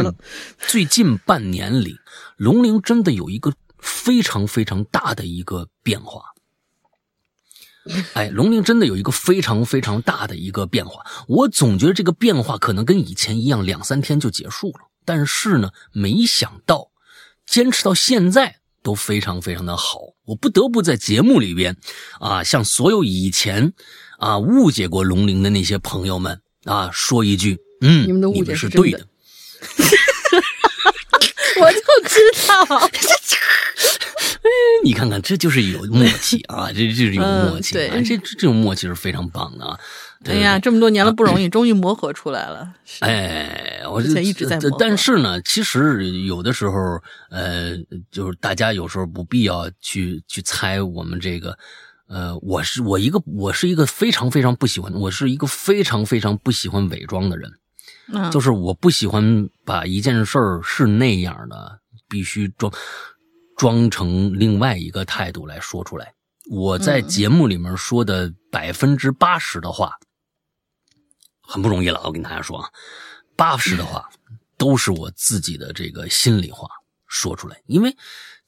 [0.58, 1.96] 最近半年里，
[2.36, 6.34] 龙鳞真的有一个非常非常大的一个变化。
[8.14, 11.06] 哎，龙鳞真的有一个非常非常大的一个变化。
[11.28, 14.88] 我总觉得这个变化可能跟以前一样，两三天就结束了。
[15.04, 16.90] 但是呢，没想到
[17.46, 18.63] 坚持到现在。
[18.84, 21.74] 都非常非常的好，我不得不在节目里边，
[22.20, 23.72] 啊，向所有以前，
[24.18, 29.00] 啊误解过龙鳞的那些朋友们啊，说一句，嗯，你们的误解是对的。
[31.60, 31.78] 我就
[32.08, 32.90] 知道，
[34.84, 39.78] 你看看，这就是有默契啊，这就是有默契，对，这这种默契是非常棒的啊。
[40.26, 42.74] 哎呀，这么多年了不容易， 终于磨合出来了。
[43.00, 44.76] 哎，我之前一直在磨。
[44.78, 47.76] 但是呢，其实有的时候，呃，
[48.10, 51.56] 就是大家有时候不必要去去猜我们这个，
[52.08, 57.50] 呃，我是我一个我是一个非常非常不喜欢，我是一个非常非常不喜欢伪装的人。
[58.12, 61.78] 嗯，就是我不喜欢把一件事儿是那样的，
[62.08, 62.72] 必须装
[63.56, 66.12] 装成另外一个态度来说出来。
[66.50, 69.92] 我在节目里面说的百分之八十的话。
[71.54, 72.68] 很不容易了，我跟大家说啊，
[73.36, 74.10] 八十的话
[74.58, 76.66] 都是我自己的这个心里话
[77.06, 77.62] 说出来。
[77.66, 77.96] 因为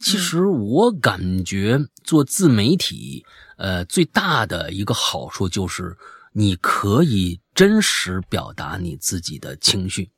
[0.00, 3.24] 其实我感觉做自媒体，
[3.58, 5.96] 呃，最大的一个好处就是
[6.32, 10.10] 你可以真实表达你自己的情绪。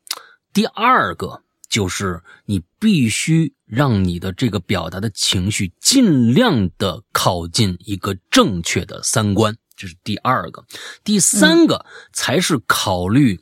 [0.54, 9.54] 第二个就是你必须让你的这个表达的情绪尽量的靠近一个正确的三观。
[9.78, 10.64] 这是第二个，
[11.04, 13.40] 第三个才是考虑，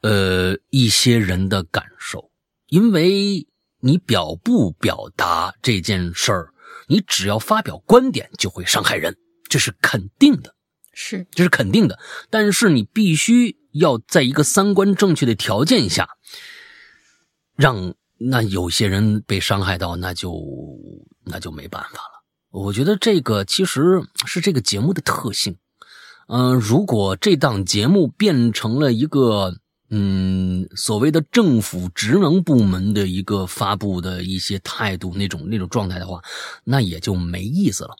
[0.00, 2.32] 呃，一些人的感受，
[2.66, 3.46] 因为
[3.78, 6.52] 你表不表达这件事儿，
[6.88, 9.16] 你只要发表观点就会伤害人，
[9.48, 10.56] 这是肯定的，
[10.92, 11.96] 是，这是肯定的。
[12.28, 16.08] 但是你必须要在一个三观正确的条件下，
[17.54, 20.36] 让那有些人被伤害到，那就
[21.24, 22.11] 那就没办法了。
[22.52, 25.56] 我觉得这个其实是这个节目的特性，
[26.28, 29.56] 嗯，如果这档节目变成了一个
[29.88, 36.22] 嗯所谓的政府职能部门的一个发布的一些态度那种那种状态的话，
[36.62, 37.96] 那也就没意思了，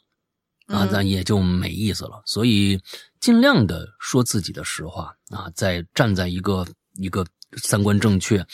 [0.67, 2.21] 啊，那也就没意思了。
[2.23, 2.79] 所以
[3.19, 6.63] 尽量的说自己的实话啊，在站在一个
[6.97, 7.25] 一个
[7.57, 8.45] 三观正确，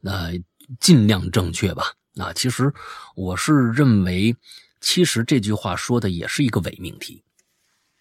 [0.00, 0.30] 那
[0.78, 1.94] 尽量正确吧。
[2.16, 2.72] 啊，其实
[3.16, 4.36] 我是认为。
[4.80, 7.22] 其实这句话说的也是一个伪命题，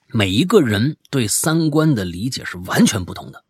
[0.07, 3.43] 每一个人对三观的理解是完全不同的，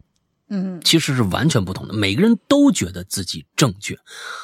[0.49, 1.93] 嗯，其实是完全不同的。
[1.93, 3.97] 每个人都觉得自己正确，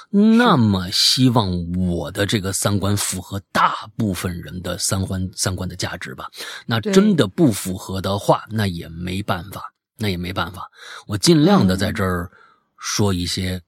[0.10, 6.30] 那么希望我的这个三观符合大部分人的三观三观的价值吧。
[6.65, 10.69] 那真的不符合的话，那也没办法，那也没办法。
[11.07, 12.30] 我尽量的在这儿
[12.77, 13.61] 说一些。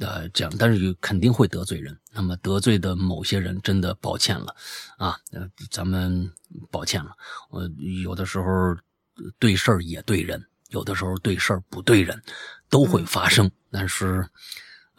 [0.00, 1.96] 呃，这样，但是肯定会得罪人。
[2.12, 4.54] 那么得罪的某些人，真的抱歉了，
[4.98, 6.28] 啊，呃，咱们
[6.70, 7.12] 抱歉了。
[7.50, 7.62] 我
[8.02, 8.44] 有的时候
[9.38, 12.20] 对事儿也对人，有的时候对事儿不对人，
[12.68, 13.50] 都会发生。
[13.70, 14.28] 但是。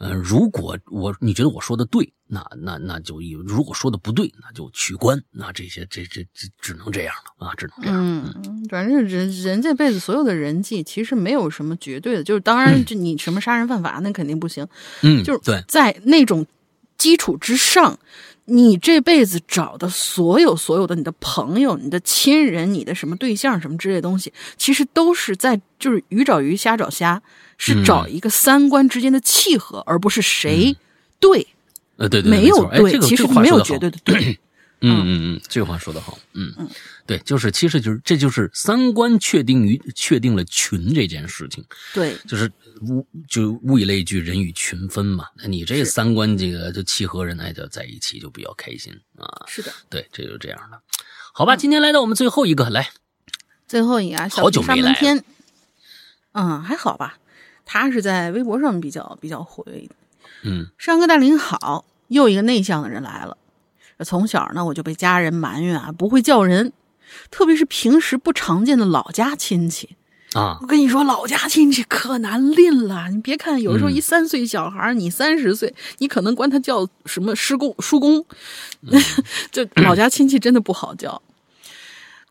[0.04, 5.22] 嗯，如果我你觉得我说的对，那那那就如果说的不对，那就取关。
[5.30, 8.24] 那这些这这这只能这样了啊，只能这样。
[8.44, 14.66] 嗯，反正人人这辈子所有的人际其实没有什么绝对的，就是当然就你什么杀人犯法那肯定不行。
[15.02, 16.44] 嗯，就是对，在那种
[16.98, 17.96] 基础之上，
[18.46, 27.22] 你这辈子找的所有所有的你的朋友、你的亲人、你的什么对象什么之类的东西，其实都是在就是鱼找鱼，虾找虾。
[27.62, 30.76] 是找一个三观之间的契合，而不是谁
[31.20, 31.46] 对，
[31.96, 34.38] 呃，对对，没有对，其实没有绝对的对。
[34.84, 35.06] 嗯嗯
[35.36, 36.68] 嗯，这句话说的好，嗯嗯，
[37.06, 41.64] 对，就是其实就是这就是三观确定于确定了群这件事情，
[41.94, 45.26] 对，就是物就物以类聚，人以群分嘛。
[45.36, 49.46] 那你这三观这个就契合人，那就在一起就比较开心啊。
[49.46, 50.80] 是的，对，这就这样的。
[51.32, 52.90] 好吧，今天来到我们最后一个，来，
[53.68, 54.98] 最后一个啊好久没来，
[56.32, 57.18] 嗯，还好吧。
[57.64, 59.94] 他是在微博上比较比较活跃的，
[60.44, 63.36] 嗯，山哥大林好，又一个内向的人来了。
[64.04, 66.72] 从小呢，我就被家人埋怨啊，不会叫人，
[67.30, 69.90] 特别是平时不常见的老家亲戚
[70.32, 70.58] 啊。
[70.60, 73.08] 我跟你说，老家亲戚可难拎了。
[73.10, 78.24] 你别看有时候一三岁小孩，你三十岁，你可能管他叫什么师公、叔公，
[79.52, 81.22] 就老家亲戚真的不好叫。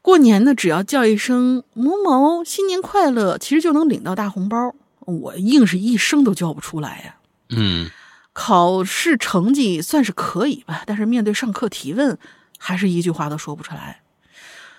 [0.02, 4.76] 过年呢，只要叫一声某某新年快乐，其实就能领到大红包。
[5.06, 7.15] 我硬是一声都叫不出来呀。
[7.49, 7.90] 嗯，
[8.34, 12.18] 考试成绩算是可以吧，但是面对上课提问，
[12.57, 14.02] 还是一句话都说不出来。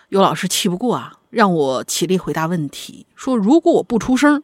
[0.08, 4.42] 有老师气不过啊，让我起立回答问题，说如果我不出声，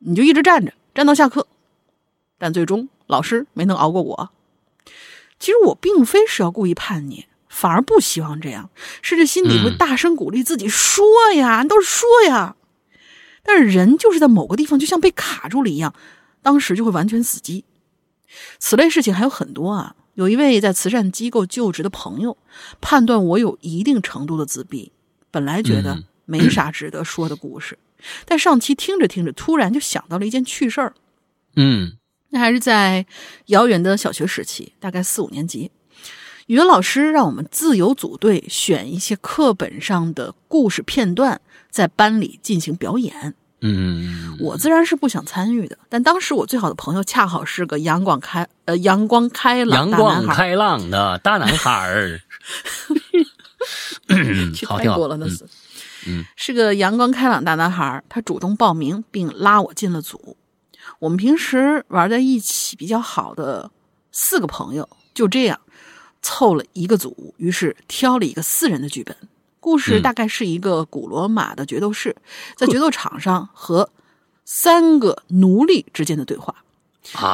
[0.00, 1.46] 你就一直站着，站到下课。
[2.38, 4.30] 但最终老师没能熬过我。
[5.40, 8.70] 其实我并非是要故意叛逆，反而不希望这样，
[9.02, 11.04] 甚至心里会大声鼓励自己说
[11.34, 12.56] 呀，都是说呀。
[13.48, 15.94] 但是人就是在某个地方就像被卡住了一样，
[16.42, 17.64] 当时就会完全死机。
[18.58, 19.96] 此类事情还有很多啊。
[20.12, 22.36] 有一位在慈善机构就职的朋友，
[22.82, 24.92] 判断我有一定程度的自闭，
[25.30, 27.78] 本来觉得没啥值得说的故事。
[28.26, 30.92] 但上期听着听着，突然就想到了一件趣事儿。
[31.56, 31.96] 嗯，
[32.28, 33.06] 那还是在
[33.46, 35.70] 遥远的小学时期，大概四五年级，
[36.48, 43.34] 语文老师让我们自由组队，选一些课本上的故事片段，在班里进行表演。
[43.60, 52.20] 嗯，我自然是不想参与的，但当时我最好的朋友恰好是个阳光开呃阳光开朗阳光开朗的大男孩儿，
[54.54, 55.44] 去泰国了那是，
[56.06, 60.36] 嗯，是个阳光开朗大男孩，他主动报名并拉我进了组。
[61.00, 63.70] 我们平时玩在一起比较好的
[64.12, 65.60] 四个朋友就这样
[66.22, 69.16] 凑了一个组，于是挑了一个四人的剧本。
[69.68, 72.16] 故事大概是一个古罗马的决斗士
[72.56, 73.90] 在决斗场上和
[74.46, 76.54] 三个奴隶之间的对话，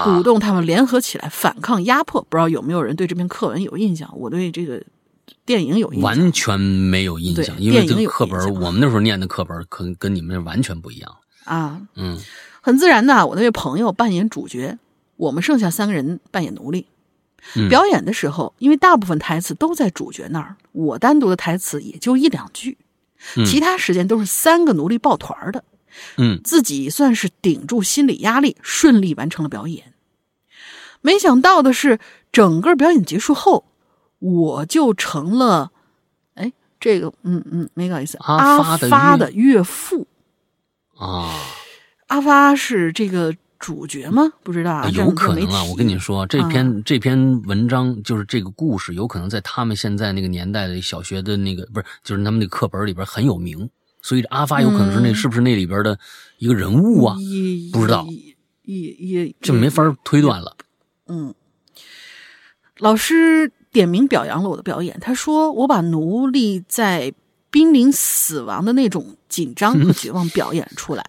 [0.03, 2.21] 鼓动他们联合起来反抗压迫。
[2.23, 4.13] 不知道有没有人对这篇课文有印象？
[4.19, 4.83] 我对这个
[5.47, 11.81] 电影有印象，完全没有印象，因为这个课本我们那时候念的课本可跟你们完全不一样啊。
[11.95, 12.21] 嗯，
[12.61, 14.77] 很自然的，我那位朋友扮演主角，
[15.17, 16.89] 我们剩下三个人扮演奴隶。
[17.69, 22.77] 表演的时候，因为大部分台词都在主角那儿，我单独的台词也就一两句，
[23.47, 25.63] 其他时间都是三个奴隶抱团的。
[26.17, 29.93] 嗯，自己算是顶住心理压力，顺利完成了表演。
[31.03, 32.01] 没想到的是，
[32.33, 33.67] 整个表演结束后，
[34.19, 35.71] 我就成了，
[36.35, 40.09] 哎，这个，嗯嗯，没搞意思，阿发的岳父
[40.97, 41.31] 啊，
[42.09, 43.37] 阿发是这个。
[43.59, 44.33] 主角吗？
[44.43, 45.65] 不知道啊，有可能啊。
[45.65, 53.69] 我跟你说，这篇这篇文章就是这个故事，有可能在他们现在那个年代的小学的那个不是，就是他们那个课本里边很有名。
[54.03, 55.99] 所以阿发有可能是那是不是那里边的
[56.39, 57.17] 一个人物啊？
[57.73, 58.07] 不知道，
[58.63, 60.57] 也也就没法推断了。
[61.09, 61.35] 嗯，
[62.79, 67.15] 老师点名表扬了我的表演，他说我把奴隶在。
[67.55, 71.07] 濒临死亡的那种紧张和 绝望表演出来。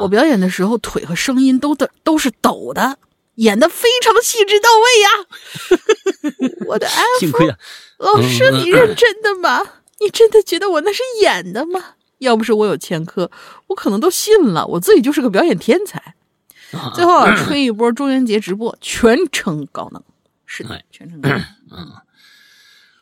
[0.00, 2.98] 我表演的时候，腿和声音都的都是抖的，
[3.36, 5.08] 演的非常细致到位呀。
[6.68, 7.56] 我的安抚，
[7.96, 9.62] 老师，你认真的吗？
[10.00, 11.82] 你真的觉得我那是演的吗？
[12.18, 13.30] 要不是我有前科，
[13.68, 16.14] 我可能都信了，我自己就是个表演天才。
[16.94, 20.02] 最后吹一波中元节直播，全程高能，
[20.44, 21.38] 是的，全程高能。
[21.70, 21.90] 嗯，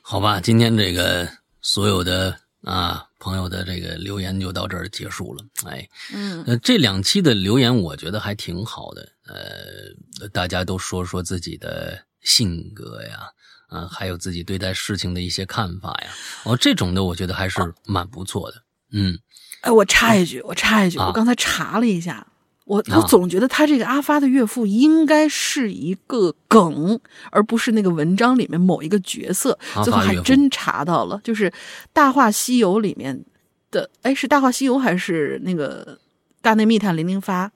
[0.02, 1.28] 好吧，今天这个
[1.60, 2.38] 所有的。
[2.62, 5.44] 啊，朋友的这个留言就到这儿结束了。
[5.66, 9.08] 哎，嗯，呃，这两期的留言我觉得还挺好的。
[9.26, 13.30] 呃，大家都说说自己的性格呀，
[13.68, 16.10] 啊，还有自己对待事情的一些看法呀。
[16.44, 18.62] 哦，这种的我觉得还是蛮不错的。
[18.92, 19.18] 嗯，
[19.62, 22.26] 哎，我插一句，我插一句，我刚才查了一下。
[22.70, 27.00] 我我总觉得他这个阿发的岳父应该是一个梗，
[27.32, 29.58] 而不是那个文章里面某一个角色。
[29.82, 31.50] 最后还真查到了，就是
[31.92, 33.24] 《大话西游》里面
[33.72, 35.84] 的，哎，是《大话西游》还是那个
[36.40, 37.48] 《大内密探零零发》？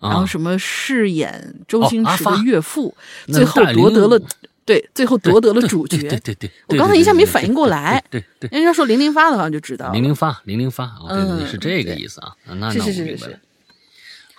[0.00, 4.18] 然后什么饰演周星驰的岳父，最后夺得了，
[4.64, 5.98] 对，最后夺得了主角。
[5.98, 8.00] 对对对，我刚才一下没反应过来。
[8.08, 9.90] 对对，人家说零零发的话就知道。
[9.90, 12.32] 零零发，零零发，对，是这个意思啊。
[12.46, 13.38] 那那我明白了。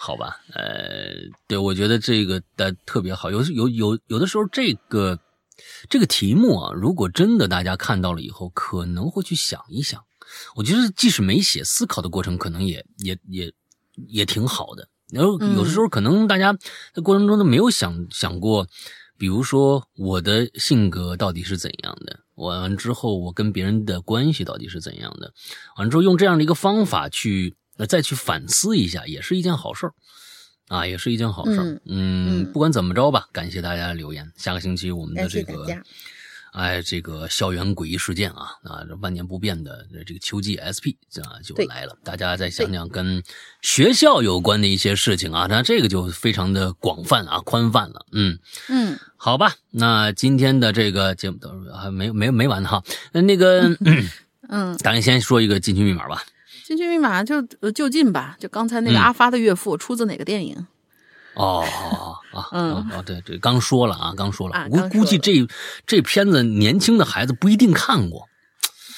[0.03, 1.13] 好吧，呃，
[1.47, 3.29] 对，我觉得这个的特别好。
[3.29, 5.19] 有有有有的时候，这个
[5.91, 10.03] 这个题目啊，如果真的大家看到了以后，可能会去想一想。
[10.55, 13.53] 我觉得即使没写，思考的过程可能也也也
[14.07, 14.87] 也挺好的。
[15.13, 16.51] 然后有的时候，可能大家
[16.95, 18.67] 在过程中都没有想想过，
[19.19, 25.31] 比如说我的性格到底是怎样的，完之后我跟别人的关系到底是怎样的，
[25.77, 27.55] 完之后用这样的一个方法去。
[27.77, 29.93] 那再去反思一下，也是一件好事儿，
[30.68, 31.81] 啊，也是一件好事儿。
[31.85, 34.31] 嗯，不管怎么着吧，感谢大家的留言。
[34.38, 35.65] 下个星期我们的这个，
[36.53, 40.93] 哎，这个校园诡异事件啊，啊，这万年不变的这个秋季 SP
[41.23, 41.98] 啊就来了。
[42.03, 43.23] 大家再想想跟
[43.61, 48.06] 学校有关的一些事情啊，那这个就非常的广泛啊，宽泛了。
[48.11, 48.38] 嗯
[48.68, 52.84] 嗯，好吧，那今天的这个节目都还没没没完哈。
[53.14, 53.69] 那那个，
[54.49, 56.23] 嗯，咱先说一个进群密码吧。
[56.76, 57.41] 进去密码就
[57.73, 60.68] 就近吧，就刚才那个阿发的岳父出自哪个电影？
[61.34, 65.48] 哦哦啊，嗯哦对对，刚说了啊，刚说了，我估计这
[65.85, 68.27] 这片子年轻的孩子不一定看过，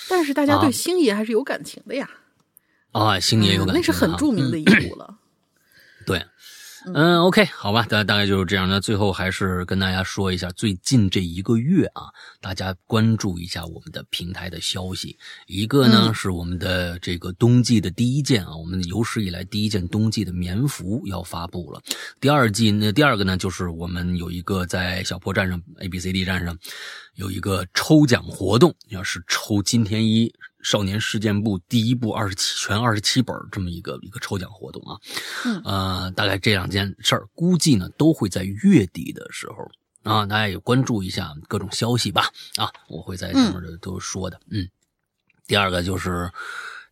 [0.10, 2.10] 但是大家对星爷还是有感情的呀。
[2.92, 5.16] 啊，星爷有感情，那是很著名的一部了。
[6.86, 6.94] 对。
[6.94, 8.68] 嗯，OK，好吧，大大概就是这样。
[8.68, 12.04] 那最后还是跟大家说一下，最近这一个月啊，
[12.42, 15.18] 大家关注一下我们的平台的消息。
[15.48, 21.82] 一个呢是我们的这个冬季的第一件啊，我们有史以来第一件冬季的棉服要发布了。
[22.20, 26.58] 第二季那第二个呢，就是我们有一个在小破站上 A B C D 站上
[27.16, 30.34] 有一个抽奖活动，要是抽金天一
[30.64, 34.98] 少年事件簿第一部二十七全二十七本这么一个一个抽奖活动啊。
[35.46, 39.70] 嗯，呃，大概这两件事儿，估计呢都会在月底的时候
[40.02, 42.32] 啊，大家也关注一下各种消息吧。
[42.56, 44.40] 啊，我会在上面的都说的。
[44.50, 44.68] 嗯，
[45.46, 46.32] 第二个就是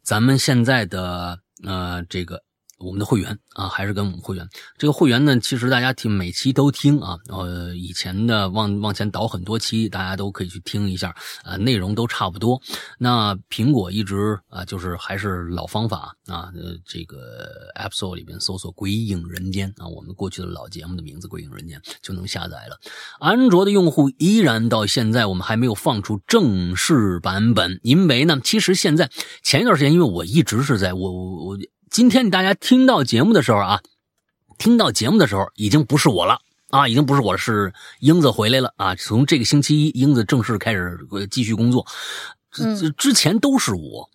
[0.04, 2.44] 咱们现在的呃这个。
[2.84, 4.48] 我们的会员啊，还是跟我们会员。
[4.78, 12.62] 这个会员呢，其实大家听每期都听啊，呃，以前的往往前倒很多期，大家都可以去听一下，啊，内容都差不多。
[12.98, 22.80] 那苹果一直啊，就是还是老方法啊，呃，这个 App Store 里边搜索《鬼影人间》啊，我们过去的老节目的名字《鬼影人间》就能下载了。
[23.20, 29.10] 安卓的用户依然到现在我们还没有放出正式版本，因为呢，其实现在
[29.44, 31.58] 前一段时间，因为我一直是在我我我。
[31.92, 33.82] 今天大家听到节目的时候啊，
[34.58, 36.40] 听到节目的时候已经不是我了
[36.70, 38.96] 啊，已经不是我是英子回来了啊。
[38.96, 40.98] 从这个星期一，英子正式开始
[41.30, 41.86] 继续工作。
[42.50, 44.10] 之之前都是我。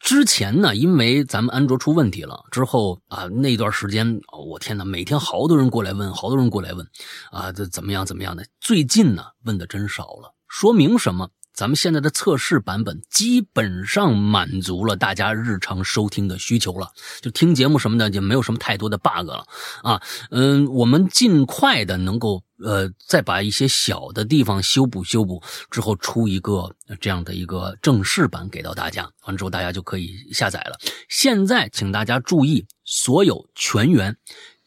[0.00, 6.84] 之前呢，因为咱们安卓出问题了之后啊，那段时间，我天哪，每天好多人过来问，好多人过来问
[7.30, 8.44] 啊，这怎么样怎么样的？
[8.60, 11.30] 最近呢，问的真少了，说明什么？
[11.60, 19.46] 咱们现在的测试版本基本上满足了大家日常收听的需求了，就听节目什么的就没有什么太多的 bug 了
[19.82, 20.00] 啊。
[20.30, 30.78] 嗯，我们尽快的能够呃再把一些小的地方修补修补之后，出一个这样的一个正式版给到大家，完之后大家就可以下载了。
[31.10, 34.16] 现在请大家注意，所有全员。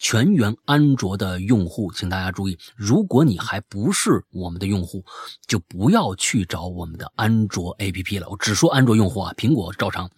[0.04, 5.06] 全员安卓的用户，请大家注意，如果你还不是我们的用户，
[5.48, 8.28] 就不要去找我们的安卓 APP 了。
[8.30, 10.12] 我只说安卓用户啊，苹果照常。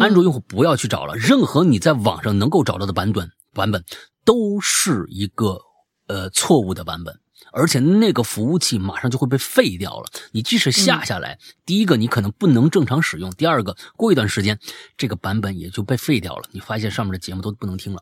[0.00, 3.84] 安卓用户不要去找了，任何你在网上能够找到的版本，版本
[4.24, 5.60] 都是一个
[6.06, 7.18] 呃错误的版本，
[7.52, 10.06] 而且那个服务器马上就会被废掉了。
[10.30, 14.56] 你即使下下来，第一个你可能不能正常使用，第二个过一段时间
[14.96, 18.00] 这个版本也就被废掉了，你发现上面的节目都不能听了。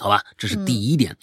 [0.00, 1.14] 好吧，这是第一点，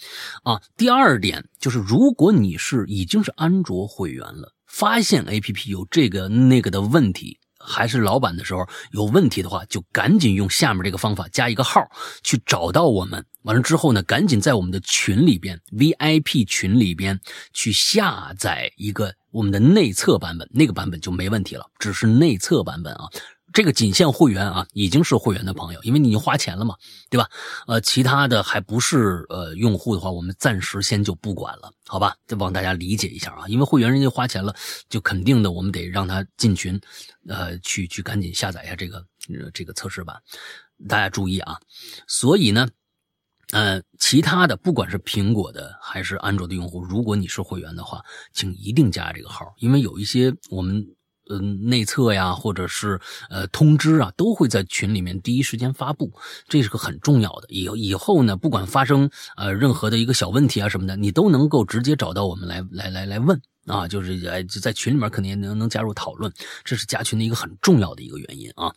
[0.44, 11.90] 啊，第二点就是，如果你是已经是安卓会员了，发现 A P P 有这个那个的问题，还是老版的时候有问题的话，就赶紧用下面这个方法加一个号
[12.22, 17.18] 去找到我们，完了之后呢，赶紧在我们的群里边 V I P 群里边
[17.52, 23.08] 去下载一个我们的内测版本，那个版本就没问题了，只是内测版本啊。
[23.58, 26.76] 这个仅限会员啊，已经是会员的朋友，因为你已经花钱了嘛，
[27.10, 27.28] 对吧？
[27.66, 32.14] 呃，其他的还不是呃用户的话，我们暂时先就不管了，好吧？
[32.28, 34.54] 就帮大家理解一下啊，因为会员人家花钱了，
[34.88, 36.80] 就肯定的，我们得让他进群，
[37.26, 39.04] 呃，去去赶紧下载一下这个
[39.52, 40.16] 这个测试版，
[40.88, 41.58] 大家注意啊。
[42.06, 42.68] 所以呢，
[43.50, 50.86] 呃，其他的不管是苹果的还是安卓的用户，如果你是会员的话，请一定加这个号，因为有一些我们。
[51.28, 53.00] 嗯，内测呀，或者是
[53.30, 56.12] 呃通知啊，都会在群里面第一时间发布，
[56.48, 57.46] 这是个很重要的。
[57.48, 66.32] 以以后呢，不管发生呃任何的一个小问题啊什么的，你都能够直接找到我们来来来来问啊，就是哎在群里面肯定能能加入讨论，
[66.64, 68.72] 这是加群的一个很重要的一个原因啊。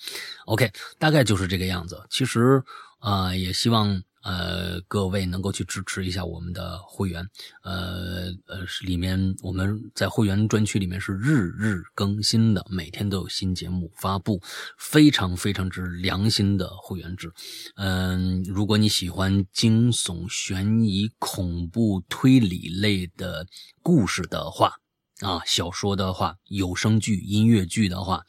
[0.46, 2.04] OK，大概就是这个样子。
[2.10, 2.62] 其实
[3.00, 4.02] 啊，也希望。
[4.24, 7.28] 呃，各位能够去支持一下我们的会员，
[7.64, 14.42] 呃呃，里面我们在会员专区里面是日日更新的，每天都有新节目发布，
[14.78, 17.32] 非常非常之良心的会员制。
[17.76, 23.48] 嗯，如果你喜欢惊悚、悬疑、恐怖、推理类的
[23.82, 24.76] 故事的话，
[25.22, 28.24] 啊，小说的话，有声剧、音乐剧的话，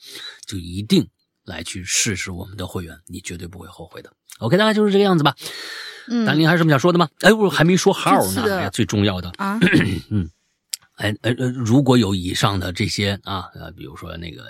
[0.46, 1.08] 就一定
[1.44, 4.14] 来去试试我们的会员，你绝对不会后悔的。
[4.38, 5.36] OK，大概就是这个样子吧。
[6.08, 7.08] 嗯，丹林还有什么想说的吗？
[7.20, 8.58] 哎，我还没说号呢。
[8.58, 9.58] 哎，最重要的啊，
[10.10, 10.28] 嗯，
[10.96, 14.44] 哎呃呃，如果有以上的这些啊，呃，比如说那个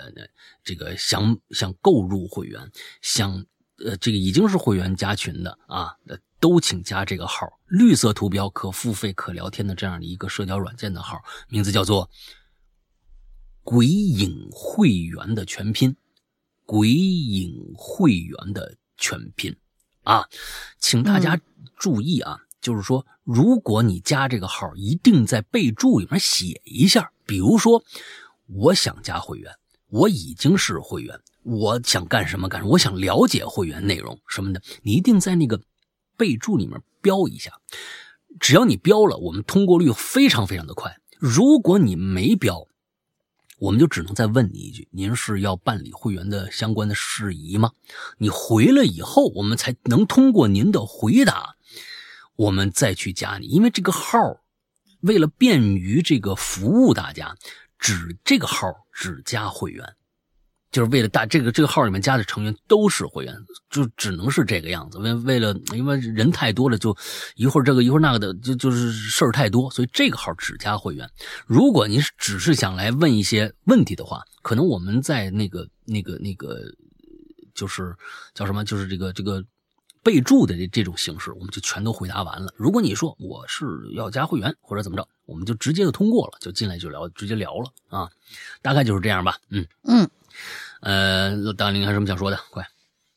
[0.63, 2.71] 这个想想购入会员，
[3.03, 3.45] 想
[3.85, 5.95] 呃这个已经是会员加群的啊，
[6.39, 12.09] 都请加这个号，绿色图标可付费可聊天的这样的一个社交软件的号，名字叫做
[13.63, 15.95] “鬼影会员”的全拼
[16.65, 19.55] ，“鬼影会员”的全拼。
[20.03, 20.27] 啊，
[20.79, 21.39] 请大家
[21.77, 27.83] 注意啊，就是说，如果你加这个号，一定在备注里面写一下，比如说，
[28.47, 29.53] 我想加会员，
[29.89, 35.61] 我已经是会员，我想干什么干什么，我想了解会员内容什么的，你一定在那个
[36.17, 37.51] 备注里面标一下。
[38.39, 40.97] 只要你标了，我们通过率非常非常的快。
[41.19, 42.67] 如果你没标，
[43.59, 47.71] 我们就只能再问你一句：您是要办理会员的相关的事宜吗？
[48.17, 51.55] 你回了以后，我们才能通过您的回答，
[52.35, 53.47] 我们再去加你。
[53.47, 54.17] 因为这个号，
[55.01, 57.37] 为了便于这个服务大家，
[57.77, 59.95] 只这个号只加会员。
[60.73, 63.33] 就是为了大这个这个号里面加的成员都是会员，
[63.69, 64.97] 就只能是这个样子。
[64.97, 66.97] 为为了因为人太多了，就
[67.35, 71.07] 一会儿这个一会儿那个的，就就是事儿太多，所以这个号只加会员。
[71.45, 76.59] 如果您只是想来问一些问题的话，可能我们在那个那个那个
[77.53, 77.95] 就是
[78.33, 79.45] 叫什么，就是这个这个
[80.01, 82.51] 备注的这这种形式，我们就全都回答完了。
[82.57, 83.63] 如果你说我是
[83.93, 88.09] 要加会员或者怎么着，我们就直接就通过了，就进来就聊，直接聊了啊，
[88.63, 89.37] 大概就是这样吧。
[89.49, 90.09] 嗯嗯。
[90.83, 92.37] 呃，大林还有什么想说的？
[92.51, 92.69] 快，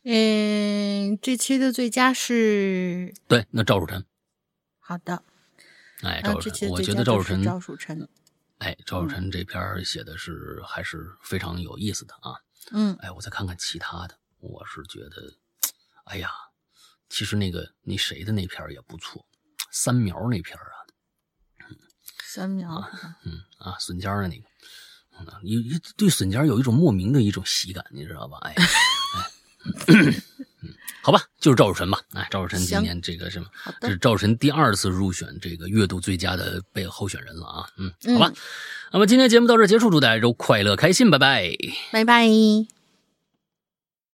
[0.05, 4.05] 嗯，这期的最佳是，对，那赵汝臣，
[4.78, 5.24] 好的，
[6.02, 8.09] 哎，赵汝臣，我觉得赵汝臣，赵汝臣，
[8.59, 12.38] 哎，赵汝臣这篇写的是还是非常有意思的啊，
[12.70, 15.34] 嗯，哎，我再看看其他的，我是觉得，
[16.05, 16.30] 哎呀，
[17.09, 19.26] 其实那个那谁的那篇也不错，
[19.72, 20.86] 三苗那篇啊，
[21.68, 21.76] 嗯，
[22.22, 22.88] 三苗，
[23.24, 24.44] 嗯啊，笋尖的那个。
[25.43, 28.38] 你你对笋尖有一种莫名的一种喜感，你知道吧？
[28.43, 28.64] 哎，哎，
[31.02, 32.01] 好吧，就是赵汝晨吧。
[32.14, 33.47] 哎，赵汝晨今年这个什么，
[33.80, 37.68] 这是赵汝辰第二次入选这个月度最佳的被候选人了啊。
[37.76, 38.32] 嗯，好吧。
[38.93, 41.52] 那么今天节目到这结束，祝大家都快乐开心，拜拜，
[41.93, 42.76] 拜拜。